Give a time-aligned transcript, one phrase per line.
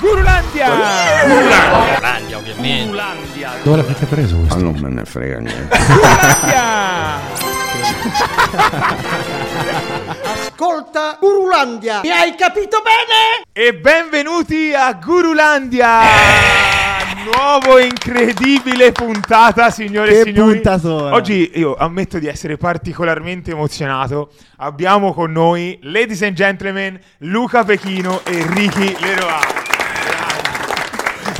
[0.00, 0.68] Gurulandia!
[1.26, 2.84] Gurulandia, ovviamente.
[2.84, 3.50] Gurulandia!
[3.62, 4.58] Dove l'avete preso Ma questo?
[4.62, 5.76] non me ne frega niente.
[5.86, 7.20] Gurulandia!
[10.22, 13.42] Ascolta Gurulandia, mi hai capito bene?
[13.52, 16.00] E benvenuti a Gurulandia!
[17.24, 20.54] Nuovo incredibile puntata, signore Che e signori.
[20.54, 21.14] puntatona.
[21.14, 24.30] Oggi io ammetto di essere particolarmente emozionato.
[24.58, 29.57] Abbiamo con noi, ladies and gentlemen, Luca Pechino e Ricky Leroy.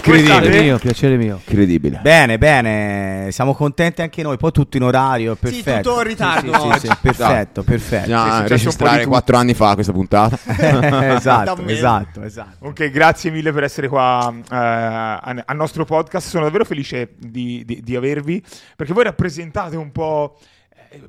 [0.09, 1.35] Piacere mio, piacere mio.
[1.45, 2.01] Incredibile.
[2.03, 5.89] Bene, bene, siamo contenti anche noi, poi tutto in orario, Sì, perfetto.
[5.91, 6.79] tutto in ritardo Sì, sì, oggi.
[6.87, 8.05] sì, perfetto, perfetto.
[8.07, 10.39] Sì, di registrare quattro anni fa questa puntata.
[11.15, 12.67] esatto, esatto, esatto.
[12.67, 16.29] Ok, grazie mille per essere qua eh, al nostro podcast.
[16.29, 18.43] Sono davvero felice di, di- di avervi
[18.77, 20.37] perché voi rappresentate un po'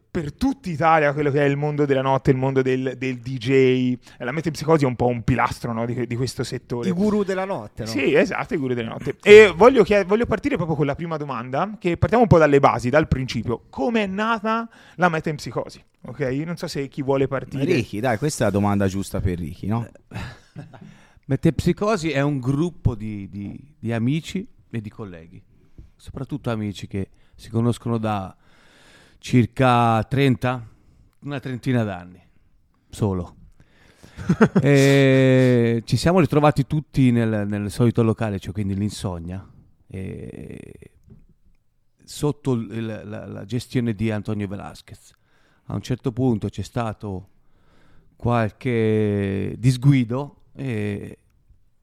[0.09, 3.97] per tutta Italia quello che è il mondo della notte, il mondo del, del DJ.
[4.17, 6.89] La metempsicosi è un po' un pilastro no, di, di questo settore.
[6.89, 7.89] I guru della notte, no?
[7.89, 9.17] Sì, esatto, i guru della notte.
[9.21, 12.59] E voglio, chied- voglio partire proprio con la prima domanda, che partiamo un po' dalle
[12.59, 13.63] basi, dal principio.
[13.69, 15.83] Come è nata la metempsicosi?
[16.01, 17.65] Ok, non so se chi vuole partire.
[17.65, 19.87] Ricky, dai, questa è la domanda giusta per Ricky, no?
[21.25, 25.41] Metempsicosi è un gruppo di, di- di amici e di colleghi,
[25.95, 28.35] soprattutto amici che si conoscono da
[29.19, 30.67] circa 30,
[31.19, 32.21] una trentina d'anni,
[32.89, 33.35] solo.
[34.61, 39.47] E ci siamo ritrovati tutti nel, nel solito locale, cioè quindi l'Insogna,
[39.87, 40.91] e
[42.03, 45.13] sotto il- la, la gestione di Antonio Velasquez.
[45.65, 47.29] A un certo punto c'è stato
[48.15, 51.17] qualche disguido e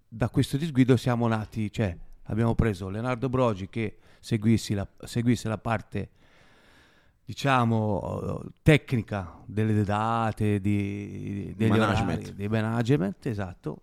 [0.09, 5.59] da questo disguido siamo nati, cioè abbiamo preso Leonardo Brogi che seguisse la, seguisse la
[5.59, 6.11] parte
[7.27, 12.23] diciamo tecnica delle date, di, degli Management.
[12.23, 13.81] orari, dei management, esatto.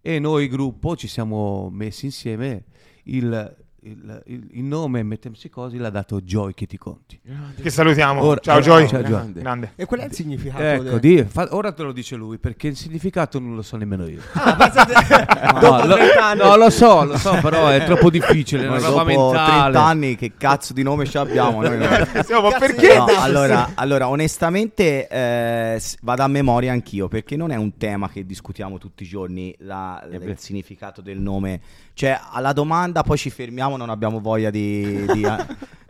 [0.00, 2.66] E noi gruppo ci siamo messi insieme
[3.04, 3.56] il,
[3.88, 7.18] il, il- il nome Metempsicosi l'ha dato Joy che ti conti.
[7.60, 8.22] Che salutiamo.
[8.22, 8.86] Ora- ciao Joy.
[8.88, 9.10] ciao, Joy.
[9.10, 9.40] Grande.
[9.40, 9.72] Grande.
[9.76, 10.62] E qual è il significato?
[10.62, 13.76] Ecco, del- di- fa- ora te lo dice lui perché il significato non lo so
[13.76, 14.20] nemmeno io.
[14.32, 14.94] Ah, pensate-
[15.60, 16.40] No, lo, 30 anni.
[16.42, 19.60] no, lo so, lo so, però è troppo difficile, è una roba mentale.
[19.72, 21.62] 30 anni che cazzo di nome ci abbiamo?
[21.62, 21.86] Noi no.
[22.24, 22.96] Siamo- perché?
[22.96, 28.24] No, allora, allora, onestamente eh, vado a memoria anch'io perché non è un tema che
[28.24, 31.60] discutiamo tutti i giorni la- Eh il significato del nome.
[31.94, 35.26] Cioè, alla domanda poi ci fermiamo, non abbiamo voglia di, di-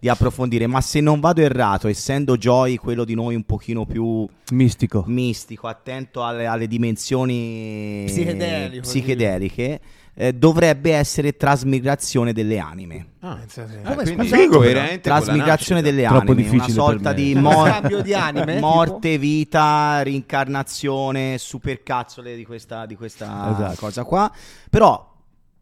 [0.00, 0.68] di approfondire.
[0.68, 5.02] Ma se non vado errato, essendo Joy quello di noi un pochino più Mistico.
[5.08, 9.80] mistico, attento alle, alle dimensioni Psichedelico, psichedeliche,
[10.14, 13.06] eh, dovrebbe essere trasmigrazione delle anime.
[13.20, 14.36] Come scusa?
[14.36, 19.16] figo, coerente con la Trasmigrazione delle Troppo anime, una sorta di mor- di anime, morte,
[19.18, 23.76] vita, rincarnazione, supercazzole di questa, di questa Esatto.
[23.78, 24.32] cosa qua.
[24.70, 25.12] Però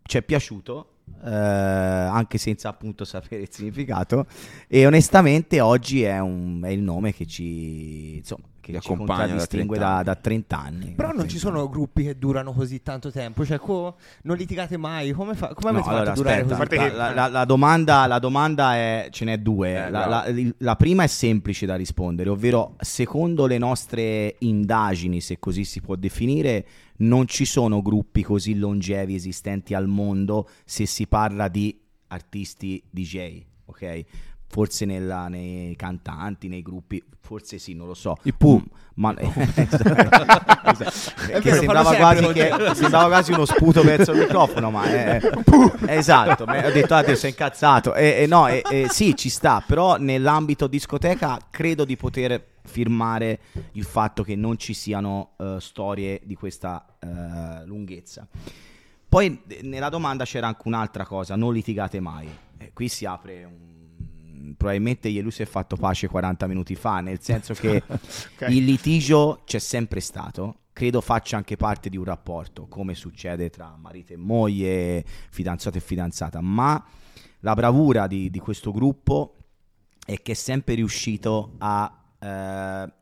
[0.03, 0.89] ci è piaciuto,
[1.25, 4.27] eh, anche senza appunto sapere il significato.
[4.69, 8.97] E onestamente oggi è, un- è il nome che ci, insomma, che Ti ci da
[8.97, 10.05] contraddistingue 30 da, anni.
[10.05, 10.95] da 30 anni.
[10.97, 13.45] Però non ci 30 sono gruppi che durano così tanto tempo.
[13.45, 15.13] Cioè, co- non litigate mai.
[15.13, 18.07] Come, fa- come No, avete allora, fatto a durare aspetta, così la, la- la domanda,
[18.07, 19.87] la domanda è, ce n'è due.
[19.87, 20.25] Eh, la,
[20.59, 25.95] la prima è semplice da rispondere, ovvero secondo le nostre indagini, se così si può
[25.95, 26.67] definire,
[26.99, 31.79] non ci sono gruppi così longevi esistenti al mondo se si parla di
[32.09, 34.05] artisti DJ, ok?
[34.49, 38.17] Forse nella- nei cantanti, nei gruppi, forse sì, non lo so.
[38.23, 38.59] I Pooh.
[38.61, 38.63] Mm,
[38.95, 39.85] Ma, esatto.
[41.27, 45.21] Che vero, sembrava, quasi che, sembrava quasi uno sputo verso il microfono, ma è,
[45.89, 46.45] esatto.
[46.45, 47.95] Ho detto, ah, Dio, sei incazzato.
[47.95, 53.41] E, e no, e- e sì, ci sta, però nell'ambito discoteca credo di poter firmare
[53.73, 58.27] il fatto che non ci siano eh, storie di questa eh, lunghezza.
[59.09, 62.29] Poi nella domanda c'era anche un'altra cosa, non litigate mai.
[62.59, 63.75] Eh, qui si apre un...
[64.57, 68.47] Probabilmente Ielu si è fatto pace 40 minuti fa, nel senso che Ok.
[68.49, 73.77] il litigio c'è sempre stato, credo faccia anche parte di un rapporto, come succede tra
[73.81, 76.85] marito e moglie, fidanzato e fidanzata, ma
[77.41, 79.35] la bravura di, di questo gruppo
[80.05, 82.93] è che è sempre riuscito a, eh,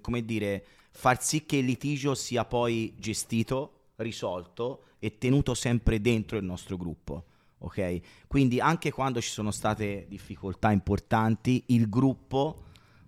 [0.00, 6.38] come dire, far sì che il litigio sia poi gestito, risolto e tenuto sempre dentro
[6.38, 7.24] il nostro gruppo.
[7.58, 8.00] Ok?
[8.26, 12.64] Quindi anche quando ci sono state difficoltà importanti, il gruppo,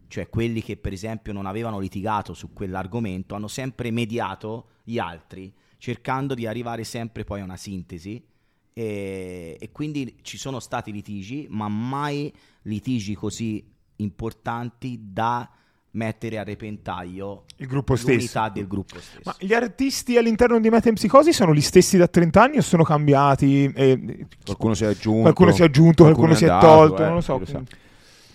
[0.09, 5.53] cioè quelli che per esempio non avevano litigato su quell'argomento, hanno sempre mediato gli altri,
[5.77, 8.25] cercando di arrivare sempre poi a una sintesi.
[8.73, 15.50] E, e quindi ci sono stati litigi, ma mai litigi così importanti da
[15.93, 18.12] mettere a repentaglio Il gruppo stesso.
[18.17, 19.20] l'unità del gruppo stesso.
[19.25, 23.70] Ma gli artisti all'interno di Metempsicosi sono gli stessi da 30 anni o sono cambiati?
[23.75, 25.23] Eh, Qualcuno si è aggiunto.
[25.23, 27.40] qualcuno si è aggiunto, qualcuno, si è andato, tolto, eh, non lo so.
[27.44, 27.62] sa.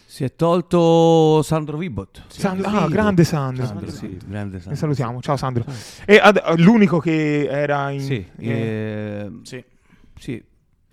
[0.05, 2.23] Si è tolto Sandro Vibot.
[2.27, 3.65] Sandro- ah, grande Sandro.
[3.65, 4.75] Sandro, sì, grande Sandro.
[4.75, 5.65] salutiamo, ciao Sandro.
[6.05, 8.01] E ad- l'unico che era in...
[8.01, 9.63] Sì, eh, eh, Sì,
[10.19, 10.43] sì.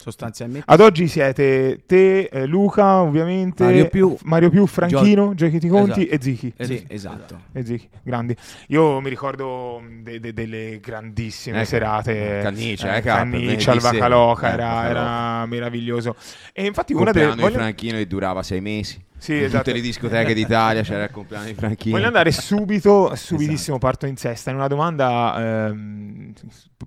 [0.00, 6.08] Sostanzialmente Ad oggi siete te, eh, Luca, ovviamente, Mario Più, Mario Più, Franchino, Giochetti Conti
[6.08, 6.14] Esatto.
[6.14, 6.52] e Zichi.
[6.56, 7.40] Eh, sì, esatto.
[7.52, 8.34] E Zichi, grandi.
[8.68, 12.40] Io mi ricordo mh, de- de- delle grandissime Eh, serate.
[12.42, 14.62] Canniccia, eh, eh, capo, Canniccia, venerdì Vacaloca, sera.
[14.62, 16.16] era, Eh, era meraviglioso.
[16.52, 17.34] E infatti una delle...
[17.34, 18.98] Voglio, Franchino che durava sei mesi.
[19.20, 19.64] Sì, In esatto.
[19.64, 21.94] tutte le discoteche d'Italia c'era il compleanno di Franchino.
[21.94, 23.78] Voglio andare subito, subitissimo, Esatto.
[23.78, 26.32] parto in sesta, in una domanda ehm,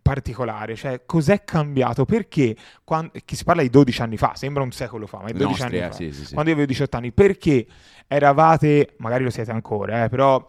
[0.01, 2.06] particolare, cioè cos'è cambiato?
[2.06, 5.33] Perché, quan- che si parla di 12 anni fa, sembra un secolo fa, ma è
[5.33, 6.33] 12 Nostri, anni eh, fa, sì, sì.
[6.33, 7.65] quando io avevo 18 anni, perché
[8.07, 10.45] eravate, magari lo siete ancora, eh, però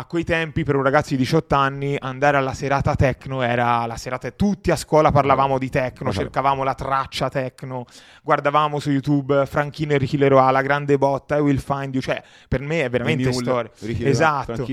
[0.00, 3.96] a quei tempi per un ragazzo di 18 anni andare alla serata techno era la
[3.96, 6.24] serata, tutti a scuola parlavamo di techno, Esatto.
[6.24, 7.84] cercavamo la traccia techno,
[8.22, 12.22] guardavamo su YouTube Franchino e Ricky Leroy, la grande botta e Will Find You, cioè
[12.48, 13.70] per me è veramente Quindi storia.
[13.80, 14.66] Ricky Esatto.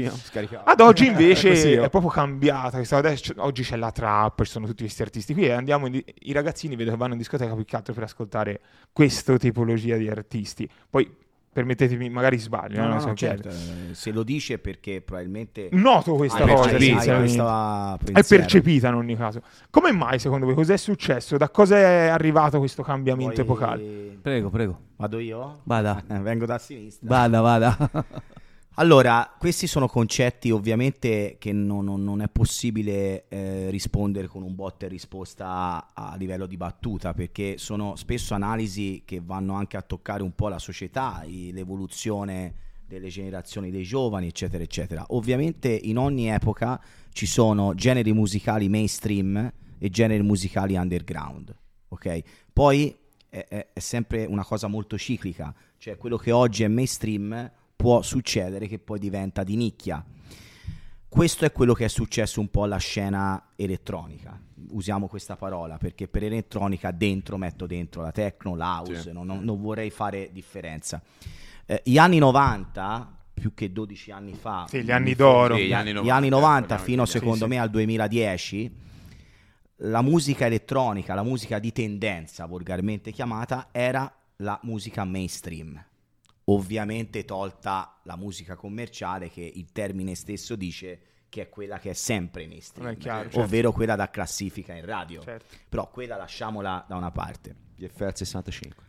[0.63, 1.83] Ad oggi invece Così io.
[1.83, 2.81] è proprio cambiata.
[2.95, 6.31] adesso- oggi c'è la trap, ci sono tutti questi artisti qui e andiamo di- i
[6.31, 8.59] ragazzini vedo che vanno in discoteca più che altro per ascoltare
[8.93, 10.67] questa tipologia di artisti.
[10.89, 11.25] Poi
[11.57, 13.53] permettetemi, magari sbaglio, No, no, non no, so certo, eh,
[13.93, 16.77] se lo dice perché probabilmente Noto questa hai- cosa,
[17.17, 19.41] questa È percepita in ogni caso.
[19.71, 20.53] Come mai secondo voi?
[20.53, 21.35] Cos'è successo?
[21.35, 24.17] Da cosa è arrivato questo cambiamento Poi- epocale?
[24.21, 24.79] Prego, prego.
[24.97, 25.61] Vado io?
[25.63, 26.03] Vada.
[26.21, 27.07] Vengo da sinistra.
[27.07, 27.75] Vada, vada.
[28.79, 34.53] Allora, questi sono concetti ovviamente che non, non- non è possibile eh, rispondere con un
[34.53, 39.77] botta e risposta a, a livello di battuta, perché sono spesso analisi che vanno anche
[39.77, 42.53] a toccare un po' la società, i- l'evoluzione
[42.85, 45.05] delle generazioni dei giovani, eccetera, eccetera.
[45.09, 46.79] Ovviamente in ogni epoca
[47.11, 51.53] ci sono generi musicali mainstream e generi musicali underground,
[51.87, 52.19] ok?
[52.53, 52.95] Poi
[53.27, 58.01] è, è- è sempre una cosa molto ciclica, cioè quello che oggi è mainstream può
[58.01, 60.03] succedere che poi diventa di nicchia.
[61.07, 64.37] Questo è quello che è successo un po' alla scena elettronica.
[64.71, 69.11] Usiamo questa parola perché per elettronica dentro metto dentro la techno, l'house, Sì.
[69.13, 71.01] non, non- vorrei fare differenza.
[71.65, 75.55] Eh, gli anni 90, più che 12 anni fa, Sì, gli anni d'oro.
[75.55, 75.93] Sì, gli anni
[76.29, 77.47] 90, parliamo fino di- secondo sì, sì.
[77.49, 78.75] me al 2010
[79.81, 85.81] la musica elettronica, la musica di tendenza volgarmente chiamata era la musica mainstream.
[86.49, 91.93] Ovviamente tolta la musica commerciale che il termine stesso dice che è quella che è
[91.93, 93.41] sempre mainstream, Non è chiaro, certo.
[93.41, 95.21] ovvero quella da classifica in radio.
[95.21, 95.55] Certo.
[95.67, 97.53] Però quella lasciamola da una parte.
[97.75, 98.85] GFR 65.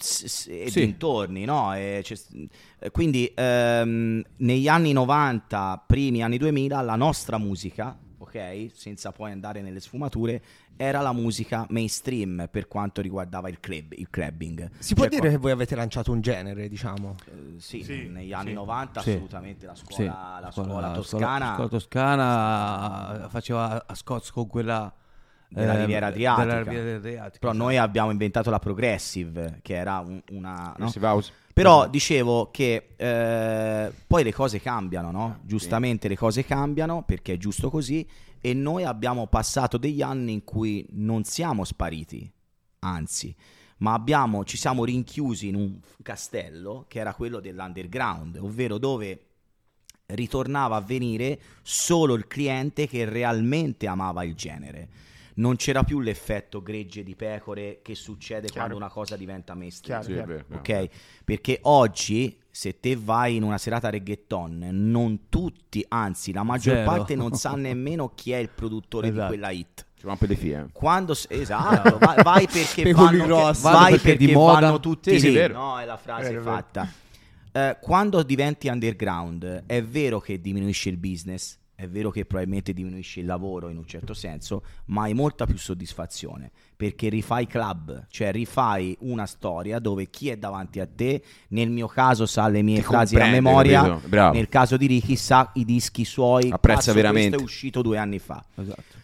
[0.00, 0.80] S- s- e Sì.
[0.80, 1.74] dintorni, no?
[1.74, 2.04] E
[2.78, 7.98] eh, quindi ehm, negli anni 90, primi anni 2000, la nostra musica,
[8.38, 10.40] ok, senza poi andare nelle sfumature,
[10.76, 14.70] era la musica mainstream per quanto riguardava il club, il clubbing.
[14.78, 17.16] Si può Cioè, dire che voi avete lanciato un genere, diciamo?
[17.26, 18.54] eh, sì, Sì, negli anni sì.
[18.54, 19.10] 90 Sì.
[19.10, 20.04] assolutamente la scuola, Sì,
[20.42, 24.92] la scuola, scuola- toscana La scuola toscana faceva a Scots con quella
[25.50, 26.44] Della eh, Riviera Adriatica.
[26.44, 30.74] della Riviera Adriatica, però noi abbiamo inventato la progressive, che era un- una...
[30.78, 30.92] no?
[31.54, 35.38] Però dicevo che eh, poi le cose cambiano, no?
[35.42, 38.06] Giustamente le cose cambiano perché è giusto così
[38.40, 42.30] e noi abbiamo passato degli anni in cui non siamo spariti,
[42.80, 43.34] anzi,
[43.78, 49.22] ma abbiamo, ci siamo rinchiusi in un castello che era quello dell'underground, ovvero dove
[50.06, 54.88] ritornava a venire solo il cliente che realmente amava il genere.
[55.34, 58.54] Non c'era più l'effetto gregge di pecore che succede Chiaro.
[58.54, 60.02] quando una cosa diventa mainstream.
[60.02, 60.44] Chiaro.
[60.48, 60.88] Sì, Ok,
[61.24, 66.90] perché oggi se te vai in una serata reggaeton, non tutti, anzi la maggior Zero.
[66.90, 69.28] parte non sa nemmeno chi è il produttore di Esatto.
[69.28, 69.86] quella hit.
[69.96, 70.58] Ci vanno per le fie.
[70.58, 70.66] eh.
[70.72, 73.62] Quando esatto, vai, vai perché Per vanno, grossi.
[73.62, 74.60] vai perché perché di moda.
[74.60, 75.34] vanno tutti Sì, sì, lì.
[75.34, 75.54] vero.
[75.54, 76.56] No, è la frase Vero, vero.
[76.56, 76.88] fatta.
[77.52, 83.20] Eh, quando diventi underground, è vero che diminuisce il business, è vero che probabilmente diminuisce
[83.20, 88.32] il lavoro in un certo senso, ma hai molta più soddisfazione perché rifai club, cioè
[88.32, 92.82] rifai una storia dove chi è davanti a te, nel mio caso sa le mie
[92.82, 93.96] frasi a memoria,
[94.32, 97.36] nel caso di Ricky sa i dischi suoi, Apprezza veramente.
[97.36, 98.44] Questo è uscito due anni fa.
[98.56, 98.96] Esatto.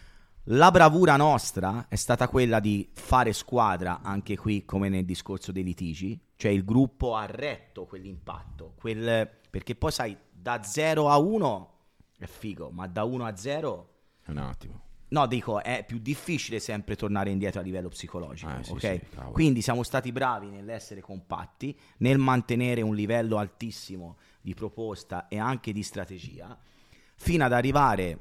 [0.49, 5.63] La bravura nostra è stata quella di fare squadra anche qui come nel discorso dei
[5.63, 11.69] litigi, cioè il gruppo ha retto quell'impatto, quel- perché poi sai da 0 a 1
[12.17, 13.89] è figo, ma da 1 a 0
[14.27, 14.81] Un attimo.
[15.09, 18.79] no, dico è più difficile sempre tornare indietro a livello psicologico, Ah, sì, ok?
[18.79, 19.01] sì.
[19.31, 25.71] Quindi siamo stati bravi nell'essere compatti, nel mantenere un livello altissimo di proposta e anche
[25.73, 26.57] di strategia,
[27.15, 28.19] fino ad arrivare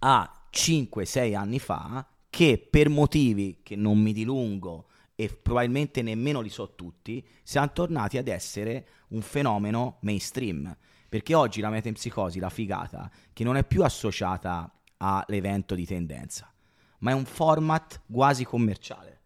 [0.00, 6.48] a 5-6 anni fa che per motivi che non mi dilungo e probabilmente nemmeno li
[6.48, 10.76] so tutti, siamo tornati ad essere un fenomeno mainstream.
[11.14, 16.52] Perché oggi la metempsicosi, la figata, che non è più associata all'evento di tendenza,
[16.98, 19.20] ma è un format quasi commerciale.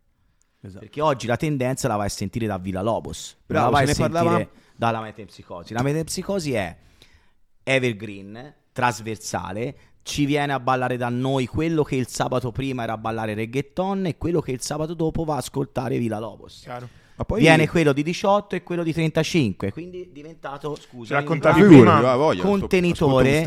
[0.61, 0.81] Esatto.
[0.81, 3.87] Perché oggi la tendenza la vai a sentire da Villa Lobos, Bravo, la vai a
[3.87, 5.73] sentire parlava- dalla metempsicosi.
[5.73, 6.77] La metempsicosi è
[7.63, 12.99] evergreen, trasversale, ci viene a ballare da noi quello che il sabato prima era a
[12.99, 16.61] ballare reggaeton e quello che il sabato dopo va a ascoltare Villa Lobos.
[16.65, 17.07] Chiaro.
[17.19, 21.63] Ma poi Viene quello di 18 e quello di 35, quindi è diventato, scusa, raccontavi
[21.63, 23.43] un prima- voglia, contenitore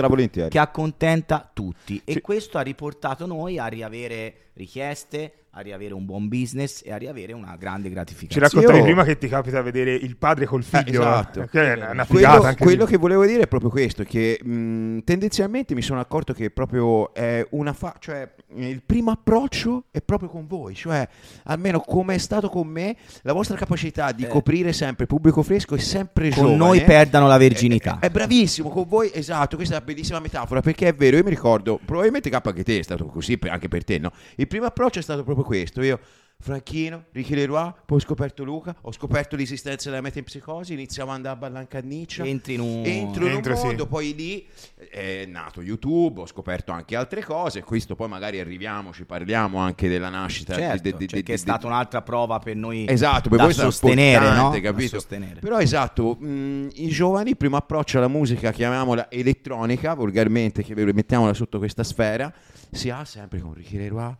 [0.49, 6.29] che accontenta tutti e questo ha riportato noi a riavere richieste, a riavere un buon
[6.29, 8.47] business e a riavere una grande Ci gratificazione.
[8.47, 11.01] raccontavi Io- prima che ti capita vedere il padre col Eh, figlio.
[11.01, 11.45] esatto.
[11.51, 12.05] Che è una figata
[12.35, 12.89] quello, anche quello lì.
[12.91, 17.45] che volevo dire è proprio questo che mh, tendenzialmente mi sono accorto che proprio è
[17.51, 21.07] una fa- cioè il primo approccio è proprio con voi cioè
[21.43, 25.79] almeno come è stato con me la vostra capacità di coprire sempre pubblico fresco è
[25.79, 27.99] sempre Con giovane noi perdano la verginità.
[27.99, 29.55] È, è bravissimo con voi, esatto.
[29.57, 31.17] Questa è una bellissima metafora perché è vero.
[31.17, 34.11] Io mi ricordo, probabilmente K anche te è stato così, anche per te, no?
[34.35, 35.81] Il primo approccio è stato proprio questo.
[35.81, 35.99] Io,
[36.41, 41.35] Franchino, Ricky Leroy, poi ho scoperto Luca, ho scoperto l'esistenza della metempsicosi, iniziamo ad andare
[41.35, 42.23] a ballare in canniccia.
[42.25, 42.81] Entri in un...
[42.83, 43.65] Entro in un Entro, sì.
[43.67, 44.47] mondo, poi lì
[44.89, 47.61] è nato YouTube, ho scoperto anche altre cose.
[47.61, 50.55] Questo poi magari arriviamo, ci parliamo anche della nascita.
[50.55, 53.43] Certo, de- de- cioè de- che è stata un'altra prova per noi Esatto, per da
[53.43, 54.49] voi sostenere, no?
[54.59, 54.97] capito?
[54.97, 55.41] sostenere.
[55.41, 61.59] Però esatto, mh, i giovani, primo approccio alla musica, chiamiamola elettronica, volgarmente, che mettiamola sotto
[61.59, 62.33] questa sfera,
[62.71, 64.15] si ha sempre con Ricky Leroy,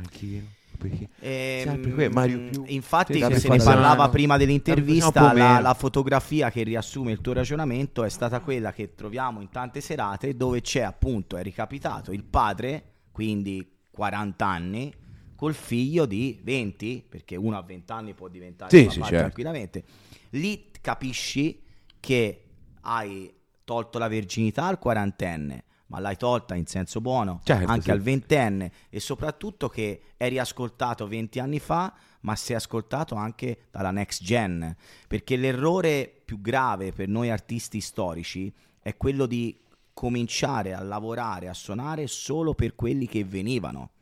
[0.00, 0.44] Franchino,
[0.76, 2.64] perché Ehm, qui, Mario Più.
[2.66, 5.60] Infatti, se Davide ne parlava prima dell'intervista, po' la, meno.
[5.60, 10.36] la fotografia che riassume il tuo ragionamento è stata quella che troviamo in tante serate
[10.36, 14.92] dove c'è appunto, è ricapitato, il padre, quindi 40 anni,
[15.34, 19.16] col figlio di 20, perché uno a 20 anni può diventare Sì, sì, certo.
[19.16, 19.84] tranquillamente.
[20.30, 21.62] Lì capisci
[22.00, 22.42] che
[22.82, 23.32] hai
[23.64, 27.90] tolto la verginità al quarantenne, ma l'hai tolta in senso buono Certo, anche sì.
[27.90, 28.72] al ventenne.
[28.88, 34.74] E soprattutto che eri ascoltato 20 anni fa, ma sei ascoltato anche dalla next gen,
[35.06, 39.58] perché l'errore più grave per noi artisti storici è quello di
[39.92, 43.92] cominciare a lavorare, a suonare solo per quelli che venivano,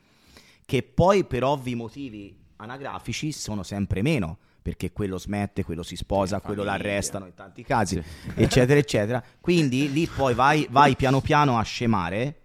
[0.64, 6.40] che poi per ovvi motivi anagrafici sono sempre meno, perché quello smette, quello si sposa,
[6.40, 6.82] quello famiglia.
[6.82, 8.02] l'arrestano in tanti casi,
[8.34, 9.22] eccetera, eccetera.
[9.38, 12.36] Quindi lì poi vai, vai piano piano a scemare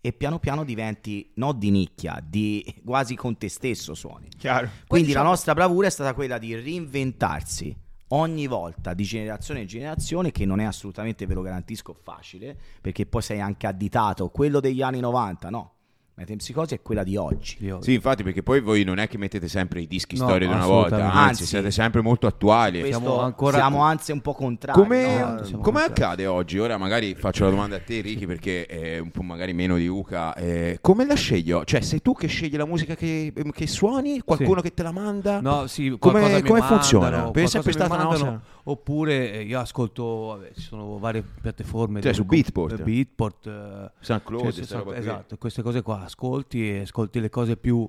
[0.00, 4.28] e piano piano diventi non di nicchia, di quasi con te stesso suoni.
[4.38, 4.68] Chiaro.
[4.86, 7.76] Quindi diciamo la nostra bravura è stata quella di reinventarsi
[8.08, 13.04] ogni volta di generazione in generazione, che non è assolutamente, ve lo garantisco, facile, perché
[13.04, 15.73] poi sei anche additato, quello degli anni 90, no.
[16.16, 17.56] Metempsicosi è quella di oggi.
[17.60, 20.46] Io- Sì, infatti, perché poi voi non è che mettete sempre i dischi No, storia
[20.46, 21.16] di una volta, assolutamente.
[21.18, 21.44] anzi, Anzi.
[21.46, 22.78] siete sempre molto attuali.
[22.78, 24.78] Questo Siamo siamo, ancora- anzi un po' contrari.
[24.80, 25.42] Come, no?
[25.44, 25.86] Siamo come contrari.
[25.90, 26.58] accade oggi?
[26.60, 29.88] Ora magari faccio la domanda a te, Ricky, perché è un po' magari meno di
[29.88, 30.34] Uca.
[30.34, 31.52] eh, come la scegli?
[31.64, 34.20] Cioè, sei tu che scegli la musica che, che suoni?
[34.20, 34.62] Qualcuno Sì.
[34.68, 35.40] che te la manda?
[35.40, 37.08] No, sì, Come- qualcosa mi come mandano, funziona?
[37.08, 40.62] Perché è qualcosa sempre mi stata una mandano, cosa- Oppure eh, io ascolto, vabbè, ci
[40.62, 42.00] sono varie piattaforme.
[42.00, 42.82] Cioè, su Beatport.
[42.82, 44.96] Beatport, eh, San Claude, cioè, qui.
[44.96, 47.88] esatto, queste cose qua, ascolti e ascolti le cose più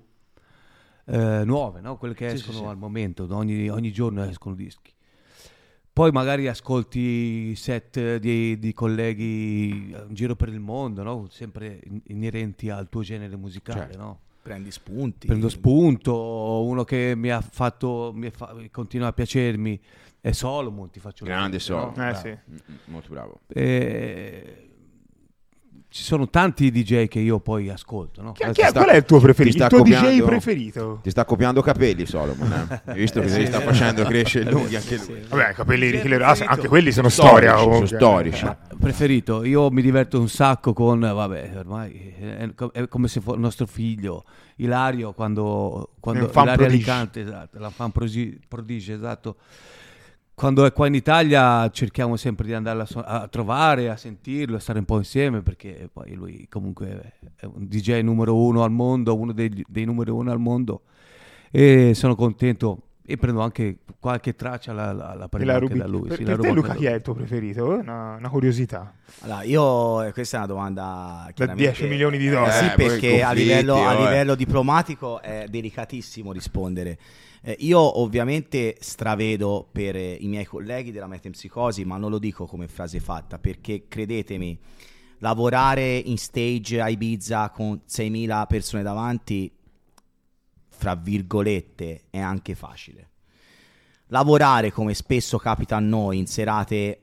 [1.08, 1.98] eh, nuove, no?
[1.98, 2.70] quelle che Sì, escono sì, sì.
[2.70, 4.92] al momento, ogni, ogni giorno escono dischi.
[5.94, 11.28] Poi magari ascolti i set di, di colleghi in giro per il mondo, no?
[11.30, 13.80] sempre in- inerenti al tuo genere musicale.
[13.80, 13.98] Certo.
[13.98, 14.20] No?
[14.42, 15.28] Prendi spunti.
[15.28, 19.80] Prendo spunto, uno che mi ha fatto, mi fa- continua a piacermi
[20.20, 21.60] è Solomon, ti faccio Grande?
[21.60, 22.10] Solomon.
[22.10, 22.30] Eh sì.
[22.30, 23.40] Mm, mm, Molto bravo.
[23.48, 24.70] Eh,
[25.96, 28.34] ci sono tanti DJ che io poi ascolto, no?
[28.34, 29.64] Chi- chi è- sta- qual è il tuo preferito?
[29.64, 31.00] Il tuo DJ preferito?
[31.02, 32.52] Ti sta copiando capelli, Solomon.
[32.70, 32.82] Eh?
[32.92, 33.66] Hai visto che Eh, se li sì, sta sì.
[33.66, 35.22] facendo crescere lunghi anche lui.
[35.30, 37.52] Vabbè, i capelli di Killer anche quelli sono Storici, storia.
[37.56, 37.88] sono comunque.
[37.98, 38.44] storici.
[38.44, 43.36] Ma preferito, io mi diverto un sacco con, vabbè, ormai è, è come se fosse
[43.38, 44.26] il nostro figlio,
[44.58, 46.66] Ilario, quando, quando Ilario prodige.
[46.66, 49.38] Alicante, esatto, l'enfant progi- prodige, esatto.
[50.36, 54.58] Quando è qua in Italia cerchiamo sempre di andarlo a, so- a trovare, a sentirlo,
[54.58, 58.72] a stare un po' insieme perché poi lui comunque è un DJ numero uno al
[58.72, 60.82] mondo, uno degli- dei numeri uno al mondo
[61.52, 65.80] e sono contento e prendo anche qualche traccia, la, la, la prendo la anche rubi-
[65.80, 66.08] da lui.
[66.10, 67.76] Per, sì, per la te, Luca, chi è il tuo preferito?
[67.76, 68.94] È Una, una curiosità.
[69.22, 72.52] Allora, io questa è una domanda Da chiaramente- 10 milioni di Eh, dollari.
[72.52, 74.04] sì, Eh, poi perché a livello, a oh, eh.
[74.04, 76.98] livello diplomatico è delicatissimo rispondere.
[77.48, 82.48] Eh, io ovviamente stravedo per eh, i miei colleghi della metempsicosi, ma non lo dico
[82.48, 84.60] come frase fatta, perché credetemi,
[85.20, 89.56] lavorare in stage a Ibiza con 6.000 persone davanti,
[90.70, 93.12] fra virgolette, è anche facile.
[94.08, 97.02] Lavorare come spesso capita a noi in serate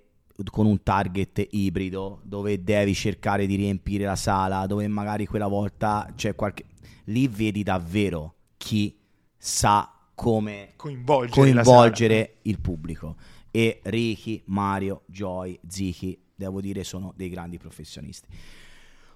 [0.51, 6.13] con un target ibrido dove devi cercare di riempire la sala, dove magari quella volta
[6.17, 6.65] c'è qualche...
[7.05, 8.99] Lì vedi davvero chi
[9.37, 13.17] sa come Coinvolgere, coinvolgere il pubblico.
[13.51, 18.29] E Ricky, Mario, Joy, Zichi, devo dire, sono dei grandi professionisti.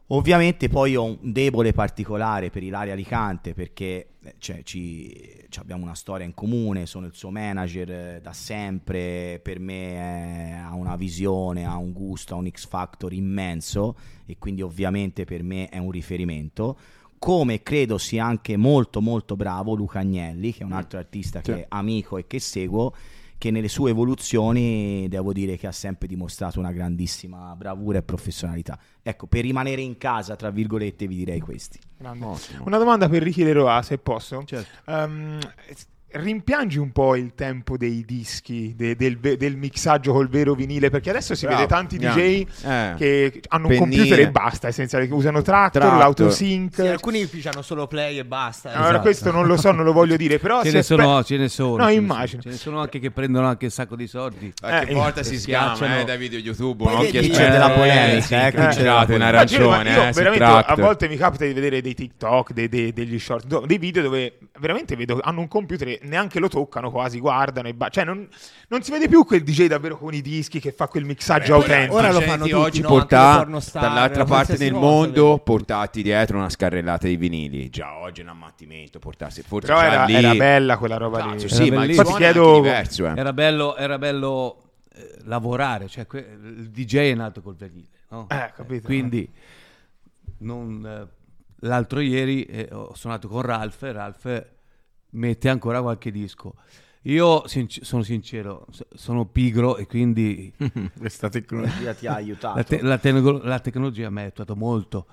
[0.09, 5.97] Ovviamente poi ho un debole particolare per Ilaria Alicante perché eh, cioè, ci, abbiamo una
[5.97, 10.95] storia in comune, sono il suo manager eh, da sempre, per me eh, ha una
[10.95, 13.97] visione, ha un gusto, ha un X Factor immenso
[14.27, 16.79] e quindi ovviamente per me è un riferimento.
[17.19, 21.51] Come credo sia anche molto molto bravo Luca Agnelli, che è un altro artista Sì.
[21.53, 22.95] che è amico e che seguo,
[23.39, 28.79] che nelle sue evoluzioni devo dire che ha sempre dimostrato una grandissima bravura e professionalità.
[29.03, 31.79] Ecco, per rimanere in casa, tra virgolette, vi direi questi.
[32.65, 34.43] Una domanda per Ricky Leroy, se posso.
[34.45, 34.91] Certo.
[34.91, 35.39] Ehm,
[36.09, 40.89] rimpiangi un po' il tempo dei dischi, de- del, del mixaggio col vero vinile?
[40.89, 42.23] Perché adesso si Bravo, vede tanti grande.
[42.23, 42.95] DJ Eh.
[42.97, 43.97] che hanno un Pennine.
[43.97, 45.99] computer e basta, essenzialmente, che usano Tractor, Tractor.
[46.01, 46.75] l'autosync.
[46.75, 48.71] Sì, alcuni pigiano solo play e basta.
[48.71, 49.03] Allora, Esatto.
[49.03, 51.49] questo non lo so, non lo voglio dire, però Ce ne, aspe- sono, ce ne
[51.49, 51.77] sono.
[51.85, 52.41] No, ce immagino.
[52.43, 54.53] Ce ne sono anche che prendono anche un sacco di soldi.
[54.59, 55.99] Qualche Eh, volta eh, si schiacciano.
[56.01, 56.85] eh, da video YouTube.
[56.85, 57.01] Poi no?
[57.11, 58.81] Che c'è della polemica, eh, qui c'è.
[58.87, 62.69] Immagino, ma arancione, io eh, veramente a volte mi capita di vedere dei TikTok, dei-
[62.69, 67.19] dei- degli short, dei video dove veramente vedo hanno un computer neanche lo toccano quasi,
[67.21, 68.29] guardano e ba- cioè non,
[68.69, 71.63] non si vede più quel DJ davvero con i dischi che fa quel mixaggio Ora-
[71.65, 71.95] autentico.
[71.97, 72.89] ora lo Gente fanno tutti, oggi no?
[72.89, 75.41] Porta pornostar, dall'altra parte del cosa, mondo vedi.
[75.45, 77.69] portati dietro una scarrellata di vinili.
[77.71, 80.15] Già oggi è un ammattimento portarsi forse Però era, lì.
[80.15, 81.31] era bella quella roba lì.
[81.33, 83.13] Cazzo, Era sì, ma Infatti chiedo- diverso, eh.
[83.17, 84.63] Era bello, era bello
[84.95, 88.27] eh, lavorare, cioè que- il DJ è nato col vinile, no?
[88.31, 88.87] Eh, capito.
[88.87, 89.31] Quindi
[90.39, 91.07] non, eh,
[91.67, 94.47] l'altro ieri eh, ho suonato con Ralph e Ralph
[95.11, 96.55] mette ancora qualche disco.
[97.03, 100.53] Io sinc- sono sincero, so- sono pigro e quindi
[100.99, 102.57] Questa tecnologia ti ha aiutato.
[102.57, 105.07] la, te- la tecno- la tecnologia mi ha aiutato molto.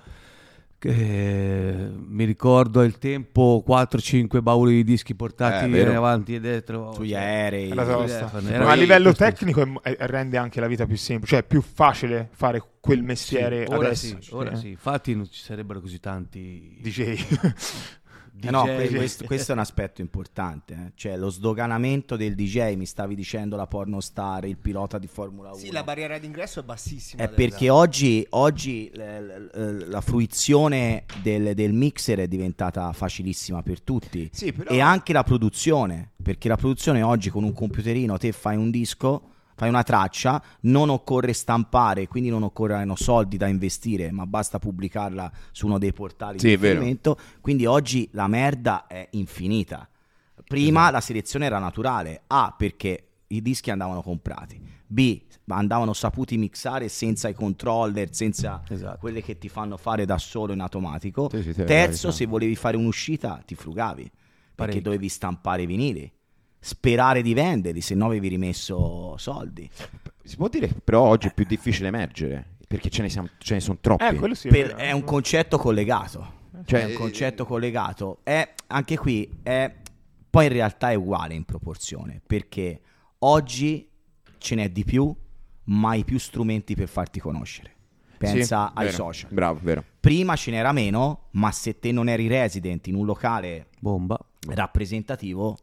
[0.84, 7.12] Che, mi ricordo il tempo 4-5 bauli di dischi portati Eh, avanti e dietro Sugli
[7.12, 7.70] cioè, aerei.
[7.72, 11.48] Ma a livello questo- tecnico è- è- rende anche la vita più semplice, cioè è
[11.48, 14.18] più facile fare quel mestiere ora adesso.
[14.20, 14.56] sì, ora eh.
[14.58, 14.70] sì.
[14.72, 17.26] Infatti non ci sarebbero così tanti DJ.
[18.42, 18.76] Eh no, DJ.
[18.88, 20.92] que- questo, questo è un aspetto importante, eh.
[20.96, 25.58] cioè lo sdoganamento del DJ, mi stavi dicendo la pornostar, il pilota di Formula 1.
[25.58, 27.24] Sì, la barriera d'ingresso è bassissima.
[27.24, 33.82] È perché oggi, oggi l- l- la fruizione del, del mixer è diventata facilissima per
[33.82, 34.30] tutti.
[34.34, 38.58] Sì, però- E anche la produzione, perché la produzione oggi con un computerino te fai
[38.58, 44.26] un disco, fai una traccia, non occorre stampare, quindi non occorrono soldi da investire, ma
[44.26, 47.18] basta pubblicarla su uno dei portali Sì, di riferimento.
[47.42, 49.88] Quindi oggi la merda è infinita.
[50.46, 56.88] Prima la selezione era naturale, A perché i dischi andavano comprati, B andavano saputi mixare
[56.90, 58.98] senza i controller, senza Esatto.
[59.00, 61.30] quelle che ti fanno fare da solo in automatico.
[61.30, 64.82] Sì, sì, Terzo, se volevi fare un'uscita ti frugavi, perché Parecchio.
[64.82, 66.12] dovevi stampare i vinili,
[66.66, 69.70] sperare di venderli, se no avevi rimesso soldi.
[70.24, 73.56] Si può dire che però oggi è più difficile emergere perché ce ne, siamo- ce
[73.56, 74.06] ne sono troppi.
[74.06, 74.48] eh, quello sì.
[74.48, 74.78] Per- vero.
[74.78, 76.42] è un concetto collegato.
[76.66, 78.20] Cioè, è un concetto collegato.
[78.24, 79.74] È, anche qui è,
[80.30, 82.80] poi in realtà è uguale in proporzione, perché
[83.20, 83.90] oggi
[84.38, 85.14] ce n'è di più,
[85.66, 87.72] ma hai più strumenti per farti conoscere.
[88.18, 88.96] Pensa Sì, ai vero.
[88.96, 89.30] social.
[89.34, 89.84] Bravo, vero.
[90.00, 94.18] Prima ce n'era meno, ma se te non eri resident in un locale bomba.
[94.46, 95.58] rappresentativo,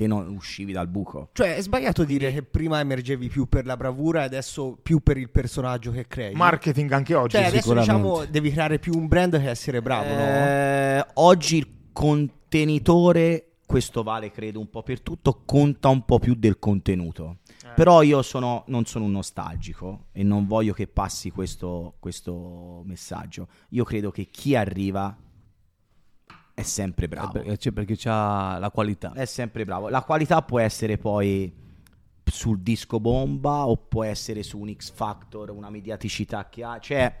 [0.00, 1.28] te non uscivi dal buco.
[1.32, 5.18] Cioè, è sbagliato dire che prima emergevi più per la bravura e adesso più per
[5.18, 6.34] il personaggio che crei.
[6.34, 7.36] Marketing anche oggi.
[7.36, 7.96] Cioè, adesso sicuramente.
[7.96, 10.20] diciamo devi creare più un brand che essere bravo, no?
[10.20, 16.34] Eh, oggi il contenitore, questo vale credo un po' per tutto, conta un po' più
[16.34, 17.36] del contenuto.
[17.74, 23.48] Però io sono, non sono un nostalgico e non voglio che passi questo, questo messaggio.
[23.70, 25.14] Io credo che chi arriva
[26.60, 27.42] è sempre bravo.
[27.42, 29.12] Eh, cioè, perché c'ha la qualità.
[29.12, 29.88] È sempre bravo.
[29.88, 31.52] La qualità può essere poi
[32.24, 36.78] sul disco bomba o può essere su un X Factor, una mediaticità che ha.
[36.78, 37.18] Cioè,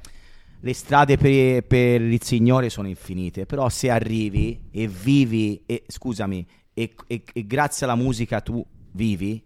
[0.60, 6.46] le strade per, per il Signore sono infinite, però se arrivi e vivi, e, scusami,
[6.72, 9.42] e, e- e grazie alla musica tu vivi,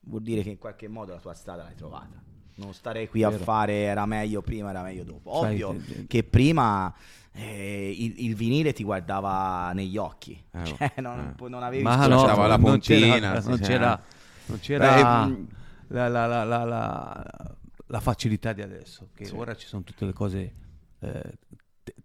[0.00, 2.22] vuol dire che in qualche modo la tua strada l'hai trovata.
[2.54, 5.40] Non starei qui a fare era meglio prima, era meglio dopo.
[5.40, 6.92] Sai, Ovvio te- che prima
[7.32, 11.48] eh, il, il vinile ti guardava negli occhi, Eh, cioè non, eh.
[11.48, 14.50] non avevi Ma no, la non c'era, pontina, non c'era, sì.
[14.50, 15.44] non c'era Beh, mm,
[15.88, 19.34] la, la- la- la- facilità di adesso, che Sì.
[19.34, 20.52] ora ci sono tutte le cose
[21.00, 21.22] eh,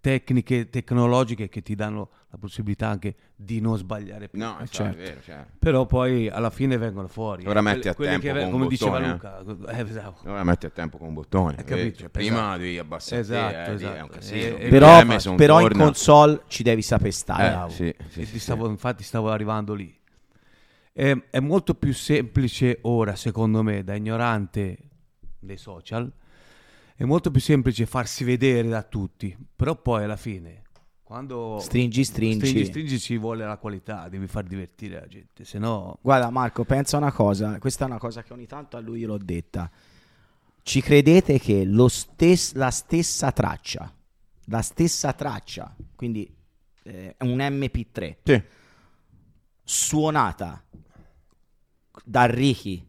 [0.08, 4.39] tecniche, tecnologiche che ti danno la possibilità anche di non sbagliare più.
[4.39, 4.98] No, Eh, è certo.
[4.98, 5.52] vero, certo.
[5.60, 7.46] Però poi alla fine vengono fuori.
[7.46, 9.76] Ora eh, metti a tempo che con un come diceva bottone, Luca.
[9.78, 10.30] eh, esatto.
[10.30, 11.58] Ora metti a tempo con un bottone.
[11.67, 12.58] Cioè, prima Esatto.
[12.58, 13.96] devi abbassare Esatto, te, eh, esatto.
[13.98, 14.58] è un casino.
[14.70, 17.65] Però, però in console ci devi sapere stare.
[17.67, 18.39] Eh, sì, sì, sì.
[18.39, 19.93] stavo- Infatti stavo arrivando lì.
[20.93, 24.78] È, è molto più semplice ora, secondo me, da ignorante
[25.38, 26.10] dei social,
[26.99, 30.63] è molto più semplice farsi vedere da tutti, però poi alla fine,
[31.03, 32.47] quando Stringi, stringi.
[32.47, 35.99] stringi, stringi, ci vuole la qualità, devi far divertire la gente, se no...
[36.01, 39.17] Guarda Marco, pensa una cosa, questa è una cosa che ogni tanto a lui gliel'ho
[39.19, 39.69] detta.
[40.63, 43.93] Ci credete che lo stes- la stessa traccia,
[44.45, 46.29] la stessa traccia, quindi
[46.83, 48.43] eh, è un MP3, Sì.
[49.63, 50.63] suonata
[52.03, 52.86] da Ricky,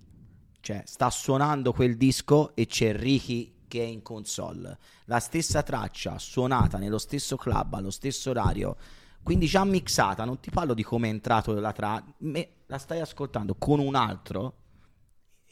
[0.61, 4.77] cioè sta suonando quel disco e c'è Ricky che è in console.
[5.05, 8.77] La stessa traccia suonata nello stesso club, allo stesso orario,
[9.23, 12.13] quindi già mixata, non ti parlo di come è entrato la traccia,
[12.67, 14.55] la stai ascoltando con un altro,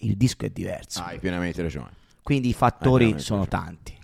[0.00, 1.02] il disco è diverso.
[1.02, 1.90] Hai pienamente ragione.
[2.22, 3.64] Quindi i fattori Ah, sono ragione.
[3.66, 3.98] tanti,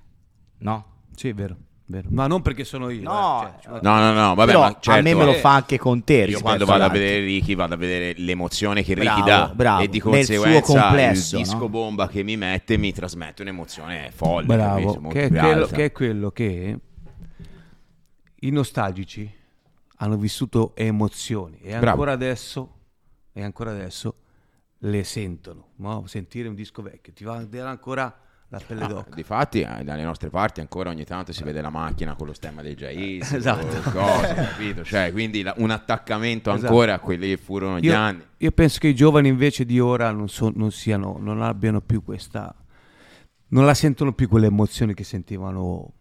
[0.59, 0.87] no?
[1.15, 1.57] Sì, è vero,
[1.93, 2.09] vero.
[2.11, 3.03] Ma non perché sono io.
[3.03, 6.03] No, cioè, No, no, no, vabbè, ma certo, a me me lo fa anche con
[6.03, 6.25] te.
[6.29, 9.83] Io quando vado a vedere Ricky vado a vedere l'emozione che Bravo, Ricky dà bravo.
[9.83, 11.69] e di Nel suo conseguenza complesso, il disco no?
[11.69, 14.47] bomba che mi mette mi trasmette un'emozione folle.
[14.47, 14.81] Bravo?
[15.01, 16.79] Molto che è, quello, che è quello che
[18.41, 19.31] i nostalgici
[19.97, 21.91] hanno vissuto emozioni e Bravo.
[21.91, 22.75] ancora adesso,
[23.33, 24.17] e ancora adesso
[24.79, 25.69] le sentono.
[25.77, 26.05] no?
[26.07, 28.13] Sentire un disco vecchio ti va a dare ancora
[28.53, 29.15] la pelle Ah, d'oca.
[29.15, 32.61] Difatti, eh, dalle nostre parti ancora ogni tanto si vede la macchina con lo stemma
[32.61, 33.91] dei Jais, Esatto.
[33.91, 34.85] cose, capito?
[34.85, 36.67] Cioè, quindi la- un attaccamento Esatto.
[36.67, 38.23] ancora a quelli che furono gli Io, anni.
[38.37, 42.05] io penso che i giovani invece di ora non, so- non siano, non abbiano più
[42.05, 42.55] questa,
[43.49, 45.93] non la sentono più quelle emozioni che sentivano.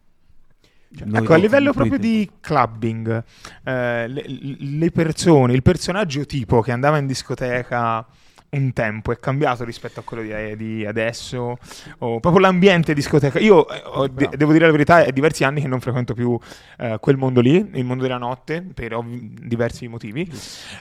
[1.06, 3.24] noi ecco, a livello proprio di clubbing,
[3.64, 8.06] eh, le, le persone, il personaggio tipo che andava in discoteca
[8.54, 11.58] un tempo è cambiato rispetto a quello di, di adesso,
[12.00, 13.40] o proprio l'ambiente discoteca.
[13.40, 16.38] Io eh, ho- de- devo dire la verità, è diversi anni che non frequento più
[16.78, 20.30] eh, quel mondo lì, il mondo della notte, per ovvi- diversi motivi.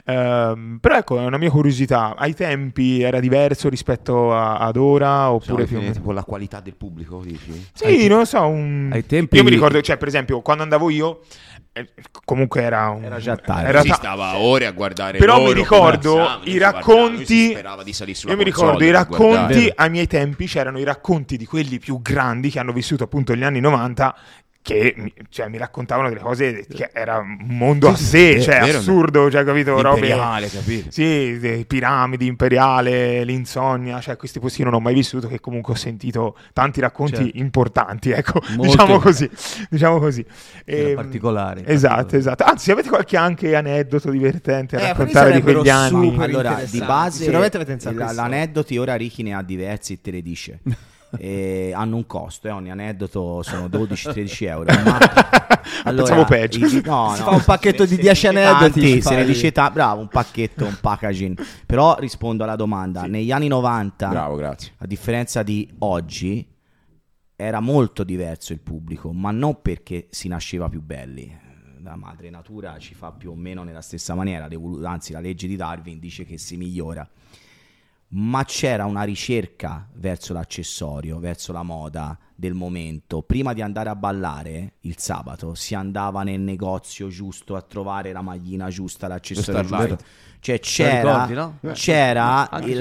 [0.05, 2.15] Ehm, però ecco, è una mia curiosità.
[2.17, 5.99] Ai tempi era diverso rispetto a- ad ora, oppure più o meno?
[6.01, 7.67] con la qualità del pubblico, dici?
[7.73, 8.45] Sì, non lo so.
[8.47, 11.50] un- ai tempi- Io mi ricordo, cioè, per esempio, quando andavo io, eh,
[12.25, 13.03] comunque era un.
[13.03, 13.69] Era già tardi.
[13.69, 17.51] era si ta- stava ore a guardare Però loro mi ricordo i racconti.
[17.51, 20.47] io mi ricordo i racconti ai miei tempi.
[20.47, 24.15] C'erano i racconti di quelli più grandi che hanno vissuto appunto gli anni 90.
[24.63, 28.59] Che mi, cioè, mi raccontavano delle cose che era un mondo a sé, sì, cioè
[28.59, 28.77] vero.
[28.77, 29.81] assurdo, cioè, capito?
[29.81, 30.91] Robe, Imperiale, capito?
[30.91, 35.75] sì, piramidi, imperiale, l'insonnia, cioè questi posti io non ho mai vissuto, che comunque ho
[35.77, 37.37] sentito tanti racconti Certo.
[37.39, 38.61] importanti, ecco, Molto.
[38.71, 39.27] diciamo così,
[39.67, 40.23] diciamo così.
[40.63, 42.17] Era Ehm, particolare, Esatto, particolare.
[42.19, 42.43] esatto.
[42.43, 46.15] Anzi, avete qualche anche aneddoto divertente a Eh, raccontare di quegli anni?
[46.19, 50.21] Allora, di base Sicuramente avete pensato l'aneddoti ora Ricky ne ha diversi e te le
[50.21, 50.59] dice.
[51.19, 54.71] E hanno un costo, eh, ogni aneddoto sono 12-13 euro.
[54.83, 54.97] Ma
[55.93, 56.65] Pensavo peggio.
[56.65, 59.25] i- no, Si no, fa un pacchetto di se 10 ne dice aneddoti, se ne
[59.25, 61.41] dice ta- bravo, un pacchetto, un packaging.
[61.65, 63.05] Però rispondo alla domanda.
[63.05, 66.47] Negli anni 90, Bravo, a differenza di oggi,
[67.35, 71.39] era molto diverso il pubblico, ma non perché si nasceva più belli.
[71.83, 74.47] La madre natura ci fa più o meno nella stessa maniera,
[74.83, 77.07] anzi la legge di Darwin dice che si migliora.
[78.13, 83.21] Ma c'era una ricerca verso l'accessorio, verso la moda del momento.
[83.21, 88.21] Prima di andare a ballare il sabato si andava nel negozio giusto a trovare la
[88.21, 89.97] maglina giusta, l'accessorio giusto.
[90.39, 91.73] Cioè c'era, ricordi, no?
[91.73, 92.79] c'era il,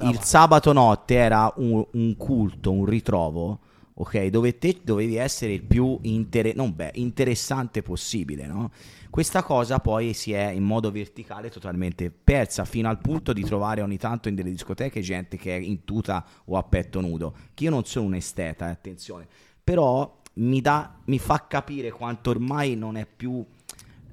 [0.00, 3.60] il sabato notte era un, un culto, un ritrovo,
[4.00, 4.26] ok?
[4.26, 8.70] Dove te dovevi essere il più inter- beh, interessante possibile, no?
[9.10, 13.82] Questa cosa poi si è in modo verticale totalmente persa fino al punto di trovare
[13.82, 17.34] ogni tanto in delle discoteche gente che è in tuta o a petto nudo.
[17.52, 19.26] Che io non sono un esteta, eh, attenzione,
[19.62, 23.44] però mi, dà, mi fa capire quanto ormai non è più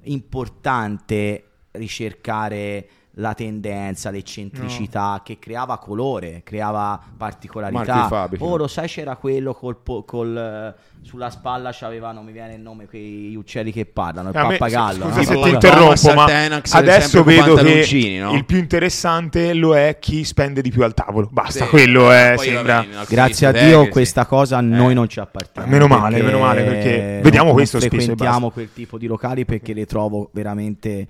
[0.02, 8.28] importante ricercare la tendenza, l'eccentricità, che creava colore, creava particolarità.
[8.38, 12.60] Oh, lo sai, c'era quello col, col, eh, sulla spalla c'aveva, non mi viene il
[12.60, 15.04] nome, quei uccelli che parlano, il A me- pappagallo.
[15.06, 15.22] scusa no?
[15.24, 18.32] se ti interrompo, ma Tenax, adesso vedo che pantaloncini, no?
[18.34, 21.28] il più interessante lo è chi spende di più al tavolo.
[21.30, 22.86] Basta, Sì, quello è, poi sembra...
[23.08, 23.90] Grazie a Dio sì.
[23.90, 25.68] questa cosa a noi non ci appartiene.
[25.68, 28.96] Meno male, perché meno male, perché vediamo non- questo non spesso e frequentiamo quel tipo
[28.96, 31.08] di locali perché le trovo veramente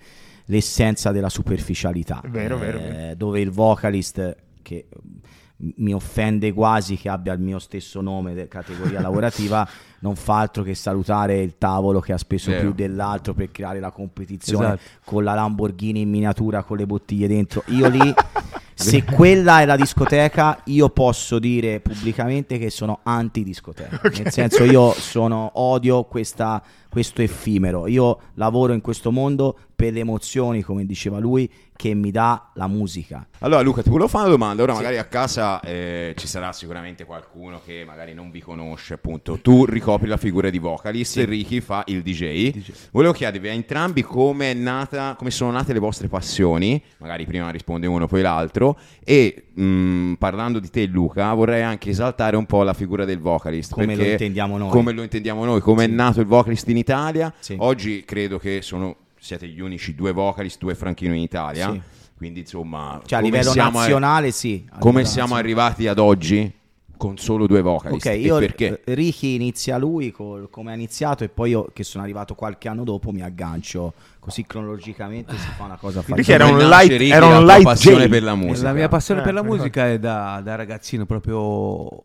[0.49, 2.21] l'essenza della superficialità.
[2.27, 3.15] Vero, Eh, vero.
[3.15, 8.47] Dove il vocalist che mm, mi offende quasi che abbia il mio stesso nome de
[8.49, 9.69] categoria lavorativa
[10.01, 12.63] non fa altro che salutare il tavolo che ha speso Vero.
[12.63, 14.81] più dell'altro per creare la competizione Esatto.
[15.05, 17.63] con la Lamborghini in miniatura con le bottiglie dentro.
[17.67, 18.15] Io lì,
[18.75, 24.01] se quella è la discoteca, io posso dire pubblicamente che sono anti-discoteca.
[24.23, 27.87] Nel senso, io sono, odio questa- questo effimero.
[27.87, 32.67] Io lavoro in questo mondo per le emozioni, come diceva lui, che mi dà la
[32.67, 33.25] musica.
[33.41, 37.05] Allora Luca, ti volevo fare una domanda, ora magari a casa eh, ci sarà sicuramente
[37.05, 41.83] qualcuno che magari non vi conosce, appunto, tu ricopri la figura di vocalist, Ricky fa
[41.87, 42.53] il DJ.
[42.91, 47.49] Volevo chiedervi a entrambi come, è nata, come sono nate le vostre passioni, magari prima
[47.49, 52.63] risponde uno poi l'altro, e mh, parlando di te Luca vorrei anche esaltare un po'
[52.63, 53.73] la figura del vocalist.
[53.73, 54.69] Come lo intendiamo noi.
[54.71, 57.33] Come lo intendiamo noi, come è nato il vocalist in Italia.
[57.39, 57.57] Sì.
[57.59, 61.73] Oggi credo che sono, siete gli unici due vocalist, due Franchino in Italia.
[61.73, 61.81] Sì.
[62.15, 64.67] Quindi insomma, Cioè, a come livello nazionale, sì.
[64.69, 65.41] A come livello siamo nazionale.
[65.41, 66.53] arrivati ad oggi
[66.99, 68.05] con solo due vocalist?
[68.07, 68.83] Ok, E io perché?
[68.85, 72.85] Ricky inizia lui col- come ha iniziato e poi io che sono arrivato qualche anno
[72.85, 76.35] dopo mi aggancio così cronologicamente si fa una cosa Ricky fare.
[76.35, 78.11] era un light- Ricky, era un light passione J.
[78.11, 78.67] per la musica.
[78.69, 82.03] La mia passione Eh, per la musica è da, da ragazzino, proprio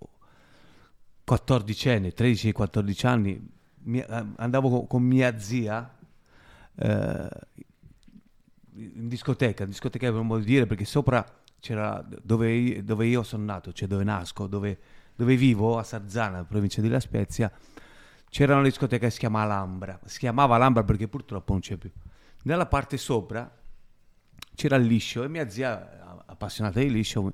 [1.25, 3.47] 14 anni, 13-14 anni.
[3.85, 5.93] Mi- eh, andavo con, con mia zia
[6.75, 7.27] eh,
[8.75, 11.23] in discoteca, in discoteca per modo di dire, perché sopra
[11.63, 14.77] c'era dove, io- dove io sono nato, cioè dove nasco, dove,
[15.15, 17.49] dove vivo, a Sarzana, provincia di La Spezia,
[18.29, 19.97] c'era una discoteca che si chiama Alhambra.
[20.03, 21.89] Si chiamava Alhambra perché purtroppo non c'è più.
[22.43, 23.49] Nella parte sopra
[24.53, 27.31] c'era il liscio e mia zia, appassionata di liscio,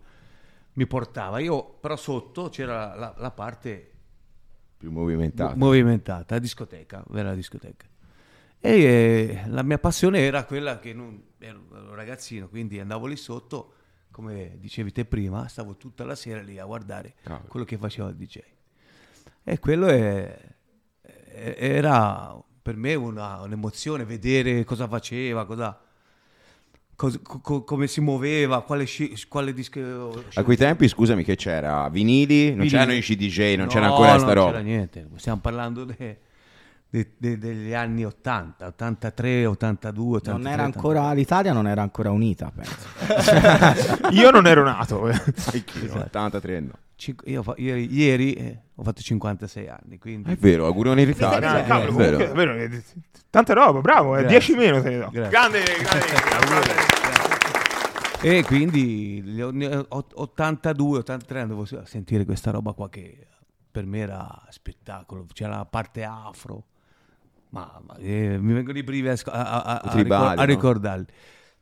[0.73, 1.39] mi portava.
[1.39, 3.91] Io però sotto c'era la, la parte
[4.77, 5.55] Più movimentato.
[5.57, 7.87] mo- movimentata, la discoteca, vera discoteca.
[8.59, 13.07] E eh, la mia passione era quella che non, ero ero un ragazzino, quindi andavo
[13.07, 13.73] lì sotto,
[14.19, 17.47] come dicevi te prima, stavo tutta la sera lì a guardare Cavolo.
[17.47, 18.39] quello che faceva il DJ.
[19.45, 20.37] E quello è-
[21.01, 25.79] è- era per me una- un'emozione, vedere cosa faceva, cosa,
[26.97, 30.21] cos- co- co- come si muoveva, quale, sci- quale disco...
[30.33, 31.87] A quei tempi, scusami, che c'era?
[31.87, 32.47] Vinili?
[32.49, 32.69] Non Vinili.
[32.69, 34.49] c'erano i CDJ, non No, c'era ancora sta non roba.
[34.51, 36.19] c'era niente, stiamo parlando de-
[36.89, 40.33] de- de- degli anni 80, 83, 82, 83.
[40.43, 42.77] Non era ancora l'Italia non era ancora unita, penso.
[44.11, 45.05] Io non ero nato.
[45.05, 46.71] Anch'io, 83 no.
[46.95, 51.07] Cinque- io fa- ieri ieri, eh, ho fatto 56 anni, quindi È vero, augurone in
[51.07, 51.45] ritardo.
[51.47, 52.17] Ah, Eh, è comunque, vero.
[52.17, 52.83] davvero, eh,
[53.29, 54.37] tanta roba, bravo, eh, Grazie.
[54.55, 55.09] 10 meno te ne do.
[55.09, 55.29] Grazie.
[55.29, 56.75] Grande, grande.
[58.21, 63.27] E quindi gli anni 82, 83 andavo a sentire questa roba qua che
[63.71, 65.25] per me era spettacolo.
[65.31, 66.65] C'era la parte afro,
[67.49, 70.41] ma, ma, eh, mi vengono i brivi a, a- a- a- a Tribali, ricor- a
[70.41, 70.45] no?
[70.45, 71.05] ricordarli.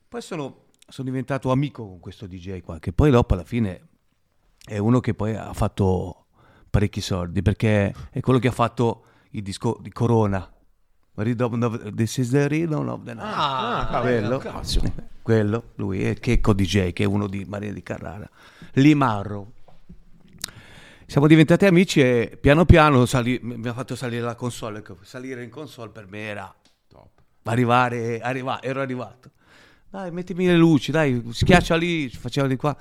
[0.10, 3.88] Poi sono, sono diventato amico con questo DJ qua, che poi dopo alla fine
[4.65, 6.26] è uno che poi ha fatto
[6.69, 10.50] parecchi soldi, perché è quello che ha fatto il disco di Corona.
[11.19, 13.26] Rhythm of- This is the rhythm of the night.
[13.36, 14.39] Ah, quello,
[15.23, 18.30] quello, lui è Checco DJ, che è uno di Maria di Carrara.
[18.73, 19.54] Limarro.
[21.10, 24.84] Siamo diventati amici e piano piano sali- mi ha fatto salire la console.
[25.04, 26.54] Salire in console per me era
[27.43, 29.32] arrivare, arriva- ero arrivato.
[29.89, 32.76] Dai, mettimi le luci, dai, schiaccia lì, faceva di qua.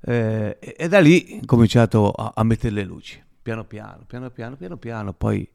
[0.00, 4.30] Eh, e, e da lì ho cominciato a, a mettere le luci, piano piano, piano
[4.30, 5.12] piano, piano piano.
[5.12, 5.46] Poi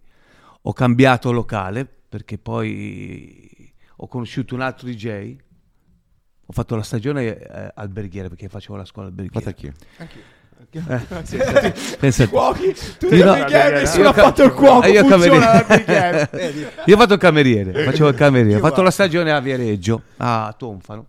[0.61, 5.35] ho cambiato locale perché poi ho conosciuto un altro DJ.
[6.45, 9.43] Ho fatto la stagione eh, alberghiere perché facevo la scuola alberghiere.
[9.43, 9.73] Fatta anch'io.
[11.99, 12.27] Pensa a te.
[12.27, 15.63] Cuochi, tu Io no- alberghiere, nessuno io ha ca- fatto il cuoco, eh, io funziona
[15.65, 16.29] cameriere.
[16.85, 20.53] Io ho fatto il cameriere, facevo il cameriere, ho fatto la stagione a Viareggio, a
[20.57, 21.05] Tonfano,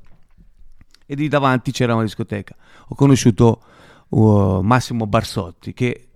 [1.07, 2.55] e lì davanti c'era una discoteca.
[2.89, 3.63] Ho conosciuto
[4.09, 6.09] uh, Massimo Barsotti, che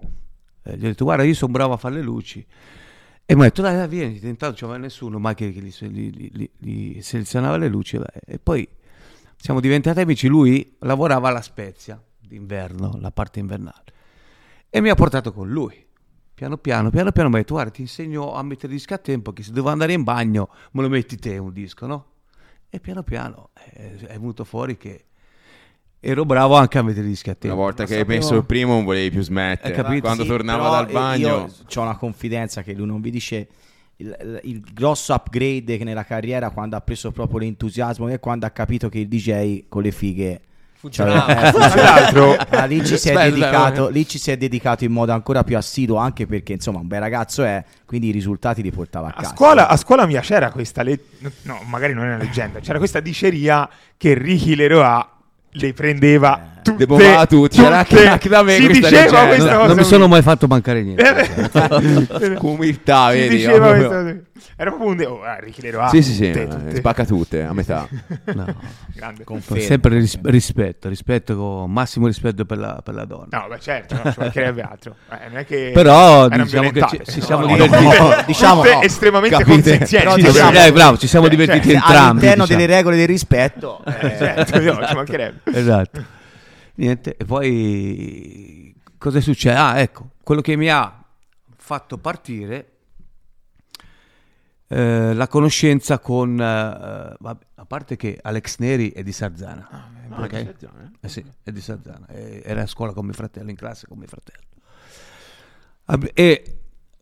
[0.62, 2.44] eh, gli ho detto, guarda, io sono bravo a fare le luci.
[3.24, 7.00] E mi ha detto, dai, dai, vieni, intanto non c'era nessuno, ma che, che gli,
[7.00, 7.98] selezionava le luci.
[8.26, 8.68] E poi
[9.36, 12.00] siamo diventati amici, lui lavorava alla Spezia,
[12.32, 13.84] d'inverno, la parte invernale.
[14.68, 15.84] E mi ha portato con lui.
[16.34, 19.32] Piano piano, piano piano mi ha detto, guarda, ti insegno a mettere dischi a tempo,
[19.32, 22.06] che se devo andare in bagno me lo metti te un disco, no?
[22.68, 25.04] E piano piano eh, è venuto fuori che
[26.00, 27.54] ero bravo anche a mettere i dischi a tempo.
[27.54, 28.18] Una volta che hai sapevo.
[28.18, 29.80] messo il primo non volevi più smettere.
[29.82, 30.00] Hai?
[30.00, 31.26] Quando Sì, tornava dal bagno...
[31.26, 33.48] Io ho una confidenza che lui non vi dice.
[33.96, 38.50] Il, il grosso upgrade che nella carriera quando ha preso proprio l'entusiasmo e quando ha
[38.50, 40.40] capito che il DJ con le fighe
[40.82, 41.52] Funzionava.
[41.52, 43.92] cioè, eh, Ah, lì, ci si è Aspetta, dedicato, eh.
[43.92, 46.98] lì ci si è dedicato in modo ancora più assiduo anche perché insomma un bel
[46.98, 50.50] ragazzo è quindi i risultati li portava a a casa scuola, a scuola mia c'era
[50.50, 50.98] questa, le-
[51.42, 55.04] no, magari non è una leggenda, c'era questa diceria che Ricky Leroy
[55.54, 59.54] le prendeva tutte, Devolvava tutti, c'era anche- anche da me si questa diceva questa Non,
[59.58, 62.38] cosa non mi sono mai fatto mancare niente.
[62.40, 63.36] Umiltà, Si vedi?
[63.36, 63.72] diceva
[64.56, 65.88] Era proprio un de- oh, ah, Ricky Leroy.
[65.88, 66.76] Sì, sì, sì, tutte, eh, tutte.
[66.76, 67.88] spacca tutte, a metà.
[68.34, 68.46] No.
[68.94, 69.24] Grande.
[69.24, 73.26] Confermo, Sempre ris- rispetto, rispetto con massimo rispetto per la, per la donna.
[73.30, 74.96] No, beh, certo, no, ci mancherebbe altro.
[75.10, 77.84] Eh, non è che Però diciamo che ci- ci siamo no, divertiti.
[77.96, 79.52] tutte- Diciamo- no, estremamente capite?
[79.54, 79.96] consenzienti.
[79.96, 80.58] Però Sì, diciamo- ovviamente.
[80.60, 81.98] dai, bravo, ci siamo divertiti cioè, entrambi.
[81.98, 82.60] all'interno diciamo.
[82.60, 85.40] delle regole del rispetto eh, Certo, no, ci mancherebbe.
[85.52, 86.04] Esatto.
[86.74, 89.56] Niente, e poi cosa succede?
[89.56, 91.02] Ah, ecco, quello che mi ha
[91.56, 92.71] fatto partire
[94.74, 99.68] eh, la conoscenza con, eh, vabbè, a parte che Alex Neri è di Sarzana,
[100.08, 100.28] Ah, ok?
[100.38, 103.56] di Sarzana, Eh sì, è di Sarzana, eh, era a scuola con mio fratello, in
[103.56, 104.40] classe con mio fratello.
[106.14, 106.56] E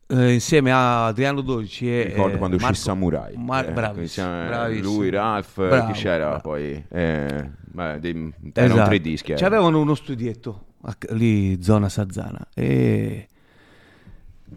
[0.08, 3.36] eh, insieme a Adriano Dolci e Ricordo eh, quando uscì Marco- Samurai.
[3.36, 4.96] Mar- eh, bravissimo, bravissimo.
[4.96, 6.40] lui, Ralph, Bravo, chi c'era bravo.
[6.40, 6.84] poi?
[6.88, 8.88] Eh, beh, dei- erano Esatto.
[8.88, 9.32] tre dischi.
[9.32, 9.36] eh.
[9.36, 10.64] C'avevano uno studietto
[11.10, 13.28] lì, zona Sazzana, e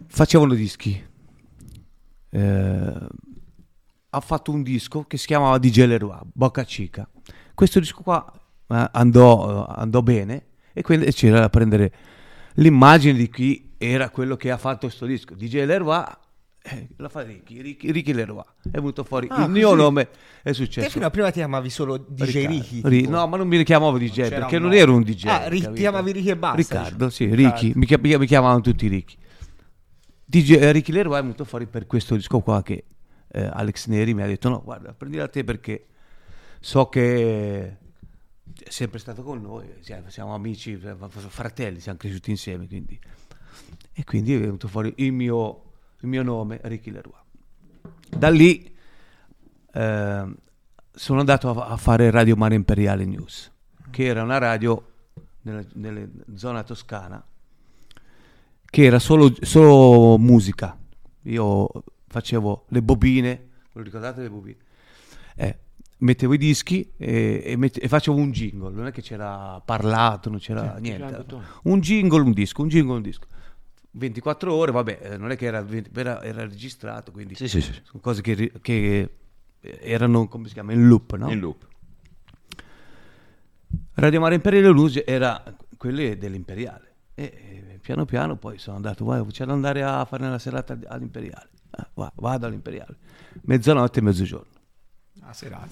[0.08, 1.12] facevano dischi.
[2.34, 3.06] Eh,
[4.10, 7.08] ha fatto un disco che si chiamava DJ Leroy, Bocca Cica.
[7.54, 8.24] Questo disco qua
[8.68, 11.92] eh, andò, andò bene e quindi c'era da prendere
[12.54, 15.34] l'immagine di chi era quello che ha fatto questo disco.
[15.34, 16.04] DJ Leroy
[16.66, 18.42] eh, la fa Ricky, Ricky, Ricky Leroy.
[18.62, 20.02] È venuto fuori Ah, il mio nome
[20.42, 20.88] è Te successo.
[20.90, 22.48] fino a prima ti chiamavi solo DJ Riccardo.
[22.48, 22.80] Ricky.
[22.84, 25.26] Ri- no, ma non mi richiamavo DJ c'era perché non ero un DJ.
[25.26, 26.56] Ah, Ri- ti chiamavi Ricky e basta.
[26.56, 27.60] Riccardo, sì, Riccardo.
[27.60, 29.14] Ricky, mi, mi chiamavano tutti Ricky.
[30.34, 32.86] DJ, eh, Ricky Leroy è venuto fuori per questo disco qua che
[33.28, 35.86] eh, Alex Neri mi ha detto no, guarda, prendila te perché
[36.58, 37.78] so che
[38.58, 42.98] è sempre stato con noi, cioè, siamo amici, fratelli, siamo cresciuti insieme, quindi...
[43.92, 47.20] E quindi è venuto fuori il mio, il mio nome, Ricky Leroy.
[48.08, 48.74] Da lì
[49.72, 50.34] eh,
[50.90, 53.52] sono andato a, a fare Radio Mare Imperiale News,
[53.88, 54.84] che era una radio
[55.42, 57.24] nella, nella zona toscana
[58.74, 60.76] che era solo, solo musica.
[61.26, 61.68] Io
[62.08, 64.56] facevo le bobine, ve lo ricordate le bobine?
[65.36, 65.58] Eh,
[65.98, 70.28] mettevo i dischi e, e mette- e facevo un jingle, non è che c'era parlato,
[70.28, 71.24] non c'era niente.
[71.62, 73.26] Un jingle, un disco, un jingle, un disco.
[73.92, 77.70] 24 ore, vabbè, eh, non è che era, era, era registrato, quindi Sì, sì, sì.
[77.84, 79.08] sono cose che, che
[79.60, 81.30] erano, come si chiama, in loop, no?
[81.30, 81.64] In loop.
[83.92, 85.44] Radio Mare Imperiale News era
[85.76, 86.83] quelle dell'Imperiale.
[87.14, 87.22] E,
[87.74, 91.48] e piano piano poi sono andato, vai, c'è da andare a fare una serata all'Imperiale.
[91.70, 92.96] Ah, va- vado all'Imperiale.
[93.42, 94.52] Mezzanotte e mezzogiorno.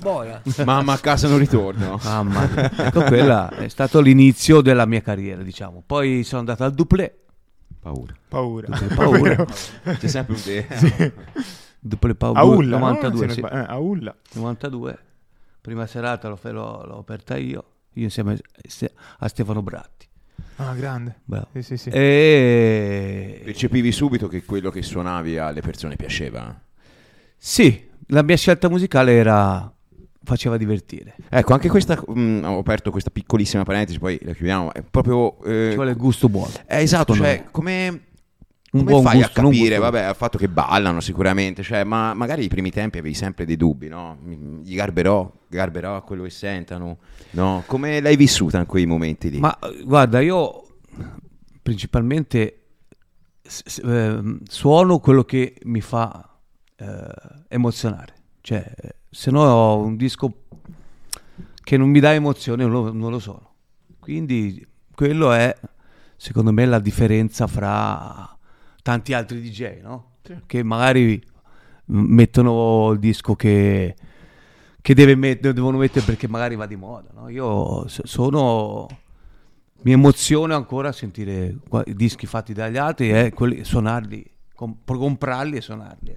[0.00, 0.40] Boia.
[0.64, 1.98] Mamma a casa non ritorno.
[2.02, 2.48] Mamma
[2.86, 5.82] ecco, quella è stato l'inizio della mia carriera, diciamo.
[5.84, 7.24] Poi sono andato al duplé.
[7.78, 8.14] Paura.
[8.28, 8.68] Paura.
[8.94, 9.44] Paura.
[9.44, 11.12] C'è sempre un te.
[11.78, 12.40] Duplé Paura.
[12.40, 12.86] A Ulla, no?
[12.86, 13.40] 92, Se ne sì.
[13.40, 14.16] eh, a Ulla.
[14.34, 14.98] 92.
[15.60, 18.38] Prima serata l'ho, l'ho- l'ho aperta io, io insieme
[19.18, 20.08] a Stefano Bratti.
[20.68, 21.16] Ah, grande.
[21.24, 21.48] Bravo.
[21.54, 21.88] Sì, sì, sì.
[21.90, 23.40] E...
[23.44, 26.60] Percepivi subito che quello che suonavi alle persone piaceva.
[27.36, 29.72] Sì, la mia scelta musicale era
[30.24, 31.16] faceva divertire.
[31.28, 34.72] Ecco, anche questa, mh, ho aperto questa piccolissima parentesi, poi la chiudiamo.
[34.72, 35.42] È proprio...
[35.42, 36.52] eh, Ci vuole il gusto buono.
[36.66, 37.48] eh, esatto, cioè, me.
[37.50, 38.02] come...
[38.72, 42.44] Un Come fai gusto, a capire, vabbè, al fatto che ballano sicuramente, cioè, ma magari
[42.44, 44.16] i primi tempi avevi sempre dei dubbi, no?
[44.62, 46.98] Gli garberò, garberò a quello che sentano,
[47.32, 47.62] no?
[47.66, 49.38] Come l'hai vissuta in quei momenti lì?
[49.38, 50.66] Ma guarda, io
[51.60, 52.68] principalmente
[53.82, 56.38] ehm, suono quello che mi fa
[56.76, 57.06] eh,
[57.48, 58.14] emozionare.
[58.40, 58.74] Cioè,
[59.10, 60.44] se no ho un disco
[61.62, 63.50] che non mi dà emozione, non lo, non lo sono.
[64.00, 65.54] Quindi quello è,
[66.16, 68.36] secondo me, la differenza fra
[68.82, 70.12] tanti altri DJ, no?
[70.46, 71.22] Che magari
[71.86, 73.94] mettono il disco che,
[74.82, 77.28] che deve met- devono mettere perché magari va di moda, no?
[77.30, 78.86] Io so- sono...
[79.84, 85.56] Mi emoziono ancora a sentire i dischi fatti dagli altri e quelli, suonarli, com- comprarli
[85.56, 86.14] e suonarli.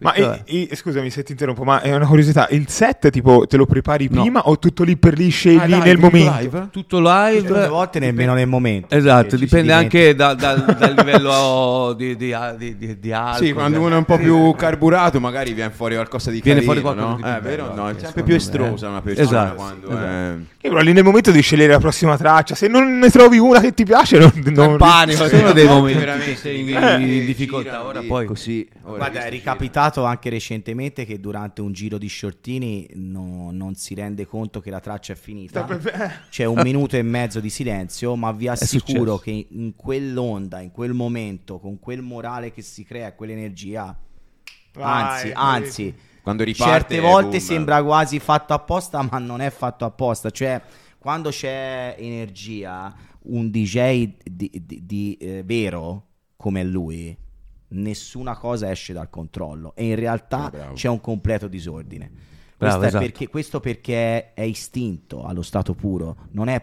[0.00, 2.46] Ma Questo e- è- e- scusami se ti interrompo, ma è una curiosità.
[2.50, 4.20] Il set tipo te lo prepari No.
[4.22, 6.38] prima o tutto lì per lì scegli Ah, live, nel tutto momento?
[6.38, 6.68] live?
[6.70, 7.46] tutto live.
[7.46, 8.94] Tutte le volte nemmeno nel momento.
[8.94, 13.46] Esatto, dipende anche da- dal- dal livello di, di, di, di, di alcol.
[13.46, 16.60] Sì, quando da- uno è un po' più carburato, magari viene fuori qualcosa di Viene
[16.62, 17.16] carino, fuori qualcosa no?
[17.16, 17.74] di più Eh, vero?
[17.74, 18.90] No, è sempre più estrosa eh.
[18.90, 20.04] una persona Esatto, quando esatto.
[20.04, 20.34] è...
[20.60, 23.60] Che però lì nel momento di scegliere la prossima traccia, se non ne trovi una
[23.60, 27.84] che ti piace, non, non panico, Sono dei momenti veramente, in, eh, in difficoltà.
[27.84, 28.68] Ora poi così.
[28.82, 29.30] Guarda, è gira.
[29.88, 34.70] Ricapitato anche recentemente che durante un giro di shortini no- non si rende conto che
[34.70, 35.66] la traccia è finita.
[36.30, 40.92] C'è un minuto e mezzo di silenzio, ma vi assicuro che in quell'onda, in quel
[40.92, 43.96] momento, con quel morale che si crea, quell'energia,
[44.74, 47.40] anzi, Vai, anzi, Quando riparte certe volte boom.
[47.40, 50.30] sembra quasi fatto apposta, ma non è fatto apposta.
[50.30, 50.60] Cioè,
[50.98, 56.04] quando c'è energia, un DJ di, di- di, eh, vero
[56.36, 57.16] come lui,
[57.68, 60.74] nessuna cosa esce dal controllo e in realtà Ah, bravo.
[60.74, 62.10] c'è un completo disordine.
[62.56, 63.04] Bravo, Questo, è esatto.
[63.04, 66.60] perché, questo perché è istinto allo stato puro, non è,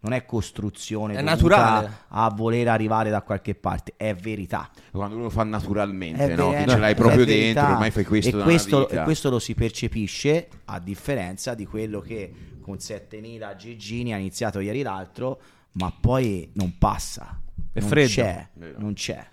[0.00, 1.90] non è costruzione È naturale.
[2.08, 4.68] a voler arrivare da qualche parte, è verità.
[4.90, 6.50] Quando uno lo fa naturalmente, no?
[6.50, 9.54] ver- Che ce l'hai proprio dentro, ormai fai questo e questo, e questo lo si
[9.54, 15.40] percepisce a differenza di quello che con 7000 Gigini ha iniziato ieri l'altro,
[15.72, 17.40] ma poi non passa.
[17.72, 18.08] È non freddo.
[18.10, 19.26] c'è, non c'è.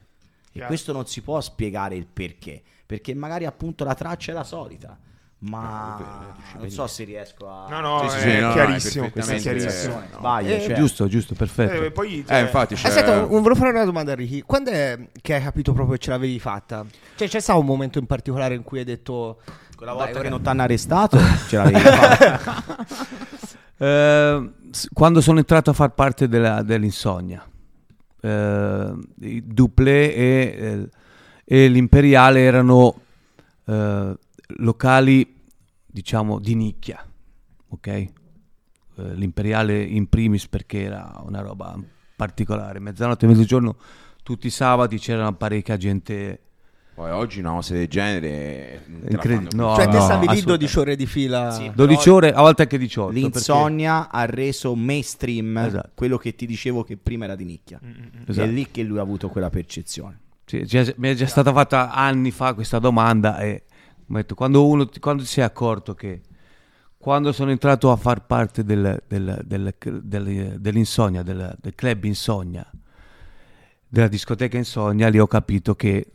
[0.56, 0.68] E Chiaro.
[0.68, 4.97] questo non si può spiegare il perché, perché magari appunto la traccia è la solita.
[5.38, 9.10] Ma non so se riesco a No, no, Sì, sì, è sì, no, no, chiarissimo.
[9.12, 9.93] questa è chiarissimo.
[9.95, 10.18] no.
[10.18, 10.74] Sbaglio, Eh, cioè.
[10.76, 11.84] giusto, giusto, perfetto.
[11.84, 12.88] Eh, poi, Eh, cioè, infatti c'è...
[12.88, 14.41] Aspetta, un- volevo fare una domanda a Ricky.
[14.41, 16.86] Quando è che hai capito proprio che ce l'avevi fatta?
[17.16, 19.41] Cioè, c'è stato un momento in particolare in cui hai detto...
[19.76, 22.86] Quella Dai, volta che ora- non ti hanno arrestato ce l'avevi fatta.
[23.78, 24.51] Eh,
[24.93, 27.45] quando sono entrato a far parte della- dell'insonnia,
[28.26, 30.89] eh, Duplé e, eh,
[31.43, 33.01] e l'Imperiale erano
[33.65, 34.17] eh,
[34.57, 35.41] locali,
[35.86, 37.05] diciamo, di nicchia,
[37.69, 37.88] ok?
[37.88, 38.11] Eh,
[38.95, 41.78] L'Imperiale in primis perché era una roba
[42.15, 43.76] particolare, mezzanotte e mezzogiorno,
[44.23, 46.39] tutti i sabati c'era parecchia gente
[46.95, 48.85] Poi oggi una cosa del genere...
[49.05, 50.45] te fanno No, cioè, te no, stavi lì assolutamente.
[50.45, 51.51] 12 ore di fila.
[51.51, 51.71] Sì.
[51.75, 53.07] 12 ore, a volte anche 18.
[53.11, 55.89] perché- L'insonnia ha reso mainstream Esatto.
[55.93, 57.81] quello che ti dicevo che prima era di nicchia.
[58.25, 58.47] Esatto.
[58.47, 60.19] È lì che lui ha avuto quella percezione.
[60.45, 63.63] Sì, già- mi è già stata fatta anni fa questa domanda e
[64.05, 66.21] detto, quando uno ti- quando ti sei accorto che
[66.97, 72.65] quando sono entrato a far parte del- del- del- del- dell'insonnia, del, del club insonnia,
[73.87, 76.05] della discoteca insonnia, lì ho capito che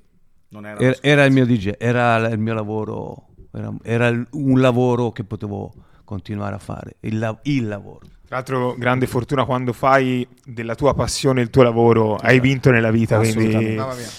[0.52, 5.24] era, era, era il mio DJ, era il mio lavoro, era, era un lavoro che
[5.24, 5.72] potevo
[6.04, 8.06] continuare a fare, il, il lavoro.
[8.30, 12.92] Tra l'altro, grande fortuna quando fai della tua passione il tuo lavoro, hai vinto nella
[12.92, 13.18] vita.
[13.18, 13.76] Quindi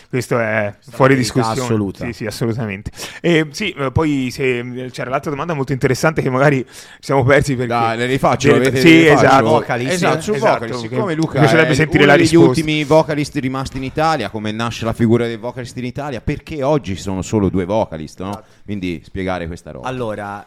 [0.09, 1.61] questo è fuori verità discussione.
[1.61, 2.05] assoluta.
[2.07, 2.91] Sì, sì, assolutamente.
[3.21, 6.65] E sì, eh, poi se, c'era l'altra domanda molto interessante che magari
[6.99, 7.71] siamo persi perché.
[7.71, 9.25] Dai, le rifaccio, Delle- avete- sì, le rifaccio?
[9.25, 9.45] esatto.
[9.45, 9.91] Vocalist.
[9.93, 10.79] Esatto, su Esatto, vocalist.
[10.81, 12.49] Siccome mi Luca piacerebbe è sentire uno la degli risposta.
[12.49, 16.97] ultimi vocalist rimasti in Italia, come nasce la figura del vocalist in Italia, perché oggi
[16.97, 18.41] ci sono solo due vocalist, no?
[18.65, 19.87] Quindi spiegare questa roba.
[19.87, 20.45] Allora,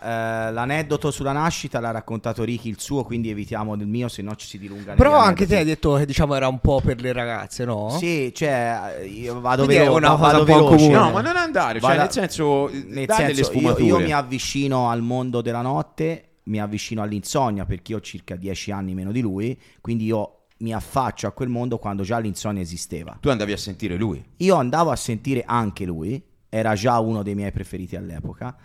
[0.48, 4.34] eh, l'aneddoto sulla nascita l'ha raccontato Ricky il suo, quindi evitiamo del mio, se no
[4.36, 4.94] ci si dilunga.
[4.94, 7.90] Però anche te hai detto che diciamo era un po' per le ragazze, no?
[7.98, 10.76] Sì, cioè, io vado, Quindi è velo- una vado veloce.
[10.76, 10.94] comune.
[10.94, 15.40] no, ma non andare, cioè nel senso, Nel senso, io, io mi avvicino al mondo
[15.40, 20.04] della notte, mi avvicino all'insonnia perché io ho circa 10 anni meno di lui, quindi
[20.04, 23.16] io mi affaccio a quel mondo quando già l'insonnia esisteva.
[23.20, 24.22] Tu andavi a sentire lui.
[24.38, 28.56] Io andavo a sentire anche lui, era già uno dei miei preferiti all'epoca.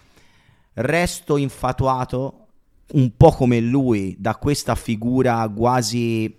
[0.73, 2.48] Resto infatuato,
[2.93, 6.37] un po' come lui, da questa figura quasi,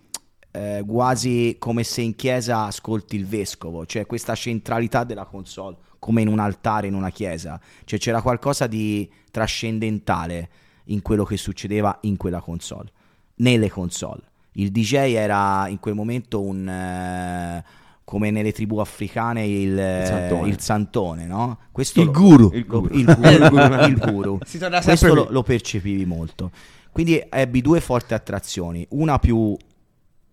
[0.50, 6.22] eh, quasi come se in chiesa ascolti il vescovo, cioè questa centralità della console, come
[6.22, 7.60] in un altare in una chiesa.
[7.84, 10.48] Cioè c'era qualcosa di trascendentale
[10.84, 12.90] in quello che succedeva in quella console,
[13.36, 14.22] nelle console.
[14.52, 16.68] Il DJ era in quel momento un...
[16.68, 17.64] eh,
[18.10, 20.48] come nelle tribù africane il, eh, santone.
[20.48, 21.58] il santone, no?
[21.70, 22.50] Questo Il lo- guru.
[22.52, 22.94] Il lo- guru.
[22.98, 23.04] il
[23.48, 24.38] guru, il guru.
[24.82, 26.50] Questo lo, lo percepivi molto.
[26.90, 29.56] Quindi ebbi due forti attrazioni, una più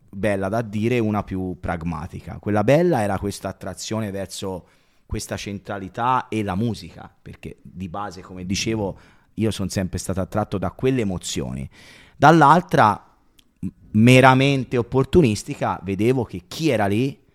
[0.09, 2.39] bella da dire e una più pragmatica.
[2.39, 4.65] Quella bella era questa attrazione verso
[5.05, 8.97] questa centralità e la musica, perché di base, come dicevo,
[9.35, 11.69] io sono sempre stato attratto da quelle emozioni.
[12.17, 13.05] Dall'altra,
[13.91, 17.25] meramente opportunistica, vedevo che chi era lì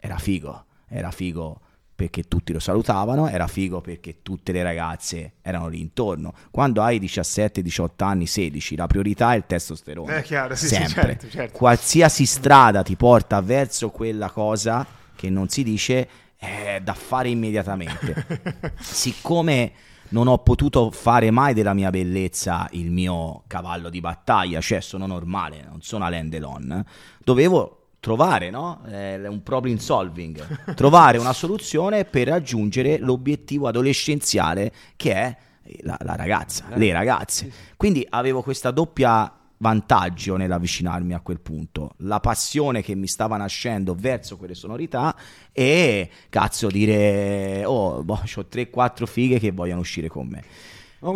[0.00, 1.60] era figo, era figo
[2.00, 6.32] perché tutti lo salutavano, era figo perché tutte le ragazze erano lì intorno.
[6.50, 10.16] Quando hai 17, 18 anni, 16, la priorità è il testosterone.
[10.16, 11.02] Eh, chiaro, sì, sì, Sempre.
[11.02, 11.58] certo, certo.
[11.58, 18.26] Qualsiasi strada ti porta verso quella cosa che non si dice è da fare immediatamente.
[18.80, 19.72] Siccome
[20.08, 25.06] non ho potuto fare mai della mia bellezza il mio cavallo di battaglia, cioè sono
[25.06, 26.82] normale, non sono Alain Delon,
[27.22, 28.80] dovevo trovare no?
[28.88, 35.36] Eh, un problem solving, trovare una soluzione per raggiungere l'obiettivo adolescenziale che è
[35.82, 37.52] la, la ragazza, le ragazze.
[37.76, 43.94] Quindi avevo questa doppia vantaggio nell'avvicinarmi a quel punto, la passione che mi stava nascendo
[43.94, 45.14] verso quelle sonorità
[45.52, 50.42] e cazzo dire oh, boh, ho 3-4 fighe che vogliono uscire con me.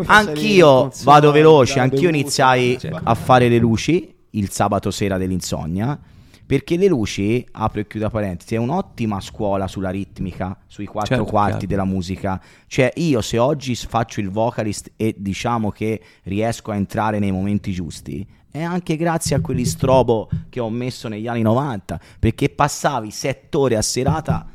[0.07, 5.99] Anch'io vado veloce, anch'io iniziai a fare le luci il sabato sera dell'insonnia.
[6.47, 11.30] Perché le luci, apro e chiudo parentesi, è un'ottima scuola sulla ritmica, sui quattro Certo,
[11.30, 11.66] quarti chiaro.
[11.66, 12.40] della musica.
[12.66, 17.72] Cioè, io se oggi faccio il vocalist e diciamo che riesco a entrare nei momenti
[17.72, 23.11] giusti, è anche grazie a quegli strobo che ho messo negli anni 90, perché passavi
[23.11, 24.49] sette ore a serata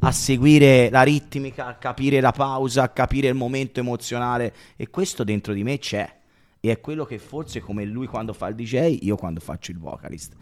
[0.00, 5.24] a seguire la ritmica, a capire la pausa, a capire il momento emozionale e questo
[5.24, 6.12] dentro di me c'è.
[6.60, 9.78] E è quello che forse come lui quando fa il DJ, io quando faccio il
[9.78, 10.34] vocalist.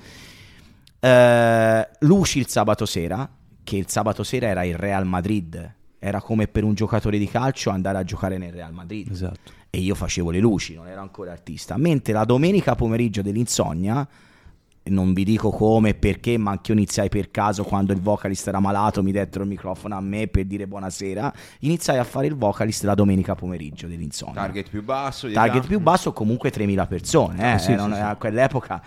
[1.05, 3.29] Eh, Luci il sabato sera,
[3.65, 7.71] che il sabato sera era il Real Madrid, era come per un giocatore di calcio
[7.71, 9.53] andare a giocare nel Real Madrid Esatto.
[9.69, 11.77] e io facevo le luci, non ero ancora artista.
[11.77, 14.07] Mentre la domenica pomeriggio dell'insonnia,
[14.85, 18.47] non vi dico come e perché, ma anche io iniziai per caso quando il vocalist
[18.47, 22.37] era malato, mi dettero il microfono a me per dire buonasera, iniziai a fare il
[22.37, 24.41] vocalist la domenica pomeriggio dell'insonnia.
[24.41, 25.31] Target più basso.
[25.31, 28.07] Target più basso comunque 3.000 persone, eh, sì, erano- sì, sì.
[28.07, 28.83] a quell'epoca.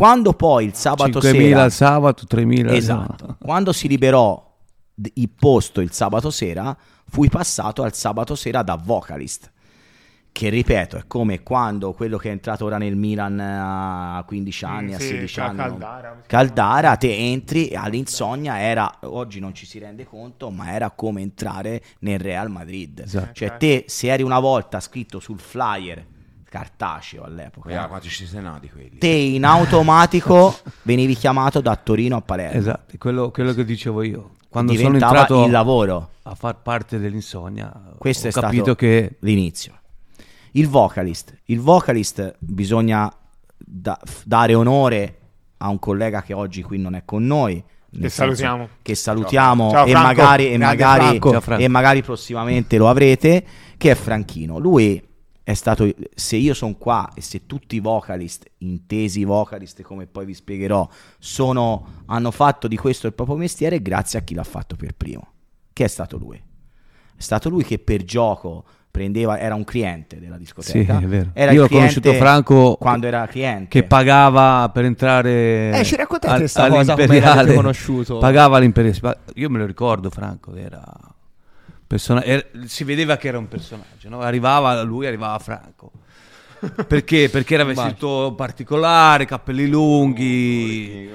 [0.00, 1.62] Quando poi il sabato 5.000 sera...
[1.62, 3.36] al sabato, 3.000 Esatto.
[3.38, 4.50] Quando si liberò
[4.94, 6.74] il posto il sabato sera,
[7.04, 9.52] fui passato al sabato sera da vocalist.
[10.32, 14.92] Che ripeto, è come quando quello che è entrato ora nel Milan a 15 anni,
[14.92, 15.58] Mm, a sì, 16 Cal- anni.
[15.58, 16.22] Caldara.
[16.26, 21.20] Caldara, te entri e all'insonnia era, oggi non ci si rende conto, ma era come
[21.20, 23.00] entrare nel Real Madrid.
[23.00, 23.34] Esatto.
[23.34, 26.06] Cioè te, se eri una volta scritto sul flyer
[26.50, 28.98] cartaceo all'epoca, Guarda quanti ci sei nati quelli.
[28.98, 32.58] te in automatico venivi chiamato da Torino a Palermo.
[32.58, 34.32] Esatto, quello, quello che dicevo io.
[34.48, 36.10] Quando sono diventava entrato il lavoro.
[36.22, 39.74] a far parte dell'insonnia, Questo ho è capito stato che l'inizio.
[40.52, 41.38] Il vocalist.
[41.44, 43.10] Il vocalist bisogna
[43.56, 45.18] da- f- dare onore
[45.58, 47.62] a un collega che oggi qui non è con noi.
[47.92, 48.68] Che salutiamo.
[48.82, 50.06] Che salutiamo Ciao, e, Franco.
[50.08, 51.20] magari, e, magari.
[51.20, 53.44] Ciao, e magari prossimamente lo avrete,
[53.76, 54.58] che è Franchino.
[54.58, 55.00] Lui
[55.42, 60.26] è stato, se io sono qua e se tutti i vocalist, intesi vocalist come poi
[60.26, 60.86] vi spiegherò,
[61.18, 65.32] sono, hanno fatto di questo il proprio mestiere grazie a chi l'ha fatto per primo,
[65.72, 66.36] che è stato lui.
[66.36, 70.98] È stato lui che per gioco prendeva, era un cliente della discoteca.
[70.98, 71.30] Sì, è vero.
[71.32, 73.68] Era Io ho conosciuto Franco quando era cliente.
[73.68, 78.18] che pagava per entrare Eh, ci raccontate al- questa cosa, come l'avete conosciuto?
[78.18, 78.98] Pagava all'imperiale.
[79.02, 80.82] Ma Io me lo ricordo, Franco, era
[81.90, 84.20] persona- era- si vedeva che era un personaggio, no?
[84.20, 85.90] Arrivava lui, arrivava Franco.
[86.86, 87.28] Perché?
[87.28, 91.10] Perché era vestito particolare, capelli lunghi.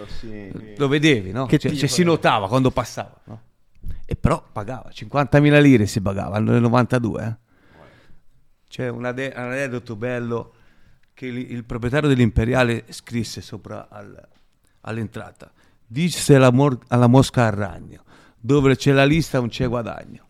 [0.78, 1.45] Lo vedevi, no?
[1.45, 3.41] Che Cioè, tipo, cioè, si notava quando passava, no?
[4.05, 7.23] E però pagava 50.000 lire si pagava nel 92.
[7.23, 7.36] eh.
[8.67, 10.53] C'è un, ade- un aneddoto bello
[11.13, 14.28] che il, il proprietario dell'imperiale scrisse sopra al-
[14.82, 15.51] all'entrata.
[15.88, 18.03] Disse alla, mor- alla mosca al ragno,
[18.38, 20.28] dove c'è la lista non c'è guadagno.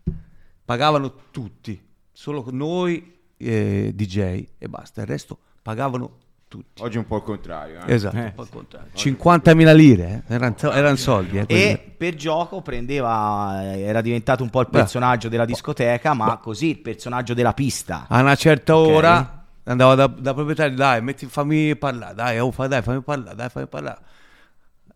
[0.66, 1.80] Pagavano tutti,
[2.12, 4.18] solo noi eh, DJ
[4.58, 6.82] e basta, il resto pagavano tutti.
[6.82, 7.84] Oggi è un po' il contrario.
[7.86, 7.94] eh.
[7.94, 8.20] Esatto, Eh.
[8.24, 8.90] un po' il contrario.
[8.92, 11.38] 50.000 lire, eh, erano erano soldi.
[11.38, 11.44] eh.
[11.46, 14.78] E per gioco prendeva, era diventato un po' il Beh.
[14.78, 18.06] personaggio della discoteca, ma così il personaggio della pista.
[18.08, 18.88] a una certa Ok.
[18.92, 23.36] ora andavo da, da proprietario, dai, metti, fammi parlare, dai, oh, fa- dai, fammi parlare,
[23.36, 24.00] dai, fammi parlare.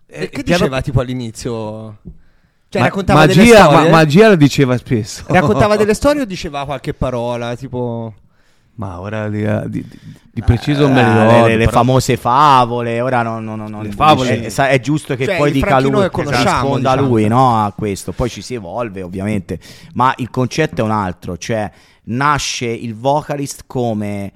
[0.06, 1.98] E che piano- diceva tipo all'inizio?
[2.70, 3.90] Cioè Ma- raccontava delle magia, storie?
[3.90, 5.24] ma- magia la diceva spesso.
[5.26, 7.56] Raccontava delle storie o diceva qualche parola?
[7.56, 8.14] Tipo...
[8.76, 9.98] Ma ora di, di- di-
[10.32, 11.46] di preciso me Eh, ne le- ricordo.
[11.48, 14.44] le, le però- famose favole, ora non, non- non- Le favole.
[14.44, 17.08] è, sa- è giusto che Cioè, poi il dica Franchino lui, che conosciamo, risponda diciamo.
[17.08, 19.58] lui no, a questo, poi ci si evolve ovviamente,
[19.94, 21.70] ma il concetto è un altro, cioè
[22.04, 24.32] nasce il vocalist come,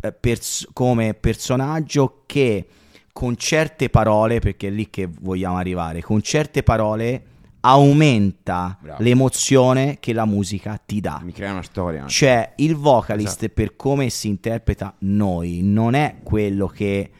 [0.00, 2.66] eh, pers- come personaggio che
[3.12, 7.22] con certe parole, perché è lì che vogliamo arrivare, con certe parole
[7.64, 9.02] aumenta Bravo.
[9.02, 11.20] l'emozione che la musica ti dà.
[11.22, 12.00] Mi crea una storia.
[12.02, 12.12] anche.
[12.12, 17.10] Cioè, il vocalist, per come si interpreta noi, non è quello che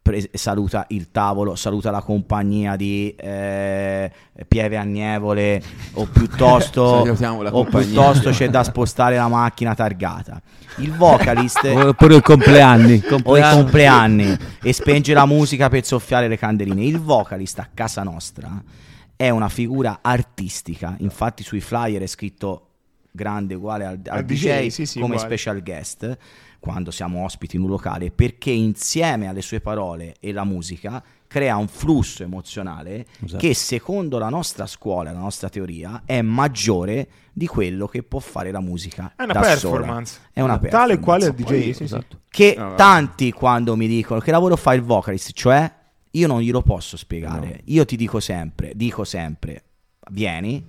[0.00, 4.10] pre- saluta il tavolo, saluta la compagnia di eh,
[4.48, 5.62] Pieve Agnievole,
[5.94, 10.40] o piuttosto, o piuttosto c'è da spostare la macchina targata.
[10.76, 13.02] Il vocalist Oppure i compleanni.
[13.24, 16.82] o i compleanni e spenge la musica per soffiare le candeline.
[16.82, 18.80] Il vocalist a casa nostra
[19.24, 20.96] è una figura artistica.
[20.98, 22.66] Infatti sui flyer è scritto
[23.12, 25.28] grande uguale al, al DJ, DJ, sì, sì, come uguale.
[25.36, 26.16] special guest
[26.58, 31.56] quando siamo ospiti in un locale perché insieme alle sue parole e la musica crea
[31.56, 33.36] un flusso emozionale Esatto.
[33.38, 38.50] che secondo la nostra scuola, la nostra teoria è maggiore di quello che può fare
[38.50, 40.12] la musica È una da performance.
[40.14, 40.28] sola.
[40.32, 40.68] È una Tale
[40.98, 41.00] performance.
[41.04, 41.44] quale il DJ.
[41.44, 41.82] Poi- sì, sì.
[41.84, 42.20] Esatto.
[42.28, 45.70] che No, tanti quando mi dicono che lavoro fa il vocalist, cioè
[46.12, 47.62] io non glielo posso spiegare.
[47.64, 49.64] Io ti dico sempre, dico sempre,
[50.10, 50.64] vieni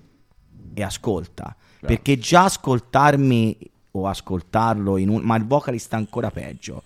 [0.73, 6.83] e ascolta, perché già ascoltarmi o ascoltarlo in un ma il vocalist è ancora peggio.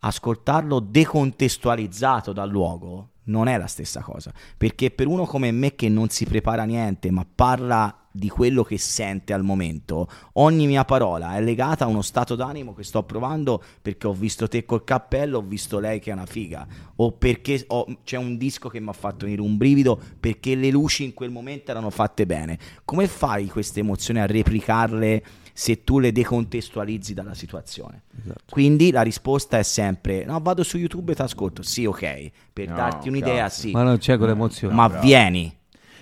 [0.00, 5.88] Ascoltarlo decontestualizzato dal luogo non è la stessa cosa, perché per uno come me che
[5.88, 11.36] non si prepara niente, ma parla di quello che sente al momento, ogni mia parola
[11.36, 15.38] è legata a uno stato d'animo che sto provando perché ho visto te col cappello,
[15.38, 18.88] ho visto lei che è una figa, o perché ho- c'è un disco che mi
[18.88, 22.58] ha fatto venire un brivido perché le luci in quel momento erano fatte bene.
[22.84, 28.02] Come fai queste emozioni a replicarle se tu le decontestualizzi dalla situazione?
[28.22, 28.42] Esatto.
[28.50, 31.62] Quindi la risposta è sempre: no, vado su YouTube e ti ascolto.
[31.62, 33.60] Sì, ok, per No, darti un'idea, cazzo.
[33.60, 34.74] sì, Ma non c'è quell'emozione.
[34.74, 35.06] ma bravo.
[35.06, 35.58] vieni.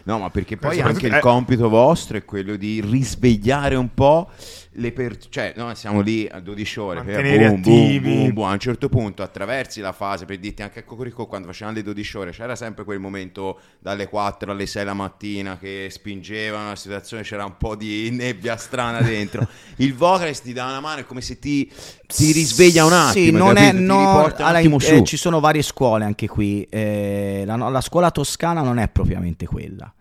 [0.09, 1.20] No, ma perché poi anche il eh.
[1.20, 4.30] compito vostro è quello di risvegliare un po'
[4.78, 5.26] le persone.
[5.28, 7.02] Cioè, noi siamo lì a 12 ore.
[7.02, 8.48] per- boom, boom, boom, boom.
[8.48, 11.82] A un certo punto attraversi la fase per dirti anche a Cocorico quando facevamo le
[11.82, 16.76] 12 ore c'era sempre quel momento dalle 4 alle 6 la mattina che spingeva una
[16.76, 19.46] situazione, c'era un po' di nebbia strana dentro.
[19.76, 21.70] il vocalist ti dà una mano, è come se ti,
[22.06, 23.26] ti risveglia un attimo.
[23.26, 23.76] Sì, non è, capito?
[23.76, 26.66] Ti no, allora, eh, ci sono varie scuole anche qui.
[26.70, 29.92] eh, la, la scuola toscana non è propriamente quella.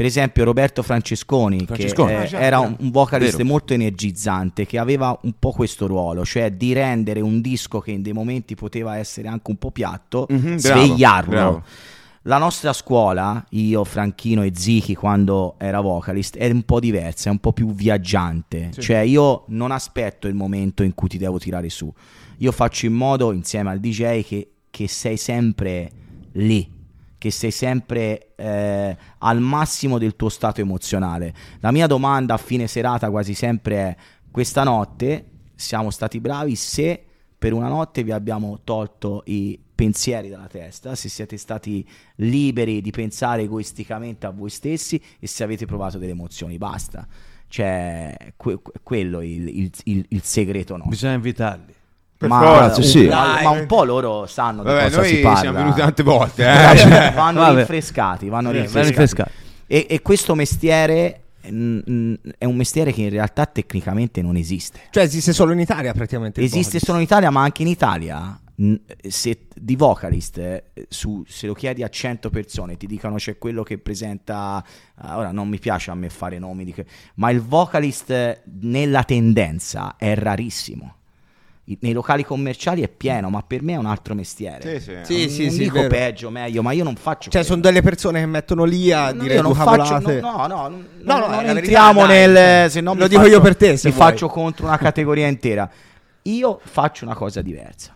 [0.00, 2.08] Per esempio, Roberto Francesconi, Francesconi.
[2.14, 3.46] che eh, Ah, era un, un vocalist Vero.
[3.50, 8.00] molto energizzante, che aveva un po' questo ruolo, cioè di rendere un disco che in
[8.00, 11.30] dei momenti poteva essere anche un po' piatto, Mhm, bravo, svegliarlo.
[11.30, 11.62] bravo.
[12.22, 17.32] La nostra scuola, io, Franchino e Zichi, quando era vocalist, è un po' diversa, è
[17.32, 18.70] un po' più viaggiante.
[18.78, 21.92] Cioè, io non aspetto il momento in cui ti devo tirare su.
[22.38, 25.90] Io faccio in modo, insieme al DJ, che, che sei sempre
[26.32, 26.66] lì,
[27.20, 31.34] che sei sempre eh, al massimo del tuo stato emozionale.
[31.60, 33.96] La mia domanda a fine serata quasi sempre è:
[34.30, 37.04] questa notte siamo stati bravi se
[37.38, 42.90] per una notte vi abbiamo tolto i pensieri dalla testa, se siete stati liberi di
[42.90, 47.06] pensare egoisticamente a voi stessi e se avete provato delle emozioni, basta.
[47.48, 50.90] Cioè, que- que- quello il, il- il- il segreto nostro.
[50.90, 51.74] Bisogna invitarli.
[52.26, 53.06] Ma, sì.
[53.06, 55.38] ma- ma un po' loro sanno di Vabbè, cosa si noi parla.
[55.38, 56.44] siamo venuti tante volte.
[56.50, 56.76] Eh?
[56.76, 57.56] Cioè, vanno Vabbè.
[57.56, 58.86] rinfrescati, vanno Eh, rinfrescati.
[58.86, 59.30] rinfrescati.
[59.66, 61.48] E, e questo mestiere è
[62.44, 64.80] un mestiere che in realtà tecnicamente non esiste.
[64.90, 66.42] Cioè esiste solo in Italia praticamente.
[66.42, 68.38] Esiste solo in Italia, ma anche in Italia.
[69.08, 73.62] Se di vocalist, eh, su- se lo chiedi a 100 persone, ti dicono c'è quello
[73.62, 74.62] che presenta.
[74.96, 76.74] ah, Ora non mi piace a me fare nomi, di
[77.14, 80.96] ma il vocalist eh, nella tendenza è rarissimo.
[81.80, 84.80] Nei locali commerciali è pieno, ma per me è un altro mestiere.
[84.80, 84.96] Sì, sì.
[85.02, 87.24] Sì, non sì, non sì, dico peggio, meglio, ma io non faccio.
[87.30, 87.46] Cioè quello.
[87.46, 90.46] sono delle persone che mettono lì a No, dire io non faccio, no, no, no,
[90.46, 92.34] non- No, no, non entriamo verità, nel.
[92.36, 94.08] cioè, Se no lo dico faccio- io per te, se Mi vuoi.
[94.08, 95.70] faccio contro una categoria intera.
[96.22, 97.94] Io faccio una cosa diversa.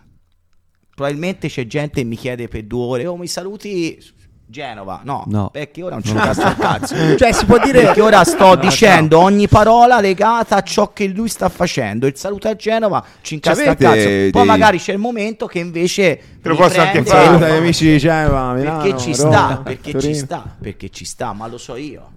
[0.95, 3.99] Probabilmente c'è gente che mi chiede per due ore: Oh, mi saluti
[4.47, 5.01] Genova?
[5.03, 5.49] No, No.
[5.51, 6.95] perché ora non ci cazzo il cazzo.
[7.17, 11.27] Cioè si può dire Perché ora sto dicendo ogni parola legata a ciò che lui
[11.27, 12.05] sta facendo.
[12.07, 14.07] Il saluto a Genova ci incastra il C'avete cazzo.
[14.07, 16.19] Poi dei- magari c'è il momento che invece.
[16.41, 17.25] Te lo posso anche fare.
[17.25, 20.13] Saluta gli amici di Genova, Milano, Perché ci Roma, sta, perché ci Torino.
[20.15, 22.09] sta, perché ci sta, ma lo so io.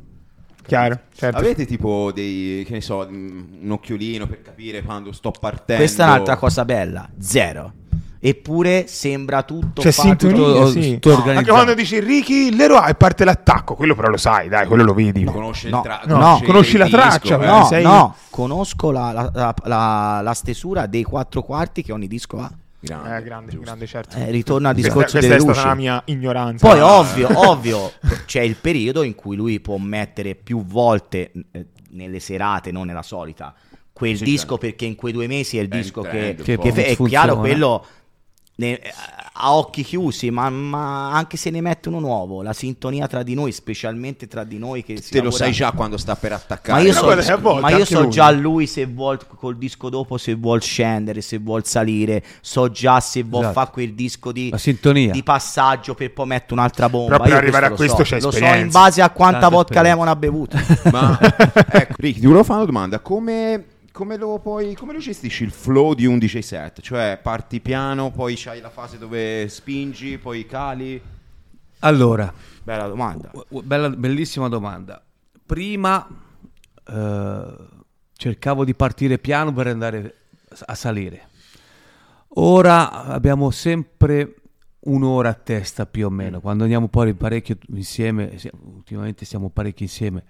[0.66, 1.38] Chiaro, certo.
[1.38, 5.82] Avete tipo dei, che ne so, un occhiolino per capire quando sto partendo?
[5.82, 7.72] Questa è un'altra cosa bella, zero.
[8.20, 10.94] Eppure sembra tutto C'è fatto- tutto- sì.
[10.94, 11.38] tutto No, organizzato.
[11.38, 15.22] Anche quando dici Ricky, Leroy parte l'attacco, quello però lo sai, dai, quello lo vedi.
[15.24, 17.38] Conosce il No, tra- no, conosci il la disco, traccia, eh.
[17.38, 17.58] però.
[17.60, 22.08] No, sei- no, conosco la, la- la- la- la stesura dei quattro quarti che ogni
[22.08, 22.50] disco ha.
[22.80, 24.16] Grande, Eh, grande, grande, certo.
[24.16, 25.52] Eh, ritorno al Questa- discorso questa, delle è luci.
[25.52, 26.68] stata la mia ignoranza.
[26.68, 27.92] Poi ovvio, ovvio,
[28.26, 33.02] c'è il periodo in cui lui può mettere più volte eh, nelle serate, non nella
[33.02, 33.52] solita,
[33.92, 34.58] quel Sì, disco certo.
[34.58, 37.36] perché in quei due mesi è il È il disco che, che fe- è chiaro
[37.38, 37.84] quello
[38.60, 38.80] ne-
[39.40, 43.34] a occhi chiusi, ma, ma anche se ne mette uno nuovo, la sintonia tra di
[43.34, 46.82] noi, specialmente tra di noi che Te lo sai già quando sta per Ma attaccare.
[46.82, 48.10] io No, so, guarda, a volte ma io so lui.
[48.10, 52.98] già lui se vuol col disco dopo se vuol scendere, se vuol salire, so già
[52.98, 53.60] se vuol Esatto.
[53.60, 54.52] fare quel disco di,
[55.12, 57.12] di passaggio per poi mettere un'altra bomba.
[57.12, 58.02] Però per Io arrivare a lo questo so.
[58.02, 58.64] c'è Lo so esperienza.
[58.64, 60.56] in base a quanta Tanta vodka lemon ha bevuto.
[60.90, 61.16] Ma
[61.70, 63.64] ecco, Ricky, ti volevo fare una domanda: come,
[63.98, 66.80] come lo puoi, come lo gestisci il flow di un DJ set?
[66.80, 71.02] Cioè, parti piano, poi c'hai la fase dove spingi, poi cali.
[71.80, 72.32] Allora,
[72.62, 73.32] Bella domanda.
[73.64, 75.04] bella- bellissima domanda.
[75.44, 76.06] Prima
[76.86, 77.56] eh,
[78.12, 80.14] cercavo di partire piano per andare
[80.66, 81.26] a salire.
[82.34, 84.36] Ora abbiamo sempre
[84.82, 86.40] un'ora a testa più o meno.
[86.40, 90.24] Quando andiamo poi parecchio insieme, si- ultimamente siamo parecchio insieme,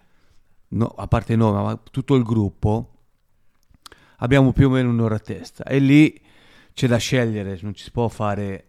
[0.68, 2.92] no, a parte noi, ma tutto il gruppo,
[4.18, 5.64] abbiamo più o meno un'ora a testa.
[5.64, 6.20] E lì
[6.74, 8.64] c'è da scegliere, non ci si può fare...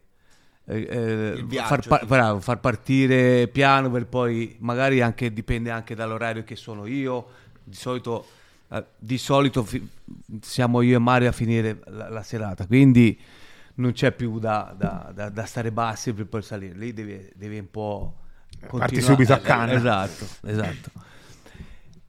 [0.65, 2.07] eh, eh, viaggio, far, pa- tipo.
[2.13, 7.27] bravo, far partire piano per poi magari anche dipende anche dall'orario che sono io
[7.63, 8.25] di solito
[8.71, 9.87] eh, di solito fi-
[10.41, 13.19] siamo io e Mario a finire la, la serata quindi
[13.75, 17.57] non c'è più da, da- da- da stare bassi per poi salire lì devi, devi
[17.57, 18.15] un po'
[18.59, 19.05] Parti continuare.
[19.13, 19.73] subito a canna.
[19.73, 20.91] esatto esatto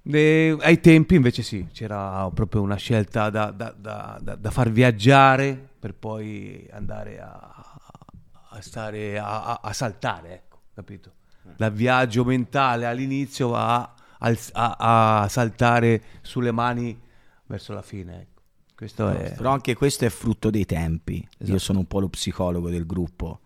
[0.03, 4.71] E ai tempi invece sì, c'era proprio una scelta da, da- da- da- da far
[4.71, 7.77] viaggiare per poi andare a,
[8.51, 11.13] a stare a, a- saltare, ecco, capito?
[11.57, 16.99] Dal viaggio mentale all'inizio a, a- a saltare sulle mani
[17.47, 18.29] verso la fine, ecco.
[18.75, 19.35] Questo è...
[19.35, 21.17] Però anche questo è frutto dei tempi.
[21.17, 21.59] Io Esatto.
[21.59, 23.41] sono un po' lo psicologo del gruppo,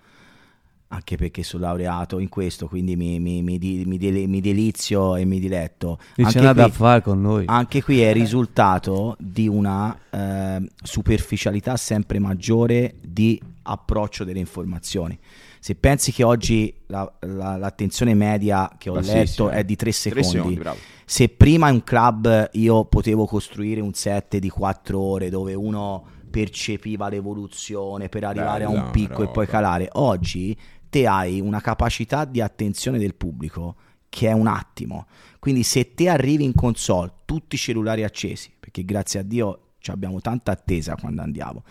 [0.95, 5.99] anche perché sono laureato in questo, quindi mi, mi- mi mi delizio e mi diletto.
[6.16, 7.45] Non Anche c'è nada da fare con noi.
[7.47, 15.18] Anche qui è il risultato di una eh, superficialità sempre maggiore di approccio delle informazioni.
[15.59, 19.55] Se pensi che oggi la- la- l'attenzione media che ho Bassissima, letto eh.
[19.57, 19.92] è di 3 Tre
[20.22, 25.30] secondi, secondi, se prima in un club io potevo costruire un set di 4 ore
[25.30, 29.47] dove uno percepiva l'evoluzione per arrivare a Bella un picco e poi roba.
[29.47, 30.55] calare, oggi
[30.95, 33.74] te hai una capacità di attenzione del pubblico
[34.09, 35.09] che è un attimo.
[35.40, 40.20] Quindi se te arrivi in console, tutti i cellulari accesi, perché grazie a Dio abbiamo
[40.20, 41.64] tanta attesa quando andiamo,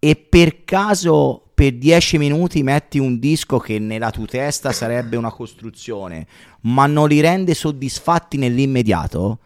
[0.00, 5.30] e per caso per 10 minuti metti un disco che nella tua testa sarebbe una
[5.30, 6.26] costruzione,
[6.62, 9.38] ma non li rende soddisfatti nell'immediato,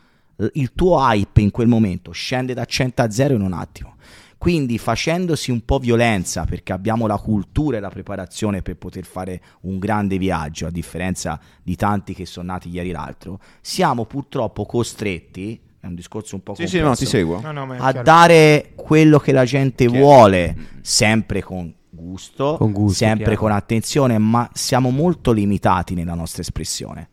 [0.55, 3.97] il tuo hype in quel momento scende da 100 a 0 in un attimo.
[4.43, 9.41] Quindi facendosi un po' violenza, perché abbiamo la cultura e la preparazione per poter fare
[9.61, 15.61] un grande viaggio, a differenza di tanti che sono nati ieri l'altro, siamo purtroppo costretti,
[15.79, 17.41] è un discorso un po' Sì, sì, complesso, no, ti seguo.
[17.41, 18.03] No, no, a chiaro.
[18.03, 20.05] dare quello che la gente Chiaro.
[20.05, 23.39] vuole, sempre con gusto, Con gusto, sempre chiaro.
[23.43, 27.11] con attenzione, ma siamo molto limitati nella nostra espressione.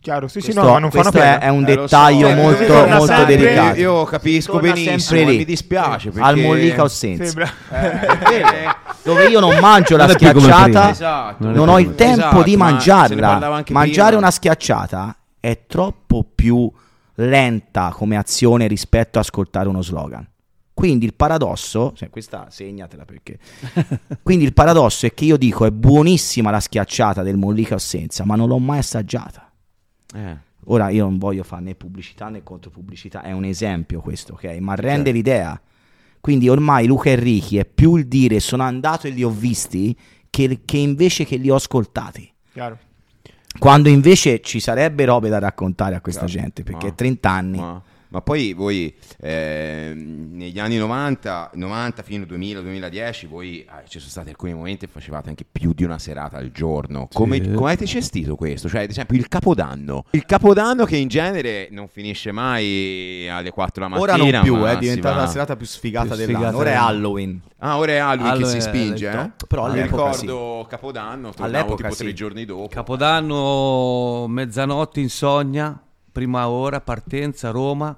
[0.00, 1.40] Chiaro, sì, sì, Questo, no, ma non fanno questo è, pena.
[1.40, 3.78] è un Eh, dettaglio so, eh, molto, molto sempre- delicato.
[3.80, 6.28] Io, capisco Torna benissimo, mi dispiace perché...
[6.28, 7.24] Al Mollica Ossenza.
[7.24, 7.50] Sembra...
[9.04, 10.90] dove io non mangio la Non schiacciata.
[10.90, 11.50] Esatto.
[11.50, 13.62] non ho il tempo Esatto, di mangiarla.
[13.68, 14.18] Mangiare prima.
[14.22, 16.70] una schiacciata è troppo più
[17.16, 20.26] lenta come azione rispetto a ascoltare uno slogan.
[20.72, 23.38] Quindi il paradosso, cioè questa segnatela perché.
[24.22, 28.34] Quindi il paradosso è che io dico è buonissima la schiacciata del Mollica Ossenza, ma
[28.34, 29.49] non l'ho mai assaggiata.
[30.14, 30.36] Eh.
[30.66, 34.44] Ora io non voglio fare né pubblicità né contropubblicità, è un esempio questo, ok?
[34.60, 35.60] Ma rende l'idea.
[36.20, 39.96] Quindi ormai Luca Enrichi è più il dire sono andato e li ho visti
[40.28, 42.30] che, che invece che li ho ascoltati.
[42.52, 42.78] Chiaro.
[43.58, 46.40] Quando invece ci sarebbe robe da raccontare a questa Chiaro.
[46.42, 47.58] gente, perché Ma- 30 anni.
[47.58, 53.98] Ma, ma poi voi ehm, negli anni 90, 90 fino al 2000-2010, voi eh, ci
[53.98, 57.08] sono stati alcuni momenti che facevate anche più di una serata al giorno.
[57.12, 57.50] Come, Sì.
[57.52, 58.68] come avete gestito questo?
[58.68, 60.04] Cioè, ad esempio, il capodanno.
[60.10, 64.12] Il capodanno che in genere non finisce mai alle 4 la mattina.
[64.14, 66.36] Ora non più, ma è diventata va- la serata più sfigata Più dell'anno.
[66.38, 66.88] sfigata Ora è dell'anno.
[66.88, 67.40] Halloween.
[67.58, 69.30] Ah, ora è Halloween che Allora si è spinge, eh?
[69.46, 72.02] Però Mi all'epoca ricordo Capodanno, tornavo All'epoca tipo sì.
[72.04, 72.68] tre giorni dopo.
[72.68, 75.78] Capodanno, mezzanotte insonnia,
[76.10, 77.96] prima ora, partenza, Roma,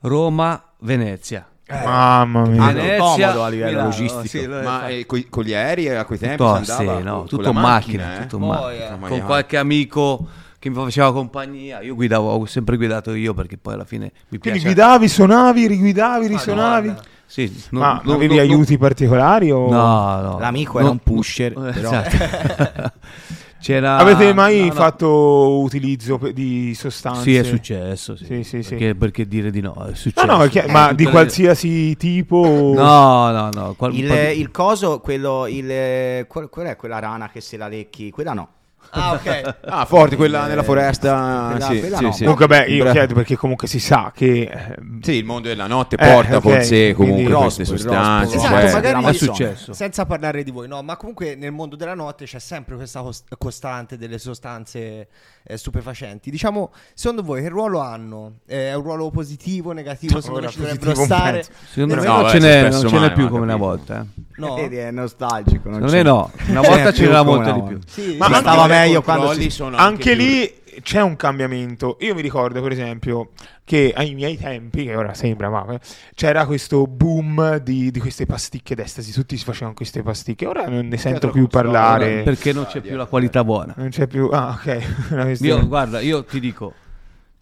[0.00, 1.46] Roma, Venezia.
[1.68, 2.66] Mamma mia.
[2.72, 4.26] Venezia, comodo a livello Milano, logistico.
[4.26, 7.42] sì, Ma eh, coi- con gli aerei a quei tempi tutto, sì, no, con- tutto
[7.42, 8.20] con in la macchina, eh?
[8.22, 8.86] tutto Poi, macchina.
[8.86, 10.26] eh, Mamma con qualche amico
[10.58, 11.80] che mi faceva compagnia.
[11.80, 14.64] Io guidavo, ho sempre guidato io perché poi alla fine mi Quindi piace.
[14.64, 16.94] guidavi, suonavi, riguidavi, risuonavi?
[17.24, 19.70] Sì, no, Ma no, avevi no, aiuti particolari o...
[19.70, 20.38] No, no.
[20.38, 22.92] L'amico era un pusher, esatto.
[23.62, 24.72] C'era Avete mai no, no.
[24.72, 27.22] fatto utilizzo pe- di sostanze?
[27.22, 28.24] Sì, è successo, sì.
[28.24, 28.68] Sì, sì, sì.
[28.70, 29.72] Perché, perché dire di no?
[29.74, 30.26] È No, successo.
[30.26, 32.72] no, è chiaro, Eh, ma tutte di le- qualsiasi tipo?
[32.74, 33.74] No, no, no.
[33.76, 38.10] qual- Il, il coso, quello, il, qual, qual è quella rana che se la lecchi?
[38.10, 38.48] Quella no.
[38.90, 39.54] Ah, ok.
[39.72, 41.48] Ah, forte quella nella foresta.
[41.50, 42.12] quella- sì, quella sì, no.
[42.12, 42.22] sì.
[42.22, 44.42] Comunque, beh, io chiedo perché comunque si sa che...
[44.42, 47.76] eh, Sì, il mondo della notte Eh, porta ok, con sé comunque quindi- queste Rospo,
[47.76, 48.34] sostanze.
[48.34, 48.46] rospo.
[48.48, 49.72] Esatto, cioè- magari è successo.
[49.72, 53.24] Senza parlare di voi, no, ma comunque nel mondo della notte c'è sempre questa cos-
[53.38, 55.08] costante delle sostanze
[55.44, 56.30] eh, stupefacenti.
[56.30, 58.40] Diciamo, secondo voi che ruolo hanno?
[58.46, 60.20] Eh, È un ruolo positivo, negativo?
[60.20, 61.44] Secondo voi ci dovrebbero stare?
[61.70, 64.00] Secondo me No, non ce n'è, non ce n'è più come una volta.
[64.02, 64.20] eh.
[64.36, 64.54] No?
[64.56, 65.68] Vedi, è nostalgico.
[65.70, 67.62] Non, è no, una volta c'era come molto di
[67.94, 68.16] più.
[68.18, 69.50] Ma stava meglio quando si...
[69.50, 71.98] sono Anche più- lì c'è un cambiamento.
[72.00, 75.80] Io mi ricordo, per esempio, che ai miei tempi, che ora sembra, ma eh,
[76.14, 79.12] c'era questo boom di, di queste pasticche d'estasi.
[79.12, 80.46] Tutti si facevano queste pasticche.
[80.46, 82.22] Ora non ne sento la più parlare.
[82.22, 83.74] Perché non c'è più la qualità buona.
[83.76, 84.28] Non c'è più.
[84.32, 85.38] Ah, ok.
[85.42, 86.72] Io, guarda, io ti dico,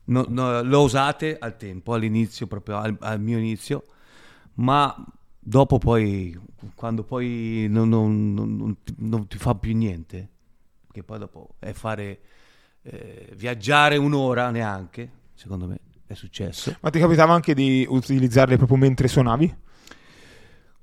[0.06, 3.84] no- no, l'ho usate al tempo, all'inizio, proprio al, al mio inizio,
[4.54, 4.92] ma
[5.38, 6.36] dopo poi,
[6.74, 10.28] quando poi non, non- non- non ti fa più niente,
[10.92, 12.20] che poi dopo è fare
[12.82, 16.76] eh, viaggiare un'ora neanche, secondo me è successo.
[16.80, 19.54] Ma ti capitava anche di utilizzarle proprio mentre suonavi?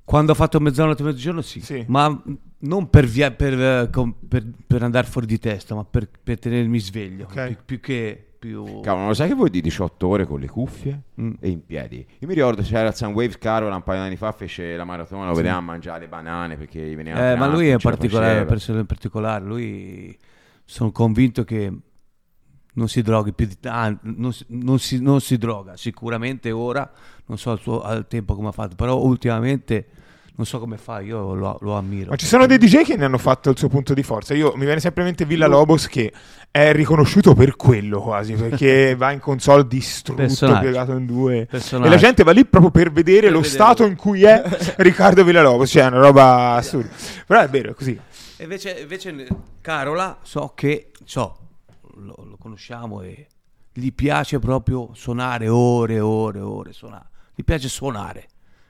[0.04, 1.84] Quando ho fatto mezzanotte e mezzogiorno sì, Sì.
[1.88, 2.24] ma
[2.60, 3.90] non per, via- per, eh,
[4.30, 7.46] per- per andare fuori di testa, ma per, per tenermi sveglio, Ok.
[7.48, 8.27] più, più che...
[8.40, 8.82] Più...
[8.82, 11.32] Cavolo, lo sai che vuoi di 18 ore con le cuffie Mm.
[11.40, 12.06] e in piedi?
[12.20, 15.28] Io mi ricordo c'era il Sunwave Carola un paio di anni fa, fece la maratona,
[15.28, 18.86] lo vedevamo mangiare le banane perché gli veniva Eh, ma lui è particolare, persona in
[18.86, 20.16] particolare, lui
[20.64, 21.74] sono convinto che
[22.74, 26.90] non si droghi più di ah, non, si, non, non si droga, sicuramente ora,
[27.26, 29.88] non so al, suo, al tempo come ha fatto, però ultimamente
[30.38, 32.12] non so come fa, io lo, lo ammiro.
[32.12, 34.36] Ma ci sono dei DJ che ne hanno fatto il suo punto di forza.
[34.36, 36.14] Io mi viene sempre in mente Villa Lobos che
[36.52, 40.62] è riconosciuto per quello quasi, perché va in console distrutto, Personaggio.
[40.62, 41.42] piegato in due.
[41.42, 41.90] E Personaggio.
[41.90, 43.54] la gente va lì proprio per vedere Per lo vedere.
[43.56, 44.42] stato in cui è
[44.78, 46.90] Riccardo Villalobos, cioè è una roba assurda.
[47.26, 48.00] Però è vero, è così.
[48.38, 49.28] E invece, invece
[49.62, 51.38] Carola so che so,
[51.96, 53.26] lo, lo conosciamo e
[53.74, 57.06] gli piace proprio suonare ore e ore e ore, suonare.
[57.34, 58.28] Gli piace suonare.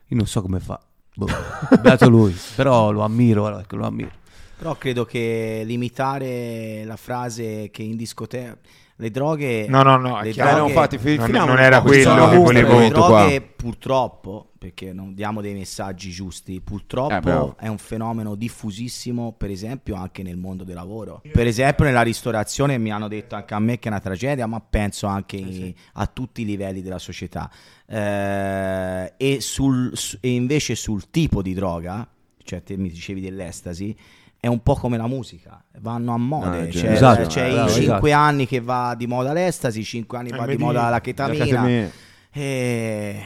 [0.07, 0.79] Io non so come fa.
[1.17, 1.25] Boh,
[1.81, 4.11] beato lui, però lo ammiro, che lo ammiro.
[4.55, 8.55] Però credo che limitare la frase che in discoteca
[8.99, 10.29] le droghe No, no, no, le.
[10.29, 13.19] Eh, no, droghe- infatti, fi- non- non era quello che volevo- le argomento qua.
[13.21, 17.55] droghe purtroppo, perché non diamo dei messaggi giusti, Eh, purtroppo bravo.
[17.59, 21.21] è un fenomeno diffusissimo, per esempio anche nel mondo del lavoro.
[21.31, 24.59] Per esempio nella ristorazione mi hanno detto anche a me che è una tragedia, ma
[24.59, 27.51] penso anche in- a tutti i livelli della società.
[27.85, 32.07] Eh, e, sul- su- e invece sul tipo di droga,
[32.43, 33.95] cioè te mi dicevi dell'estasi,
[34.39, 36.61] è un po' come la musica, vanno a mode.
[36.61, 38.23] Ah, c'è esatto, c'è bravo, i 5 esatto.
[38.23, 41.43] anni che va di moda l'estasi, 5 anni Eh, va di moda la chetamina.
[41.45, 41.89] ketamina.
[42.31, 43.21] Eh,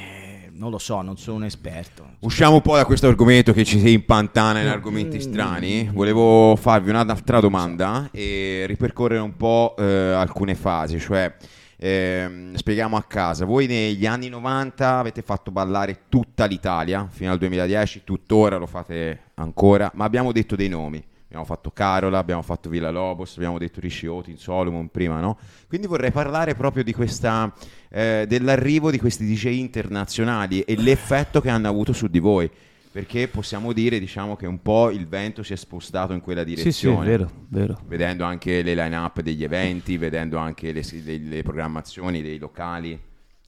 [0.54, 2.06] non lo so, non sono un esperto.
[2.20, 5.90] Usciamo un po' da questo argomento che ci si impantana in argomenti strani.
[5.92, 11.34] Volevo farvi un'altra domanda e ripercorrere un po' eh, alcune fasi, cioè
[11.78, 13.44] ehm, spieghiamo a casa.
[13.46, 19.31] Voi negli anni 90 avete fatto ballare tutta l'Italia fino al 2010, tuttora lo fate
[19.42, 21.04] ancora, ma abbiamo detto dei nomi.
[21.26, 25.38] Abbiamo fatto Carola, abbiamo fatto Villa Lobos, abbiamo detto Rishi Otin, Solomon prima, no?
[25.70, 27.54] Quindi vorrei parlare proprio di questa,
[27.90, 32.50] eh, dell'arrivo di questi DJ internazionali e l'effetto che hanno avuto su di voi.
[32.92, 36.48] Perché possiamo dire, diciamo, che un po' il vento si è spostato in quella Sì,
[36.50, 37.06] sì, è direzione.
[37.06, 37.80] vero, vero.
[37.88, 43.00] Vedendo anche le line-up degli eventi, vedendo anche le, le- le programmazioni dei locali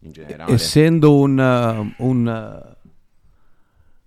[0.04, 0.54] in generale.
[0.54, 2.76] Essendo un, un,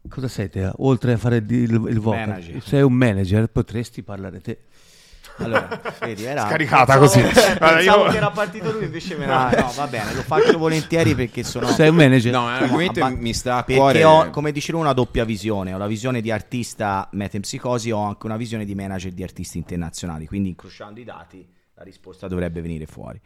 [0.09, 0.71] cosa sei te?
[0.79, 2.63] Oltre a fare il, il vocal, Manager.
[2.63, 4.59] sei un manager, potresti parlare te.
[5.39, 5.69] Allora,
[6.01, 7.41] vedi, era Scaricata pensavo- così.
[7.59, 11.15] pensavo io- che era partito lui, invece me la No, va bene, lo faccio volentieri
[11.15, 12.33] perché sono Sei un manager?
[12.33, 14.05] No, è un argomento che abba- mi sta a perché cuore.
[14.05, 15.75] ho, come dicevo, una doppia visione.
[15.75, 20.27] Ho la visione di artista metempsicosi, ho anche una visione di manager di artisti internazionali.
[20.27, 23.21] Quindi, incrociando i dati, la risposta dovrebbe venire fuori.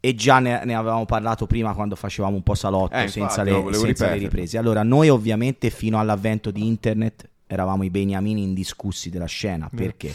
[0.00, 3.44] E già ne, ne avevamo parlato prima quando facevamo un po' salotto Eh, infatti, senza,
[3.44, 4.56] no, le, senza le riprese.
[4.56, 9.68] Allora, noi ovviamente fino all'avvento di internet eravamo i beniamini indiscussi della scena.
[9.74, 10.14] Perché?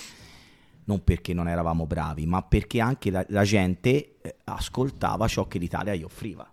[0.86, 5.60] Non perché non eravamo bravi, ma perché anche la, la gente eh, ascoltava ciò che
[5.60, 6.50] l'Italia gli offriva.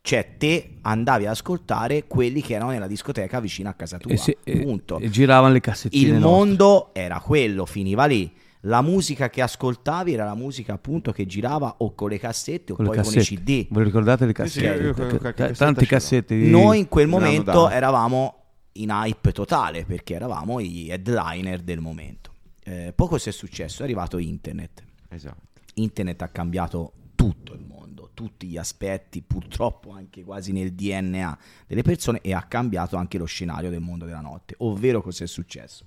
[0.00, 4.10] Cioè, te andavi ad ascoltare quelli che erano nella discoteca vicino a casa tua.
[4.12, 6.30] E, se- e- e giravano le cassettine Il nostre.
[6.30, 8.32] mondo era quello, finiva lì.
[8.62, 12.76] La musica che ascoltavi era la musica appunto che girava o con le cassette o
[12.76, 13.36] con poi con i cassette.
[13.36, 13.66] CD.
[13.70, 15.54] Voi ricordate le Sì, sì, cassette?
[15.54, 16.50] Tante cassette di...
[16.50, 18.34] Noi in quel momento eravamo
[18.72, 22.32] in hype totale perché eravamo i headliner del momento.
[22.64, 23.82] Eh, poi cosa è successo?
[23.82, 24.82] È arrivato internet.
[25.08, 25.46] Esatto.
[25.74, 31.82] Internet ha cambiato tutto il mondo, tutti gli aspetti, purtroppo anche quasi nel DNA delle
[31.82, 34.54] persone e ha cambiato anche lo scenario del mondo della notte.
[34.58, 35.84] Ovvero cosa è successo?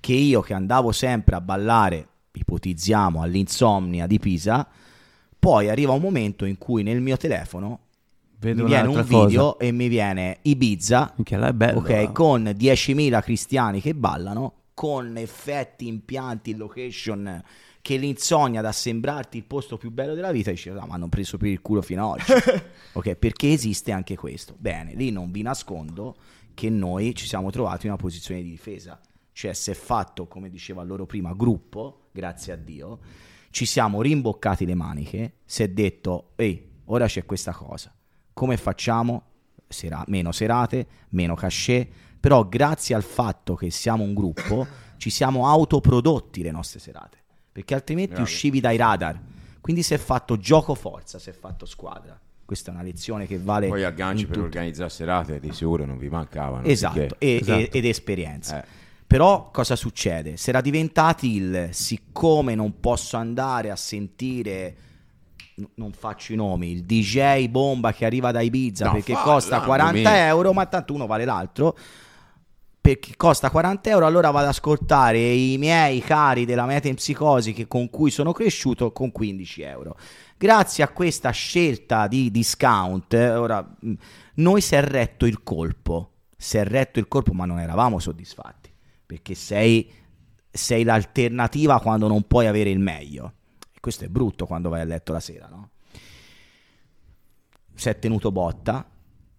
[0.00, 2.08] Che io che andavo sempre a ballare,
[2.40, 4.66] ipotizziamo, all'insomnia di Pisa,
[5.38, 7.80] poi arriva un momento in cui nel mio telefono
[8.38, 9.26] Vedo mi viene un un'altra cosa.
[9.26, 11.14] video e mi viene Ibiza,
[11.54, 11.78] bello.
[11.78, 12.12] ok, eh.
[12.12, 17.42] con 10.000 cristiani che ballano, con effetti, impianti, location
[17.84, 21.36] che l'insonnia da sembrarti il posto più bello della vita, dici, no, ma hanno preso
[21.36, 22.32] per il culo fino ad oggi.
[22.92, 24.54] ok, perché esiste anche questo.
[24.58, 26.16] Bene, lì non vi nascondo
[26.54, 28.98] che noi ci siamo trovati in una posizione di difesa.
[29.34, 33.00] Cioè, se è fatto, come diceva loro prima, gruppo, grazie a Dio,
[33.50, 37.92] ci siamo rimboccati le maniche, si è detto, ehi, ora c'è questa cosa,
[38.32, 39.24] come facciamo?
[39.66, 41.88] Sera- meno serate, meno cachet,
[42.20, 44.64] però grazie al fatto che siamo un gruppo,
[44.98, 47.18] ci siamo autoprodotti le nostre serate,
[47.50, 48.22] perché altrimenti Bravi.
[48.30, 49.20] uscivi dai radar.
[49.60, 52.16] Quindi si è fatto gioco forza, si è fatto squadra.
[52.44, 54.46] Questa è una lezione che vale Poi agganci per tutto.
[54.46, 56.66] organizzare serate di sicuro non vi mancavano.
[56.66, 57.76] Esatto, perché- e- Esatto.
[57.76, 58.62] ed esperienza.
[58.62, 58.82] Eh.
[59.14, 60.36] Però cosa succede?
[60.36, 64.74] Si era diventati il siccome non posso andare a sentire
[65.74, 69.92] non faccio i nomi, il DJ bomba che arriva da Ibiza No, perché costa 40
[69.92, 70.10] Domenico.
[70.16, 71.78] euro, ma tanto uno vale l'altro.
[72.80, 77.90] Perché costa 40 euro, allora vado ad ascoltare i miei cari della metempsicosi che- con
[77.90, 79.96] cui sono cresciuto con 15 euro.
[80.36, 83.64] Grazie a questa scelta di discount, ora
[84.34, 86.10] noi si è retto il colpo.
[86.36, 88.63] Si è retto il colpo, ma non eravamo soddisfatti.
[89.06, 89.90] Perché sei,
[90.50, 93.32] sei l'alternativa quando non puoi avere il meglio.
[93.72, 95.70] E questo è brutto quando vai a letto la sera, no?
[97.74, 98.88] Si è tenuto botta,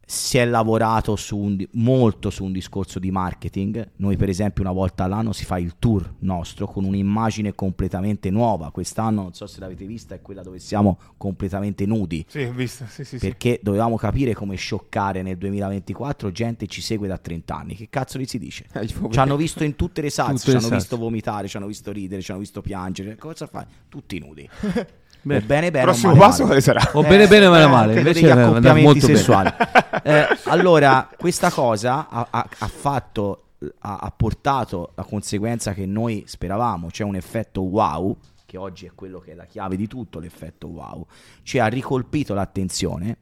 [0.05, 3.91] si è lavorato su un molto su un discorso di marketing.
[3.97, 8.71] Noi, per esempio, una volta all'anno si fa il tour nostro con un'immagine completamente nuova.
[8.71, 12.23] Quest'anno, non so se l'avete vista, è quella dove siamo completamente nudi.
[12.27, 12.85] Sì, ho visto.
[12.87, 13.27] Sì, sì, sì.
[13.27, 17.75] Perché dovevamo capire come scioccare nel 2024 gente ci segue da 30 anni.
[17.75, 18.65] Che cazzo gli si dice?
[18.73, 21.67] Eh, Ci hanno visto in tutte le salse, Tutte ci hanno visto vomitare, ci hanno
[21.67, 23.15] visto ridere, ci hanno visto piangere.
[23.15, 23.65] Cosa fai?
[23.89, 24.47] Tutti nudi.
[25.25, 26.45] Beh, O bene bene, o Prossimo male, passo male.
[26.45, 26.89] quale sarà?
[26.93, 29.17] O bene bene o male eh, male, quello invece degli accoppiamenti molto bene.
[29.17, 29.53] sessuali.
[30.05, 33.45] Eh, allora, questa cosa ha, ha- ha fatto,
[33.79, 38.15] ha, ha portato la conseguenza che noi speravamo, cioè un effetto wow,
[38.45, 41.07] che oggi è quello che è la chiave di tutto, l'effetto wow,
[41.41, 43.17] cioè ha ricolpito l'attenzione.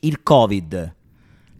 [0.00, 0.94] Il Covid,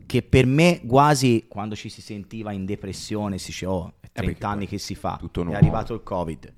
[0.07, 4.23] che per me quasi quando ci si sentiva in depressione si dice oh, è 30
[4.23, 6.51] perché anni che si fa, è arrivato il Covid.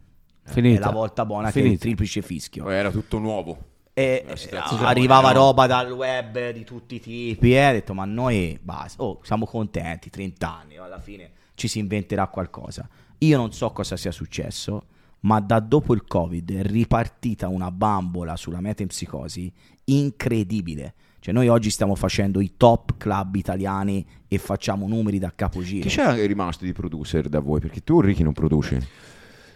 [0.52, 0.80] Finita.
[0.80, 1.84] È la volta buona che è il Finita.
[1.84, 2.68] triplice fischio.
[2.68, 3.70] Era tutto nuovo.
[3.94, 5.38] E La eh, arrivava no?
[5.38, 9.44] roba dal web di tutti i tipi, eh, ho detto ma noi basta, oh, siamo
[9.44, 12.88] contenti, 30 anni, alla fine ci si inventerà qualcosa.
[13.18, 14.86] Io non so cosa sia successo,
[15.20, 19.52] ma da dopo il Covid è ripartita una bambola sulla metempsicosi
[19.84, 20.94] incredibile.
[21.20, 25.86] Cioè noi oggi stiamo facendo i top club italiani e facciamo numeri da capogiro.
[25.86, 27.60] Chi c'è rimasto di producer da voi?
[27.60, 28.76] Perché tu, Ricky, non produci.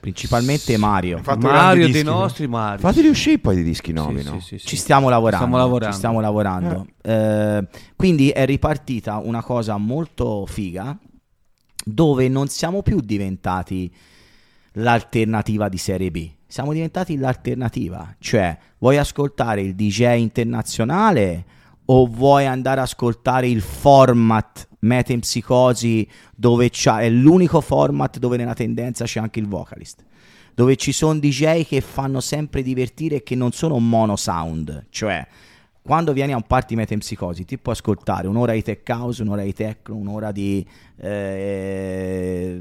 [0.07, 1.21] Principalmente Mario.
[1.39, 2.79] Mario dei nostri Mario.
[2.79, 4.39] Fateli uscire poi di dischi nuovi, Sì, no?
[4.39, 4.67] sì, sì, sì.
[4.69, 5.45] Ci stiamo lavorando.
[5.45, 5.93] Stiamo lavorando.
[5.93, 6.87] ci stiamo lavorando.
[7.03, 10.97] Eh, quindi è ripartita una cosa molto figa
[11.85, 13.93] dove non siamo più diventati
[14.75, 16.31] l'alternativa di Serie B.
[16.47, 18.15] Siamo diventati l'alternativa.
[18.21, 21.45] Cioè, vuoi ascoltare il DJ internazionale
[21.87, 29.05] o vuoi andare ad ascoltare il format Metempsicosi dove è l'unico format dove nella tendenza
[29.05, 30.05] c'è anche il vocalist
[30.57, 35.27] dove ci sono DJ che fanno sempre divertire e che non sono mono sound, cioè
[35.83, 39.53] quando vieni a un party metempsicosi ti puoi ascoltare un'ora di tech house, un'ora di
[39.53, 40.67] techno, un'ora di
[40.97, 42.61] eh,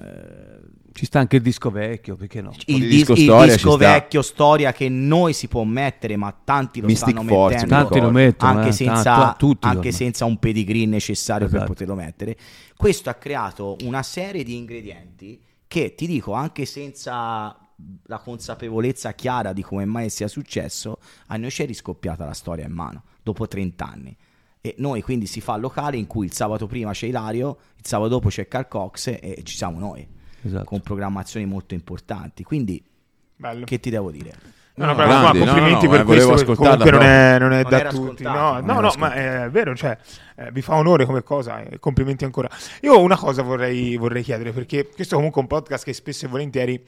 [0.00, 0.55] eh,
[0.96, 2.52] Ci sta anche il disco vecchio, perché no?
[2.66, 3.92] il, di dis- disco il storia disco ci sta.
[3.92, 8.00] vecchio storia che noi si può mettere ma tanti lo Mystic stanno Force, mettendo Tanti
[8.00, 11.72] lo mettono, anche, eh, senza, tanto- anche senza un pedigree necessario per Esatto.
[11.72, 12.36] poterlo mettere
[12.76, 17.54] questo ha creato una serie di ingredienti che ti dico anche senza
[18.04, 22.64] la consapevolezza chiara di come mai sia successo a noi ci è riscoppiata la storia
[22.64, 24.16] in mano dopo 30 anni
[24.62, 27.84] e noi quindi si fa il locale in cui il sabato prima c'è Ilario il
[27.86, 30.06] sabato dopo c'è Carl Cox e ci siamo noi
[30.46, 30.64] Esatto.
[30.64, 32.82] con programmazioni molto importanti quindi
[33.36, 33.64] Bello.
[33.64, 36.04] che ti devo dire No, no, No, bravo, ma grandi, no, complimenti no, per eh,
[36.04, 36.54] volevo questo.
[36.54, 38.22] Comunque non è, non è Non da tutti.
[38.22, 39.96] No, no, no, ma è vero, cioè,
[40.36, 41.62] eh, vi fa onore come cosa.
[41.62, 42.50] e complimenti ancora.
[42.82, 46.28] Io una cosa vorrei, vorrei chiedere, perché questo è comunque un podcast che spesso e
[46.28, 46.84] volentieri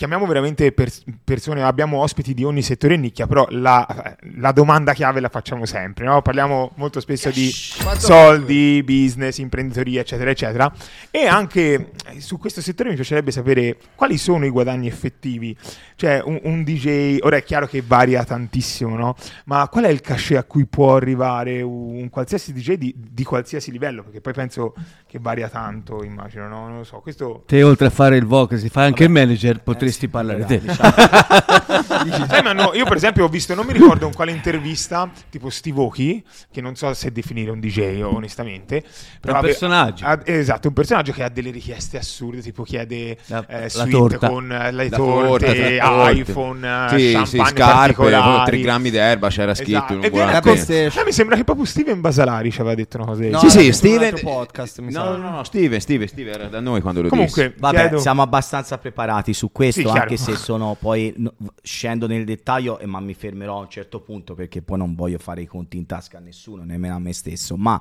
[0.00, 4.94] chiamiamo veramente pers- persone, abbiamo ospiti di ogni settore in nicchia, però la, la domanda
[4.94, 6.22] chiave la facciamo sempre, no?
[6.22, 10.72] Parliamo molto spesso di soldi, business, imprenditoria, eccetera, eccetera.
[11.10, 15.54] E anche su questo settore mi piacerebbe sapere quali sono i guadagni effettivi.
[16.00, 19.14] Cioè, un, un DJ, ora è chiaro che varia tantissimo, no?
[19.44, 23.70] Ma qual è il cachet a cui può arrivare un qualsiasi DJ di, di qualsiasi
[23.70, 24.02] livello?
[24.04, 24.72] Perché poi penso
[25.06, 26.68] che varia tanto, immagino, no?
[26.68, 27.00] Non lo so.
[27.00, 30.44] Questo Te oltre a fare il vocal, se fai anche il manager, potresti dovresti parlare
[30.46, 30.60] te.
[32.28, 35.50] Sai, ma no, io per esempio ho visto, non mi ricordo in quale intervista, tipo
[35.50, 38.82] Steve Aoki, che non so se definire un DJ onestamente.
[39.20, 40.04] Però un ave- personaggio.
[40.06, 44.28] ha- esatto, un personaggio che ha delle richieste assurde, tipo chiede La- eh, la torta.
[44.28, 46.20] con eh, le La torte, torta, torte.
[46.30, 47.60] iPhone, eh, Sì, sì, scarpe,
[47.94, 48.44] particolari.
[48.50, 49.92] 3 grammi d'erba c'era scritto Esatto.
[49.94, 50.50] in E un viene- La volante.
[50.64, 51.02] PlayStation.
[51.02, 53.72] Ah, mi sembra che proprio Steven Basalari ci aveva detto una cosa No, Sì, sì,
[53.72, 54.14] Steven.
[54.22, 55.10] podcast, mi no, sa.
[55.10, 57.56] no, no, no, Steven, Steven, Steven era da noi quando lo Comunque, disse.
[57.58, 61.14] Vabbè, chiedo- siamo abbastanza preparati su questo, Sì, anche se sono poi
[61.62, 65.18] scendo nel dettaglio, e ma mi fermerò a un certo punto perché poi non voglio
[65.18, 67.56] fare i conti in tasca a nessuno, nemmeno a me stesso.
[67.56, 67.80] Ma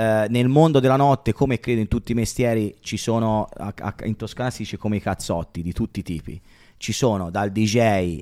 [0.00, 3.94] eh, nel mondo della notte, come credo in tutti i mestieri, ci sono a- a-
[4.04, 6.40] in Toscana si dice come i cazzotti di tutti i tipi.
[6.78, 7.76] Ci sono dal DJ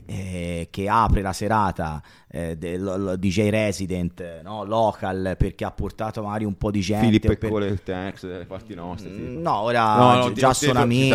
[0.07, 4.65] eh, che apre la serata, eh, del lo- DJ resident, eh, no?
[4.65, 7.05] local, perché ha portato magari un po' di gente.
[7.05, 9.11] Filippo per- Cole il Tanks delle parti nostre.
[9.11, 9.23] tipo.
[9.31, 11.11] Mm, No, ora No, no, già sono amici.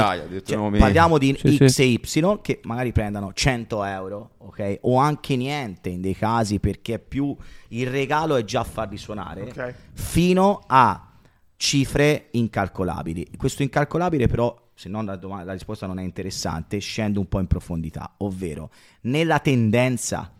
[0.45, 1.81] Cioè, parliamo di Sì, X sì.
[1.81, 4.77] e Y che magari prendono 100 euro, ok?
[4.81, 7.35] O anche niente in dei casi perché è più
[7.69, 9.73] il regalo è già farli suonare Ok.
[9.93, 11.07] fino a
[11.55, 13.29] cifre incalcolabili.
[13.37, 17.39] Questo incalcolabile però, se no la, doma- la risposta non è interessante, scende un po'
[17.39, 18.71] in profondità, ovvero
[19.01, 20.33] nella tendenza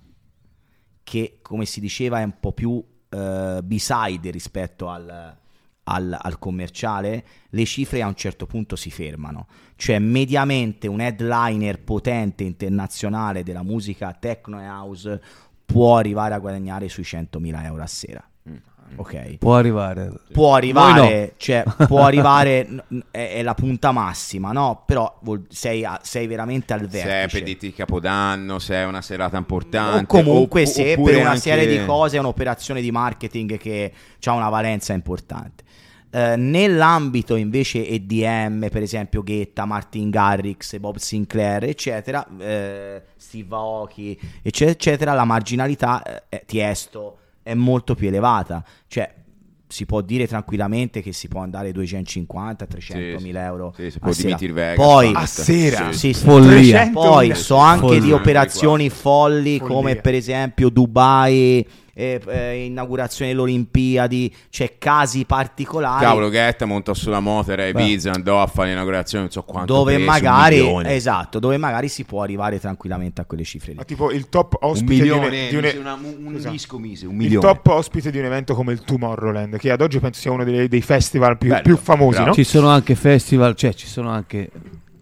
[1.04, 5.38] che come si diceva è un po' più eh, beside rispetto al,
[5.84, 9.46] al- al commerciale, le cifre a un certo punto si fermano.
[9.76, 15.22] Cioè mediamente un headliner potente internazionale della musica techno e house
[15.68, 18.31] può arrivare a guadagnare sui 100.000 euro a sera.
[18.96, 19.38] Ok?
[19.38, 20.12] Può arrivare.
[20.32, 22.68] Può arrivare, Noi cioè, può arrivare,
[23.12, 24.84] è, è la punta massima, no?
[24.86, 25.20] Però
[25.50, 27.38] sei, a- sei veramente al Se è vertice.
[27.38, 30.04] per dirti il capodanno, se è una serata importante.
[30.18, 33.92] O comunque oppu- se per una anche- serie di cose è un'operazione di marketing che
[34.24, 35.64] ha una valenza importante.
[36.14, 44.20] Eh, nell'ambito invece EDM, per esempio Guetta, Martin Garrix, Bob Sinclair, eccetera, eh, Steve Aoki,
[44.42, 48.64] eccetera, eccetera, la marginalità, eh, è- Tiesto, è molto più elevata.
[48.88, 49.16] Cioè,
[49.68, 53.98] si può dire tranquillamente che si può andare 250, 300 Sì, mila euro sì, si
[53.98, 54.28] a può sera.
[54.28, 55.92] dimitir Vegas, Poi, A sera?
[55.94, 56.26] sì, sì.
[56.26, 56.84] Follia.
[56.88, 56.92] 300.000.
[56.92, 58.02] Poi so anche Follia.
[58.02, 59.74] di operazioni folli Follia.
[59.76, 61.66] come per esempio Dubai,
[62.02, 67.68] eh, eh, inaugurazione delle Olimpiadi, c'è casi particolari Cavolo, Ghetta montò sulla moto, era a
[67.68, 72.04] Ibiza, andò a fare l'inaugurazione, non so quanto dove preso, magari esatto, dove magari si
[72.04, 73.78] può arrivare tranquillamente a quelle cifre lì.
[73.78, 76.50] Ma tipo il top ospite di un- milione, di un, una- un, un Scusa.
[76.50, 77.46] disco mise, un il milione.
[77.48, 80.68] top ospite di un evento come il Tomorrowland, che ad oggi penso sia uno dei,
[80.68, 82.34] dei festival più, Bello, più famosi, no?
[82.34, 84.50] Ci sono anche festival, cioè ci sono anche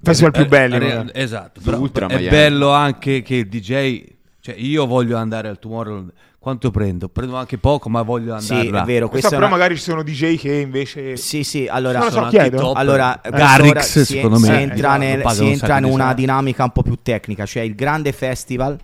[0.02, 0.76] Festival più Eh, belli.
[0.76, 1.10] eh, magari.
[1.14, 4.04] esatto, però è bello anche che il DJ,
[4.40, 7.10] cioè io voglio andare al Tomorrowland, quanto prendo?
[7.10, 8.82] Prendo anche poco, ma voglio andare Sì, là.
[8.84, 11.18] è vero, questa è però una- magari ci sono DJ che invece...
[11.18, 12.58] Sì, sì, allora, Non lo so, sono anche chiedo.
[12.58, 12.76] top.
[12.78, 15.42] allora Eh, questo Garrix, ora si, secondo si me, entra, eh, nel- lo paga si
[15.44, 16.22] un entra in una soldi.
[16.22, 18.80] dinamica un po' più tecnica, cioè il grande festival,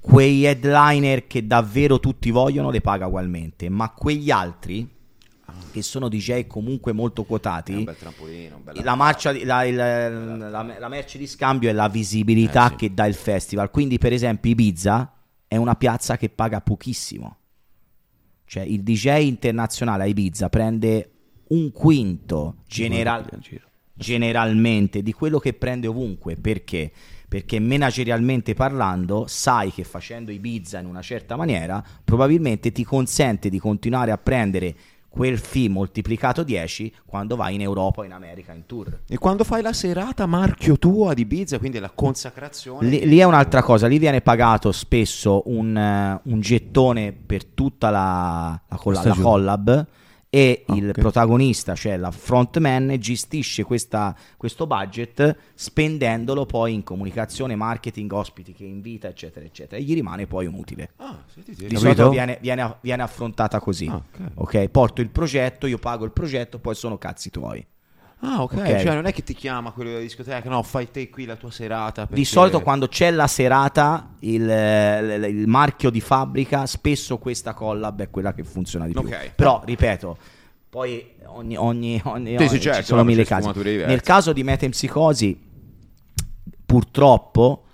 [0.00, 4.88] quei headliner che davvero tutti vogliono le paga ugualmente, ma quegli altri
[5.72, 9.44] che sono DJ comunque molto È un quotati, bel trampolino, un bella- la, marcia di-
[9.44, 12.76] la, il- la- la merce di scambio è la visibilità Eh, sì.
[12.76, 13.70] che dà il festival.
[13.70, 15.10] Quindi, per esempio, Ibiza
[15.54, 17.36] è una piazza che paga pochissimo.
[18.44, 21.10] Cioè, il DJ internazionale a Ibiza prende
[21.48, 23.28] un quinto general-
[23.92, 26.36] generalmente di quello che prende ovunque.
[26.36, 26.90] Perché?
[27.28, 33.60] Perché managerialmente parlando, sai che facendo Ibiza in una certa maniera, probabilmente ti consente di
[33.60, 34.74] continuare a prendere
[35.14, 39.02] quel fee moltiplicato 10 quando vai in Europa o in America in tour.
[39.06, 42.88] E quando fai la serata marchio tuo ad Ibiza, quindi la consacrazione.
[42.88, 47.90] Lì, lì è un'altra cosa, lì viene pagato spesso un, eh, un gettone per tutta
[47.90, 49.86] la, la, colla- la collab
[50.34, 50.98] e il Ok.
[50.98, 58.64] protagonista, cioè la frontman, gestisce questa- questo budget spendendolo poi in comunicazione, marketing, ospiti che
[58.64, 59.80] invita, eccetera, eccetera.
[59.80, 60.90] E gli rimane poi un utile.
[60.96, 63.86] Ah, Di solito viene, viene- viene affrontata così.
[63.86, 64.30] Ah, ok.
[64.34, 67.64] ok, porto il progetto, io pago il progetto, poi sono cazzi tuoi.
[68.20, 68.54] Ah, ok.
[68.80, 71.50] Cioè, non è che ti chiama quello della discoteca, no, fai te qui la tua
[71.50, 72.02] serata.
[72.02, 77.52] Di perché- solito quando c'è la serata, il, eh, il marchio di fabbrica, spesso questa
[77.52, 79.00] collab è quella che funziona di più.
[79.00, 79.32] Ok.
[79.34, 80.16] Però, ripeto,
[80.70, 83.50] poi ogni, ogni, ogni, Sì, sì, certo, ci sono mille casi.
[83.62, 85.38] Nel caso di metempsicosi,
[86.64, 87.64] purtroppo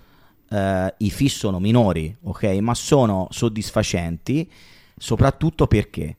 [0.49, 2.43] eh, i fee sono minori, ok?
[2.59, 4.51] Ma sono soddisfacenti,
[4.97, 6.17] soprattutto perché?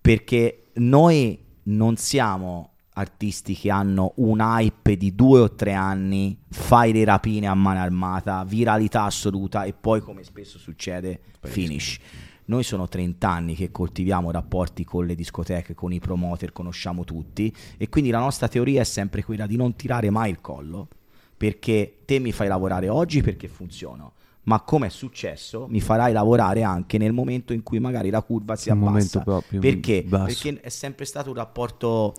[0.00, 6.92] Perché noi non siamo artisti che hanno un hype di due o tre anni, fai
[6.92, 11.98] le rapine a mano armata, viralità assoluta e poi come spesso succede finish.
[12.46, 17.54] Noi sono 30 anni che coltiviamo rapporti con le discoteche, con i promoter, conosciamo tutti
[17.76, 20.88] e quindi la nostra teoria è sempre quella di non tirare mai il collo,
[21.36, 24.12] perché te mi fai lavorare oggi perché funziono.
[24.44, 28.54] Ma come è successo, mi farai lavorare anche nel momento in cui magari la curva
[28.54, 29.24] si abbassa.
[29.58, 30.06] Perché?
[30.08, 32.14] Perché è sempre stato un rapporto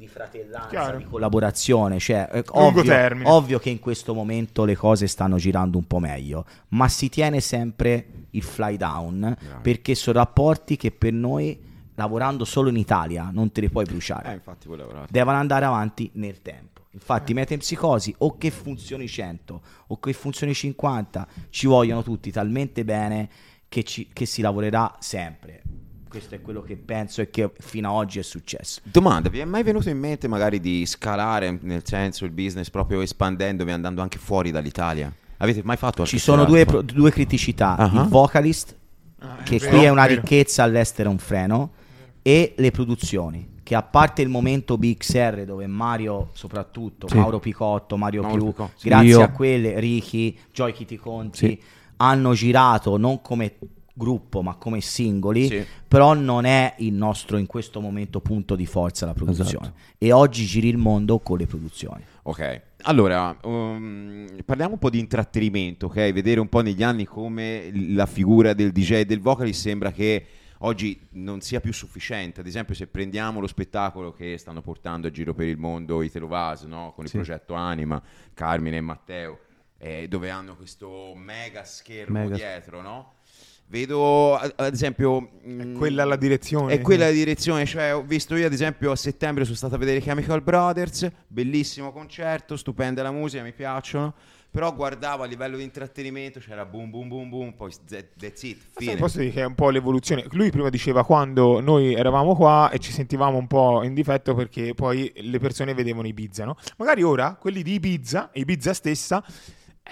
[0.00, 0.96] di fratellanza, Chiaro.
[0.96, 1.98] di collaborazione.
[1.98, 2.92] Cioè, eh, ovvio,
[3.24, 7.40] ovvio che in questo momento le cose stanno girando un po' meglio, ma si tiene
[7.40, 11.58] sempre il fly down perché sono rapporti che per noi,
[11.96, 15.12] lavorando solo in Italia, non te li puoi bruciare Eh, infatti volevo lavorare.
[15.12, 16.68] devono andare avanti nel tempo.
[16.92, 23.28] Infatti, metempsicosi o che funzioni 100 o che funzioni 50, ci vogliono tutti talmente bene
[23.68, 25.59] che, ci- che si lavorerà sempre.
[26.10, 28.80] Questo è quello che penso e che fino ad oggi è successo.
[28.82, 33.00] Domanda, vi è mai venuto in mente magari di scalare, nel senso il business proprio
[33.00, 35.12] espandendovi, andando anche fuori dall'Italia?
[35.36, 37.90] Avete mai fatto Ci sono due, pro- due criticità: Ah.
[37.94, 38.76] il vocalist,
[39.44, 40.20] che vero, qui è una vero.
[40.20, 41.70] ricchezza, all'estero è un freno,
[42.22, 43.48] e le produzioni.
[43.62, 47.16] Che a parte il momento BXR dove Mario, soprattutto Sì.
[47.16, 48.88] Mauro Picotto, Mario Mauro Più, Picotto, sì.
[48.88, 49.22] grazie Io.
[49.22, 51.60] a quelle, Ricky, Joy Kitty Conti, Sì.
[51.98, 53.54] hanno girato non come
[54.00, 55.64] gruppo ma come singoli, Sì.
[55.86, 59.48] però non è il nostro in questo momento punto di forza la produzione.
[59.66, 59.72] Esatto.
[59.98, 62.02] E oggi giri il mondo con le produzioni.
[62.22, 66.12] Ok, allora um, parliamo un po' di intrattenimento, ok?
[66.12, 70.26] Vedere un po' negli anni come la figura del DJ e del vocalist sembra che
[70.62, 72.40] oggi non sia più sufficiente.
[72.40, 76.10] Ad esempio, se prendiamo lo spettacolo che stanno portando a giro per il mondo i
[76.10, 76.92] Telovas, no?
[76.94, 77.16] Con il Sì.
[77.16, 78.00] progetto Anima,
[78.34, 79.38] Carmine e Matteo,
[79.78, 83.12] eh, dove hanno questo mega schermo Mega- dietro, no?
[83.70, 86.72] Vedo ad esempio mm, Quella la direzione.
[86.72, 89.78] è quella la direzione, cioè ho visto io ad esempio a settembre sono stato a
[89.78, 94.12] vedere Chemical Brothers, bellissimo concerto, stupenda la musica, mi piacciono,
[94.50, 97.70] però guardavo a livello di intrattenimento, c'era boom boom boom boom, poi
[98.18, 98.96] that's it, fine.
[98.96, 100.24] Posso dire che è un po' l'evoluzione.
[100.32, 104.74] Lui prima diceva quando noi eravamo qua e ci sentivamo un po' in difetto perché
[104.74, 106.56] poi le persone vedevano Ibiza, no?
[106.78, 109.22] Magari ora quelli di Ibiza, Ibiza stessa,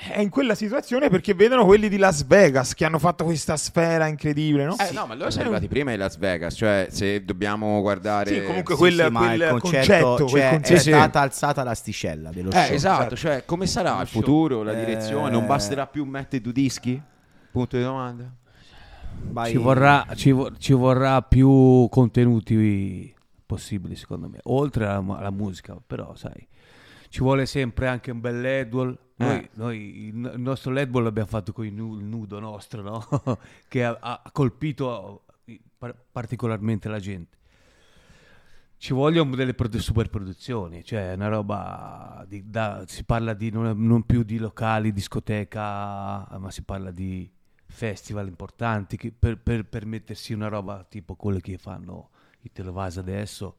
[0.00, 4.06] è in quella situazione perché vedono quelli di Las Vegas che hanno fatto questa sfera
[4.06, 4.76] incredibile, no?
[4.78, 8.32] Eh, no, ma loro sono arrivati prima in Las Vegas, cioè se dobbiamo guardare...
[8.32, 10.72] Sì, comunque Sì, quel, sì, ma quel il concetto, quel cioè, concetto.
[10.74, 10.90] è Sì, sì.
[10.90, 12.74] stata alzata l'asticella dello Eh, show.
[12.74, 15.30] esatto, cioè come sarà il futuro, la Eh, direzione?
[15.30, 17.00] Non basterà più mettere due dischi?
[17.50, 18.30] Punto di domanda.
[19.30, 23.12] Vai- Ci vorrà, ci, vo- ci vorrà più contenuti
[23.44, 26.46] possibili, secondo me, oltre alla, alla musica, però sai,
[27.08, 28.98] ci vuole sempre anche un bel Ledwall.
[29.16, 29.50] Noi, Eh.
[29.54, 33.38] noi il, il nostro Ledwall l'abbiamo fatto con il, nu- il nudo nostro, no?
[33.68, 35.24] che ha, ha colpito
[35.76, 37.36] par- particolarmente la gente.
[38.76, 43.76] Ci vogliono delle produ- super produzioni, cioè una roba, di- da- si parla di non,
[43.84, 47.28] non più di locali, discoteca, ma si parla di
[47.70, 52.10] festival importanti per, per permettersi una roba tipo quelle che fanno
[52.42, 53.56] i Televas adesso.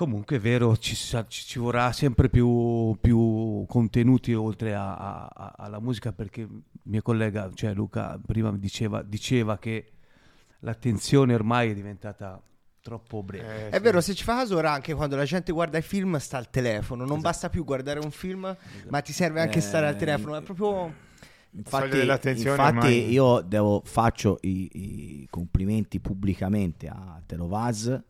[0.00, 5.54] Comunque è vero, ci, ci- ci vorrà sempre più, più contenuti oltre a- a- a-
[5.58, 6.48] alla musica perché
[6.84, 9.90] mio collega, cioè Luca, prima mi diceva, diceva che
[10.60, 12.40] l'attenzione ormai è diventata
[12.80, 13.66] troppo breve.
[13.66, 13.82] Eh, È sì.
[13.82, 16.48] vero, se ci fa caso ora anche quando la gente guarda i film sta al
[16.48, 18.56] telefono, non basta più guardare un film,
[18.88, 20.94] ma ti serve anche Eh, stare al telefono, è proprio
[21.50, 28.00] Infatti, dell'attenzione infatti ormai- io devo, faccio i, i complimenti pubblicamente a Telovaz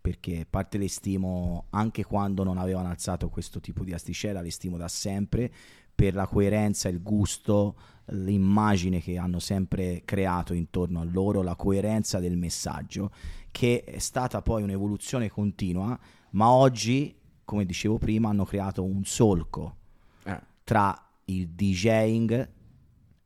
[0.00, 4.50] perché a parte le stimo anche quando non avevano alzato questo tipo di asticella, le
[4.50, 5.52] stimo da sempre
[5.94, 7.74] per la coerenza, il gusto,
[8.06, 13.10] l'immagine che hanno sempre creato intorno a loro, la coerenza del messaggio,
[13.50, 15.98] che è stata poi un'evoluzione continua,
[16.30, 19.76] ma oggi, come dicevo prima, hanno creato un solco
[20.22, 20.40] Eh.
[20.62, 22.50] tra il DJing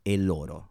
[0.00, 0.70] e loro,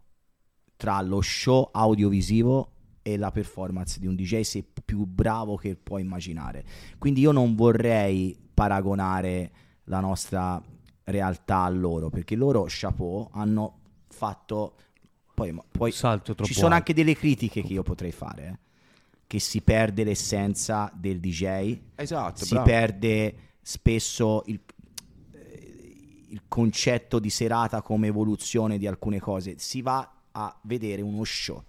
[0.76, 2.70] tra lo show audiovisivo
[3.02, 6.64] e la performance di un DJ, se più bravo che puoi immaginare.
[6.98, 9.50] Quindi io non vorrei paragonare
[9.84, 10.62] la nostra
[11.04, 14.76] realtà a loro, perché loro, chapeau, hanno fatto...
[15.34, 16.76] Poi, poi salto troppo ci sono alto.
[16.76, 18.58] anche delle critiche che io potrei fare, eh,
[19.26, 22.68] che si perde l'essenza del DJ, Esatto, si bravo.
[22.68, 24.60] perde spesso il,
[25.32, 31.24] eh, il concetto di serata come evoluzione di alcune cose, si va a vedere uno
[31.24, 31.62] show,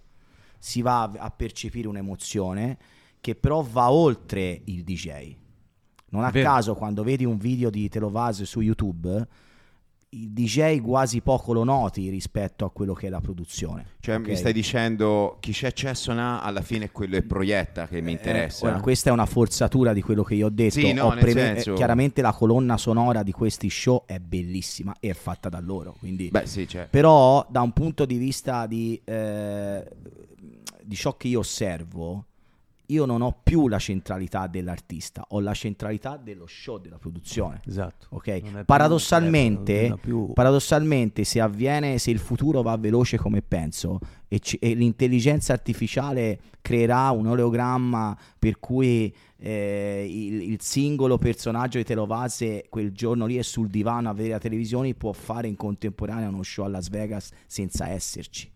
[0.64, 2.78] si va a- percepire un'emozione
[3.20, 5.36] che però va oltre il DJ.
[6.08, 6.48] Non a Vero.
[6.48, 9.28] caso quando vedi un video di Telovaz su YouTube,
[10.10, 13.96] i DJ quasi poco lo noti rispetto a quello che è la produzione.
[14.00, 14.36] Cioè mi ok?
[14.38, 18.66] stai dicendo chi c'è Cessona alla fine è quello che proietta che mi interessa.
[18.66, 20.78] Eh, ora, questa è una forzatura di quello che io ho detto.
[20.78, 24.18] Sì, no, Ho nel preme- senso- eh, Chiaramente la colonna sonora di questi show è
[24.18, 25.94] bellissima e è fatta da loro.
[25.98, 26.28] Quindi...
[26.30, 26.86] Beh sì, cioè.
[26.88, 29.84] Però da un punto di vista di, eh,
[30.84, 32.26] di ciò che io osservo,
[32.88, 37.62] io non ho più la centralità dell'artista, ho la centralità dello show, della produzione.
[37.66, 38.08] Esatto.
[38.10, 38.26] Ok?
[38.26, 43.40] Non è più Paradossalmente, è più- paradossalmente, se avviene, se il futuro va veloce come
[43.40, 43.98] penso
[44.28, 51.78] e, ci- e l'intelligenza artificiale creerà un oleogramma per cui eh, il, il singolo personaggio
[51.78, 55.56] di Telovase quel giorno lì è sul divano a vedere la televisione, può fare in
[55.56, 58.52] contemporanea uno show a Las Vegas senza esserci.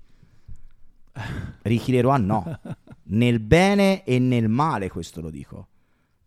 [1.62, 2.60] Ricky Leroy no,
[3.04, 5.68] nel bene e nel male questo lo dico.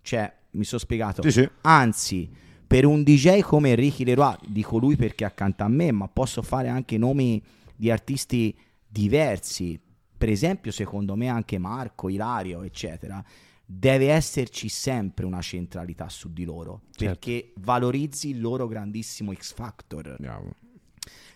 [0.02, 1.22] Cioè, mi sono spiegato.
[1.24, 1.50] Sì, sì.
[1.62, 2.30] Anzi,
[2.66, 6.42] per un DJ come Ricky Leroy, dico lui perché è accanto a me, ma posso
[6.42, 7.42] fare anche nomi
[7.76, 8.56] di artisti
[8.88, 9.80] diversi.
[10.18, 13.24] Per esempio, secondo me anche Marco, Ilario, eccetera.
[13.74, 17.06] Deve esserci sempre una centralità su di loro Certo.
[17.06, 20.54] perché valorizzi il loro grandissimo X Factor Bravo.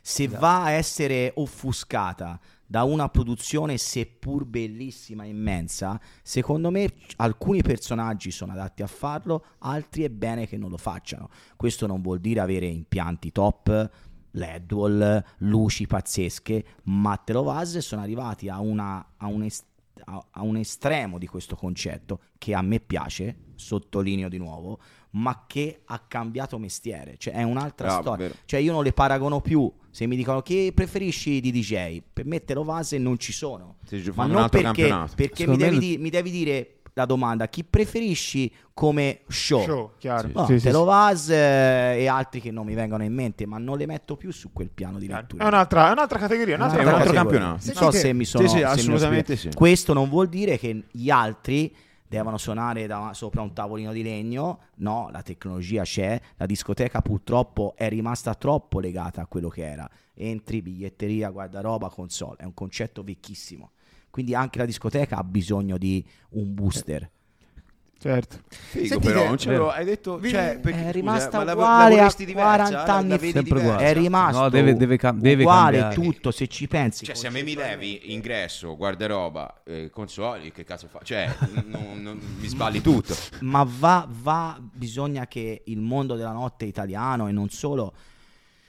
[0.02, 2.38] se va a essere offuscata
[2.68, 9.46] da una produzione seppur bellissima e immensa, secondo me alcuni personaggi sono adatti a farlo,
[9.60, 11.30] altri è bene che non lo facciano.
[11.56, 13.90] Questo non vuol dire avere impianti top,
[14.32, 19.66] LED luci pazzesche, ma Telovaz sono arrivati a, una- a un est-
[20.04, 24.80] a- a un estremo di questo concetto che a me piace, sottolineo di nuovo,
[25.12, 28.28] ma che ha cambiato mestiere, cioè è un'altra Bravo, storia.
[28.28, 28.40] vero.
[28.44, 29.72] Cioè io non le paragono più.
[29.96, 33.78] Se mi dicono che preferisci di DJ, per me Telovase non ci sono.
[33.90, 35.14] Ma fanno un non altro perché, campionato.
[35.16, 39.64] perché mi devi, di- mi devi dire la domanda, chi preferisci come show?
[39.64, 40.30] Show, chiaro.
[40.34, 40.66] No, Sì, sì, sì.
[40.66, 44.34] Telovaz eh, e altri che non mi vengono in mente, ma non le metto più
[44.34, 45.46] su quel piano di lettura.
[45.46, 46.56] È un'altra, è un'altra categoria.
[46.56, 47.60] Un'altra Sì, è un altro campionato.
[47.64, 49.50] Non so se mi sono Sì, sì, assolutamente sì.
[49.56, 51.74] Questo non vuol dire che gli altri
[52.08, 54.60] devono suonare da- sopra un tavolino di legno.
[54.76, 56.20] No, la tecnologia c'è.
[56.36, 59.90] La discoteca purtroppo è rimasta troppo legata a quello che era.
[60.14, 62.38] Entri, biglietteria, guardaroba, console.
[62.38, 63.72] È un concetto vecchissimo.
[64.10, 67.10] Quindi anche la discoteca ha bisogno di un booster.
[67.98, 68.38] Certo.
[68.50, 69.64] Figo Sentite, però, non ce vero.
[69.64, 72.50] l'ho- hai detto, Vi- cioè, perché, è scusa, rimasta ma lav- uguale a lavoristi diversa?
[72.54, 73.42] 40 La- anni la fa.
[73.42, 73.78] diversa?
[73.78, 75.96] È rimasto No, deve- deve cam- deve uguale cambiare.
[75.96, 76.32] tutto.
[76.32, 80.88] Se ci pensi, Cioè, se a me mi levi ingresso, guardaroba, eh, consoli, che cazzo
[80.88, 81.00] fa?
[81.04, 81.34] Cioè,
[81.66, 83.16] non- non- mi sballi tutto.
[83.40, 87.94] ma va, va, bisogna che il mondo della notte italiano e non solo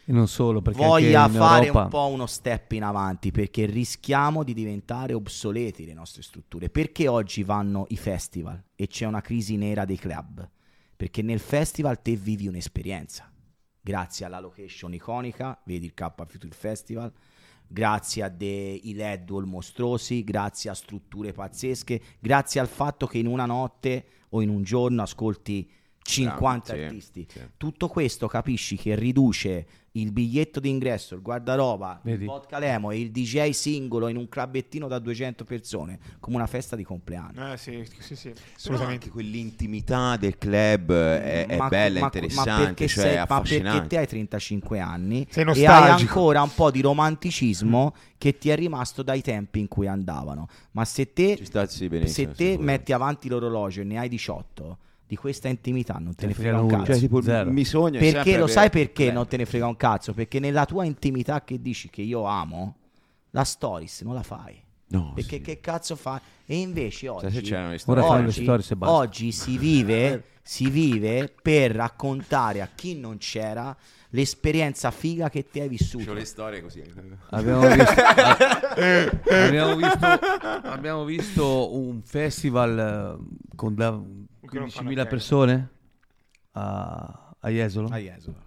[0.09, 3.33] E non solo, perché voglia anche in fare Europa, un po' uno step in avanti
[3.33, 6.71] perché rischiamo di diventare obsoleti le nostre strutture.
[6.71, 10.49] Perché oggi vanno i festival e c'è una crisi nera dei club?
[10.95, 13.29] Perché nel festival te vivi un'esperienza.
[13.81, 17.13] Grazie alla location iconica, vedi il K Future Festival,
[17.67, 23.27] grazie a dei LED wall mostruosi, grazie a strutture pazzesche, grazie al fatto che in
[23.27, 25.69] una notte o in un giorno ascolti
[26.07, 27.27] 50 Bravo, sì, artisti.
[27.29, 27.41] sì.
[27.57, 29.67] Tutto questo capisci che riduce
[29.97, 32.25] il biglietto d'ingresso, il guardaroba, Vedi?
[32.25, 36.47] il vodka lemo e il DJ singolo in un clubettino da 200 persone come una
[36.47, 37.53] festa di compleanno.
[37.53, 39.09] Eh, sì, sì, sì, Assolutamente.
[39.09, 43.71] quell'intimità del club è, è Ma- bella, ma- interessante, ma perché, cioè sei- ma affascinante.
[43.71, 48.51] perché te hai 35 anni Sei e hai ancora un po' di romanticismo che ti
[48.51, 50.47] è rimasto dai tempi in cui andavano.
[50.73, 51.39] Ma se te,
[51.69, 56.27] sì, se te metti avanti l'orologio e ne hai 18, di questa intimità non te
[56.27, 56.85] ne frega frega un cazzo.
[56.93, 57.51] Cioè, tipo, Zero.
[57.53, 60.13] mi sogno Perché sempre lo sai perché Beh, non te ne frega un cazzo?
[60.13, 62.77] Perché nella tua intimità che dici che io amo,
[63.31, 64.63] la stories non la fai.
[64.89, 65.43] No, Perché sì.
[65.43, 66.21] che cazzo fai?
[66.45, 67.59] E invece se oggi, le
[67.99, 73.77] oggi, e oggi si vive, si vive per raccontare a chi non c'era
[74.11, 76.05] l'esperienza figa che ti hai vissuto.
[76.05, 76.85] C'ho le storie così.
[77.31, 78.01] Abbiamo visto,
[79.31, 80.07] abbiamo, visto,
[80.63, 84.01] abbiamo visto un festival eh, con fanno
[84.47, 85.07] 15.000 pieno.
[85.07, 85.71] persone
[86.53, 87.89] a, a Jesolo.
[87.89, 88.45] Ah, Jesolo.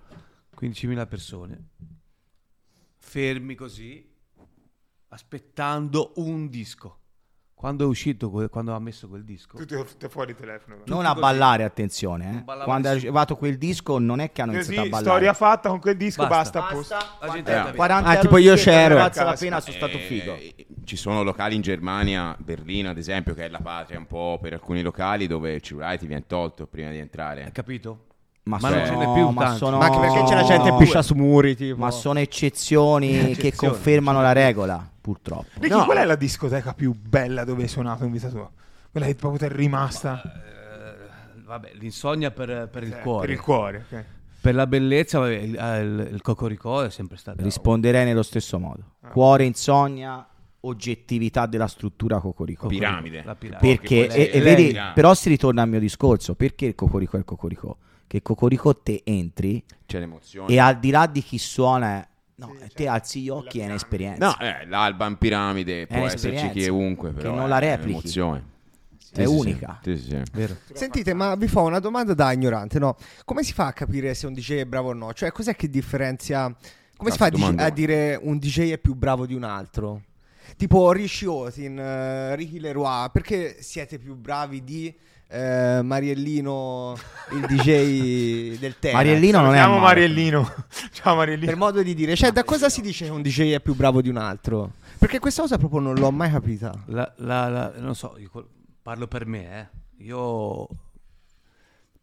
[0.60, 1.68] 15.000 persone
[3.10, 4.08] fermi così
[5.08, 7.00] aspettando un disco.
[7.60, 10.77] Quando è uscito, quando ha messo quel disco, Tutti tutti fuori il telefono.
[10.86, 11.19] Non a così.
[11.19, 12.45] ballare, attenzione.
[12.48, 12.64] eh.
[12.64, 15.10] Quando è arrivato quel disco, non è che hanno iniziato Così, a ballare.
[15.18, 16.61] storia fatta con quel disco, Basta.
[16.61, 16.65] basta.
[16.69, 17.26] a posto.
[17.26, 17.76] la gente Eh, è andata via.
[17.76, 18.95] 40 Ah, tipo io c'ero.
[18.95, 19.44] Valsa la Cazzo.
[19.44, 20.36] pena, sono stato figo.
[20.36, 20.56] eh,
[20.86, 24.53] Ci sono locali in Germania, Berlino ad esempio, che è la patria un po' per
[24.53, 27.49] alcuni locali dove il cellulare ti viene tolto prima di Hai entrare.
[27.52, 28.06] capito?
[28.50, 30.70] Ma, Ma sono, non ce n'è più ma sono- Ma anche perché c'è la gente
[30.72, 31.78] no, piscia su muri, tipo.
[31.78, 35.48] Ma sono eccezioni che confermano la regola, purtroppo.
[35.60, 35.86] Ricky, No.
[35.86, 38.50] qual è la discoteca più bella dove hai suonato in vita tua?
[38.92, 43.28] Quella che proprio ti è rimasta Eh, vabbè, l'insonnia per, per il eh, cuore.
[43.28, 43.86] per il cuore.
[43.92, 44.04] ok.
[44.42, 47.44] Per la bellezza, vabbè, il, eh, il, il Cocoricò è sempre stato.
[47.44, 48.82] Risponderei nello stesso modo.
[49.02, 49.10] Ah.
[49.10, 50.26] Cuore, insonnia,
[50.62, 52.68] oggettività della struttura Cocorico.
[52.68, 53.22] Piramide.
[53.26, 53.76] La piramide.
[53.78, 54.94] Perché, lei- e- e lei- vedi, piramide.
[54.94, 57.78] però si ritorna al mio discorso, perché il Cocorico è il Cocorico?
[58.10, 60.52] Che Cocorico te entri C'è l'emozione.
[60.52, 62.03] e al di là di chi suona,
[62.36, 62.91] no, Sì, te certo.
[62.91, 64.26] alzi gli occhi e è un'esperienza.
[64.26, 67.90] No, eh, l'alba in piramide può esserci chiunque, che però non è la replichi.
[67.91, 68.44] un'emozione.
[69.14, 69.80] è unica.
[69.84, 70.22] Sì, sì, sì.
[70.34, 70.56] Vero.
[70.73, 72.95] Sentite, ma vi fa una domanda da ignorante, no?
[73.26, 75.14] Come si fa a capire se un DJ è bravo o no?
[75.14, 76.52] Cioè, cos'è che differenzia...
[76.98, 79.44] Come si fa a, Cazzo, dic- a dire un DJ è più bravo di un
[79.44, 80.02] altro?
[80.57, 84.91] Tipo Rishi Otin, eh, Ricky Leroy, perché siete più bravi di
[85.31, 86.95] eh, Mariellino,
[87.34, 88.97] il DJ del Tera?
[88.97, 89.85] Mariellino non è Chiamo male.
[89.85, 90.53] Mariellino.
[90.91, 91.45] Ciao Mariellino.
[91.47, 94.01] Per modo di dire, cioè, da cosa si dice che un DJ è più bravo
[94.01, 94.73] di un altro?
[94.97, 96.73] Perché questa cosa proprio non l'ho mai capita.
[96.88, 98.18] La, la- la- non so,
[98.81, 100.03] parlo per me, eh.
[100.03, 100.68] Io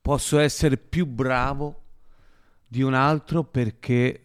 [0.00, 1.82] posso essere più bravo
[2.68, 4.20] di un altro perché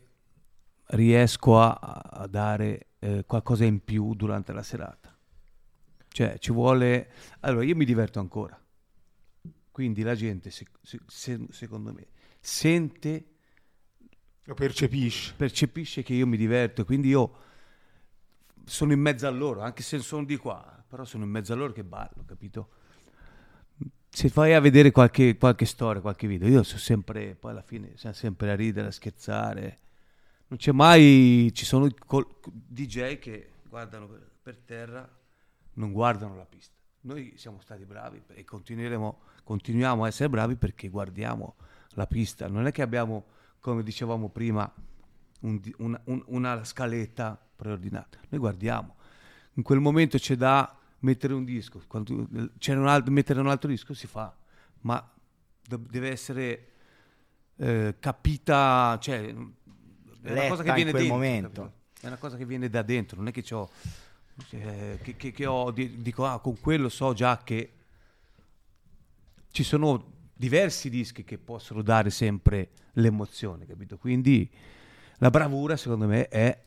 [0.88, 5.16] riesco a, a dare eh, qualcosa in più durante la serata.
[6.08, 7.10] Cioè, ci vuole...
[7.40, 8.61] Allora, io mi diverto ancora.
[9.72, 12.08] Quindi la gente, se- se- se- secondo me,
[12.40, 13.26] sente
[14.44, 15.34] Lo percepisci.
[15.36, 17.36] percepisce che io mi diverto, quindi io
[18.66, 21.56] sono in mezzo a loro, anche se sono di qua, però sono in mezzo a
[21.56, 22.70] loro che ballo, capito?
[24.10, 27.94] Se vai a vedere qualche, qualche storia, qualche video, io sono sempre, poi alla fine
[27.96, 29.80] siamo sempre a ridere, a scherzare.
[30.48, 34.10] Non c'è mai, ci sono col- DJ che guardano
[34.44, 35.10] per terra,
[35.76, 36.76] non guardano la pista.
[37.04, 41.56] Noi siamo stati bravi e continueremo, continuiamo a essere bravi perché guardiamo
[41.92, 42.48] la pista.
[42.48, 43.26] Non è che abbiamo,
[43.60, 44.72] come dicevamo prima,
[45.42, 48.20] un una, un- una scaletta preordinata.
[48.30, 48.96] Noi guardiamo.
[49.54, 51.82] In quel momento c'è da mettere un disco.
[51.88, 52.28] Quando
[52.58, 54.34] c'è un altro, mettere un altro disco si fa,
[54.82, 55.12] ma
[55.68, 56.68] de- deve essere
[57.58, 61.74] eh, capita, cioè è una cosa che viene dentro, momento.
[62.00, 63.44] È una cosa che viene da dentro, non è che
[64.52, 67.74] eh, che, che- che ho, di- dico, ah, con quello so già che
[69.52, 73.98] ci sono diversi dischi che possono dare sempre l'emozione, capito?
[73.98, 74.50] Quindi
[75.18, 76.58] la bravura, secondo me, è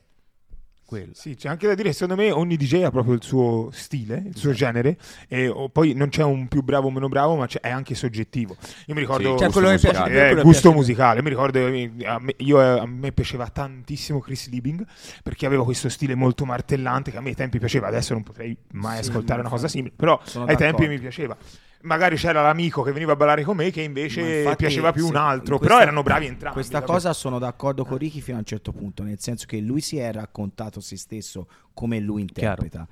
[0.86, 1.12] quella.
[1.14, 4.36] Sì, c'è anche da dire, secondo me ogni DJ ha proprio il suo stile, il
[4.36, 4.96] suo genere,
[5.28, 8.56] e oh, poi non c'è un più bravo o meno bravo, ma è anche soggettivo.
[8.86, 9.32] Io mi ricordo...
[9.32, 11.22] Sì, Cioè, quello che piace Eh, gusto musicale.
[11.22, 14.86] Mi ricordo eh, a me, io, eh, a me piaceva tantissimo Chris Liebing
[15.22, 17.88] perché aveva questo stile molto martellante che a me ai tempi piaceva.
[17.88, 20.88] Adesso non potrei mai Sì, ascoltare una cosa simile, però ai tempi d'accordo.
[20.88, 21.36] mi piaceva.
[21.84, 25.16] Magari c'era l'amico che veniva a ballare con me che invece infatti, piaceva più un
[25.16, 26.54] altro, questa- però erano bravi entrambi.
[26.54, 26.90] Questa vabbè.
[26.90, 29.98] cosa sono d'accordo con Ricky fino a un certo punto, nel senso che lui si
[29.98, 32.86] è raccontato se stesso come lui interpreta.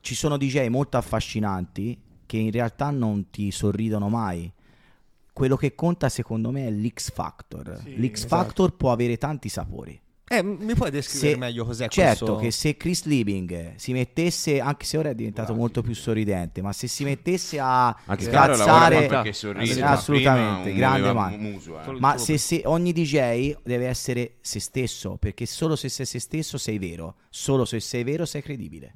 [0.00, 4.50] Ci sono DJ molto affascinanti che in realtà non ti sorridono mai.
[5.32, 7.80] Quello che conta secondo me è l'X Factor.
[7.82, 8.36] Sì, L'X esatto.
[8.36, 10.00] Factor può avere tanti sapori.
[10.32, 12.36] Eh, mi puoi descrivere Se- meglio cos'è certo questo?
[12.36, 16.72] che se Chris Liebing si mettesse, anche se ora è diventato molto più sorridente, ma
[16.72, 19.82] se si mettesse a Anche scazzare, perché sorride.
[19.82, 21.36] Assolutamente, grande mano.
[21.36, 21.98] muso, eh.
[21.98, 26.58] Ma se, se- ogni DJ deve essere se stesso, perché solo se sei se stesso
[26.58, 28.94] sei vero, solo se sei vero sei credibile.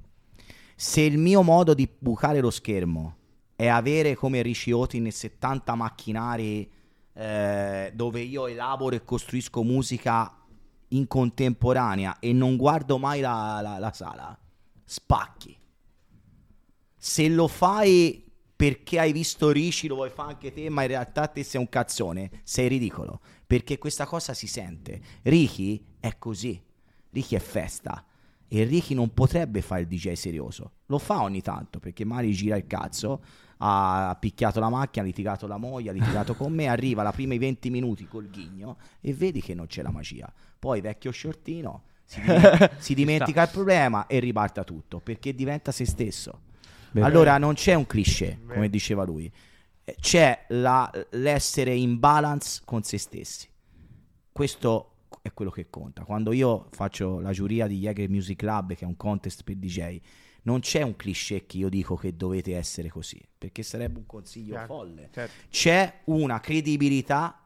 [0.76, 3.16] Se il mio modo di bucare lo schermo
[3.56, 6.70] è avere come Rishi Otin 70 macchinari
[7.12, 10.32] eh, dove io elaboro e costruisco musica
[10.94, 14.38] in contemporanea e non guardo mai la, la- la sala,
[14.84, 15.56] spacchi.
[16.96, 18.24] Se lo fai
[18.56, 21.68] perché hai visto Rishi, lo vuoi fare anche te, ma in realtà te sei un
[21.68, 23.20] cazzone, sei ridicolo.
[23.46, 25.00] Perché questa cosa si sente.
[25.22, 26.60] Ricky è così.
[27.10, 28.04] Ricky è festa.
[28.46, 30.72] E Ricky non potrebbe fare il DJ serioso.
[30.86, 33.22] Lo fa ogni tanto perché Mari gira il cazzo.
[33.58, 36.68] Ha picchiato la macchina, ha litigato la moglie, ha litigato con me.
[36.68, 40.32] Arriva la prima i 20 minuti col ghigno e vedi che non c'è la magia.
[40.64, 45.84] Poi vecchio shortino si, dimen- si dimentica il problema e ribalta tutto perché diventa se
[45.84, 46.40] stesso.
[46.94, 49.30] Allora non c'è un cliché, come diceva lui,
[49.86, 53.46] Eh, c'è la- l'essere in balance con se stessi.
[54.32, 56.04] Questo è quello che conta.
[56.04, 60.00] Quando io faccio la giuria di Jäger Music Club, che è un contest per DJ,
[60.44, 64.52] non c'è un cliché che io dico che dovete essere così, perché sarebbe un consiglio
[64.54, 65.08] Chiaro, folle.
[65.12, 65.34] certo.
[65.50, 67.40] C'è una credibilità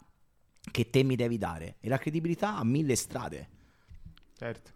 [0.70, 3.49] che te mi devi dare e la credibilità ha mille strade.
[4.39, 4.70] Certo,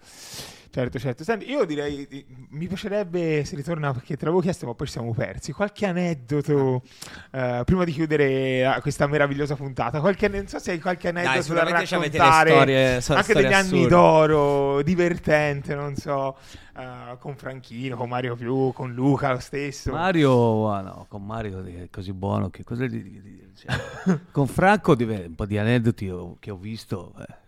[0.70, 1.22] certo, certo.
[1.22, 5.14] Senti, io direi, mi piacerebbe, se ritorna, perché te l'avevo chiesto ma poi ci siamo
[5.14, 6.82] persi, qualche aneddoto,
[7.30, 11.54] eh, prima di chiudere eh, questa meravigliosa puntata, qualche, non so se hai qualche aneddoto
[11.54, 13.88] da avete le raccontare, storie- so- anche degli anni assurde.
[13.88, 16.36] d'oro, divertente, non so,
[16.76, 19.92] eh, con Franchino, con Mario Più, con Luca lo stesso.
[19.92, 23.50] Mario, ah, no, con Mario è così buono che cosa gli dire?
[23.54, 27.14] Cioè, con Franco un po' di aneddoti che ho visto.
[27.20, 27.41] eh.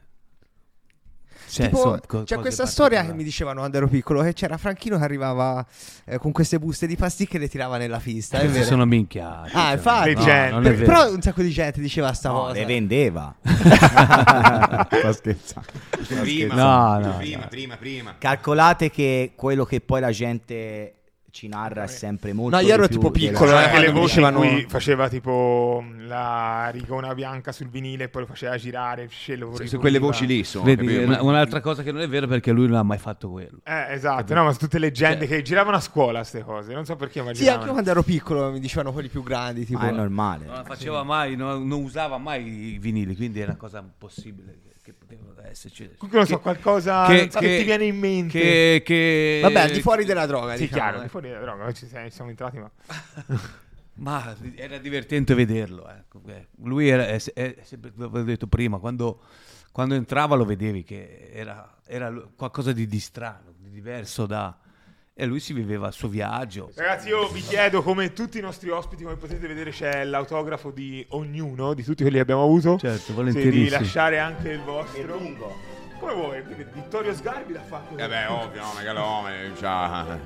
[1.49, 4.99] Cioè, Tipo, co- c'è questa storia che mi dicevano quando ero piccolo che c'era Franchino
[4.99, 5.65] che arrivava
[6.07, 8.37] eh, con queste buste di pasticche e le tirava nella pista.
[8.39, 8.71] È Queste vero?
[8.71, 9.51] sono minchiate.
[9.53, 10.15] Ah, cioè, infatti.
[10.15, 10.85] no, è Per- vero.
[10.85, 12.53] però un sacco di gente diceva sta No, cosa.
[12.55, 13.35] le vendeva.
[14.89, 15.69] Sto scherzando.
[16.21, 17.49] Prima, No, no, prima, no.
[17.49, 18.15] prima, prima.
[18.19, 20.95] Calcolate che quello che poi la gente
[21.35, 23.99] ci narra sempre molto No, io ero tipo della- piccolo, C'erano eh, anche le voci
[24.21, 29.03] in dicevano- cui faceva tipo la rigona bianca sul vinile e poi lo faceva girare,
[29.03, 30.65] il scello Su, quelle voci lì sono.
[30.65, 33.59] Vedi, una- un'altra cosa che non è vero perché lui non ha mai fatto quello.
[33.65, 36.95] Eh, esatto, no, ma sono tutte leggende che giravano a scuola queste cose, non so
[36.95, 39.65] perché, ma Sì, anche quando ero piccolo mi dicevano quelli più grandi.
[39.67, 40.47] Tipo, Ma è normale.
[40.47, 44.93] Non faceva mai, non, non usava mai i vinili, quindi è una cosa impossibile che,
[44.93, 45.87] poteva esserci.
[45.97, 48.39] Comunque non so, qualcosa che- che, che- ti viene in mente.
[48.39, 50.55] Che, che- Vabbè, al di fuori della droga.
[50.57, 51.03] Sì, diciamo, chiaro, eh.
[51.05, 52.71] di fuori dalla droga, ci siamo- ci siamo entrati, ma...
[53.97, 55.89] Ma era divertente vederlo.
[55.89, 59.21] Eh, Lui era, è, è sempre, come ho detto prima, quando,
[59.71, 64.57] quando entrava lo vedevi che era, era qualcosa di, di strano, di diverso da...
[65.17, 66.73] E lui si viveva il suo viaggio.
[66.75, 71.07] Ragazzi, io vi chiedo, come tutti i nostri ospiti, come potete vedere c'è l'autografo di
[71.11, 72.77] ognuno, di tutti quelli che abbiamo avuto.
[72.79, 75.17] Certo, Sì, di lasciare anche il vostro.
[76.01, 76.43] Come vuoi?
[76.43, 77.97] Quindi Vittorio Sgarbi l'ha fatto.
[77.97, 79.53] Eh beh, ovvio, no, megalomane.
[79.57, 80.19] Cioè...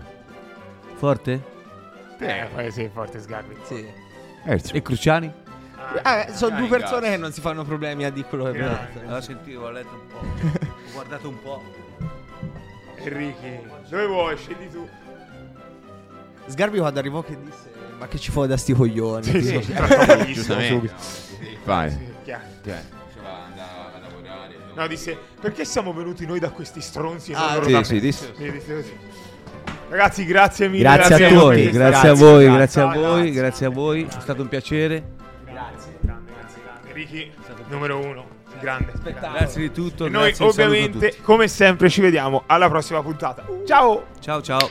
[0.94, 1.42] Forte?
[2.18, 3.56] Eh, poi sì, forte Sgarbi.
[3.64, 3.86] Sì.
[4.72, 5.30] E Cruciani?
[6.02, 7.12] Ah, eh, sono due persone cazzo.
[7.12, 9.10] che non si fanno problemi a dire quello che pensano.
[9.10, 10.16] L'ho sentito, ho letto un po'.
[10.16, 11.62] ho guardato un po'.
[12.96, 14.36] Enrichi, dove vuoi?
[14.36, 14.88] Scegli tu.
[16.46, 20.32] Sgarbi quando arrivò che disse ma che ci fai da sti coglioni Sì, sì, sì,
[20.32, 20.68] Giustamente.
[20.68, 20.94] subito.
[21.64, 21.90] Vai.
[21.90, 22.42] Sì, chiaro.
[22.64, 22.74] Cioè,
[23.22, 24.54] andava a lavorare.
[24.74, 27.32] No, disse, perché siamo venuti noi da questi stronzi?
[27.32, 28.32] Ah, non Sì, sì, me?" disse.
[28.36, 28.96] Mi disse così.
[29.88, 30.82] Ragazzi, grazie mille.
[30.82, 31.78] Grazie a della tutti, presenza.
[31.78, 33.32] grazie a voi, grazie a voi, grazie.
[33.32, 34.02] grazie a voi.
[34.04, 35.04] È stato un piacere.
[35.44, 36.92] Grazie, grande, grazie, grande.
[36.92, 37.32] Ricky,
[37.68, 38.26] numero uno,
[38.58, 38.92] grande.
[39.02, 40.06] Grazie di tutto.
[40.06, 41.22] E noi ovviamente, tutti.
[41.22, 43.44] come sempre, ci vediamo alla prossima puntata.
[43.66, 44.06] Ciao!
[44.20, 44.70] Ciao ciao.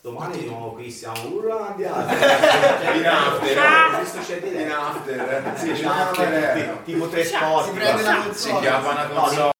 [0.00, 2.14] Domani di nuovo qui siamo urlandiati.
[2.98, 3.96] In after.
[3.96, 5.52] Questo c'è di In after.
[5.56, 8.30] Sì, Tipo tre sport.
[8.32, 9.56] Si chiama una console.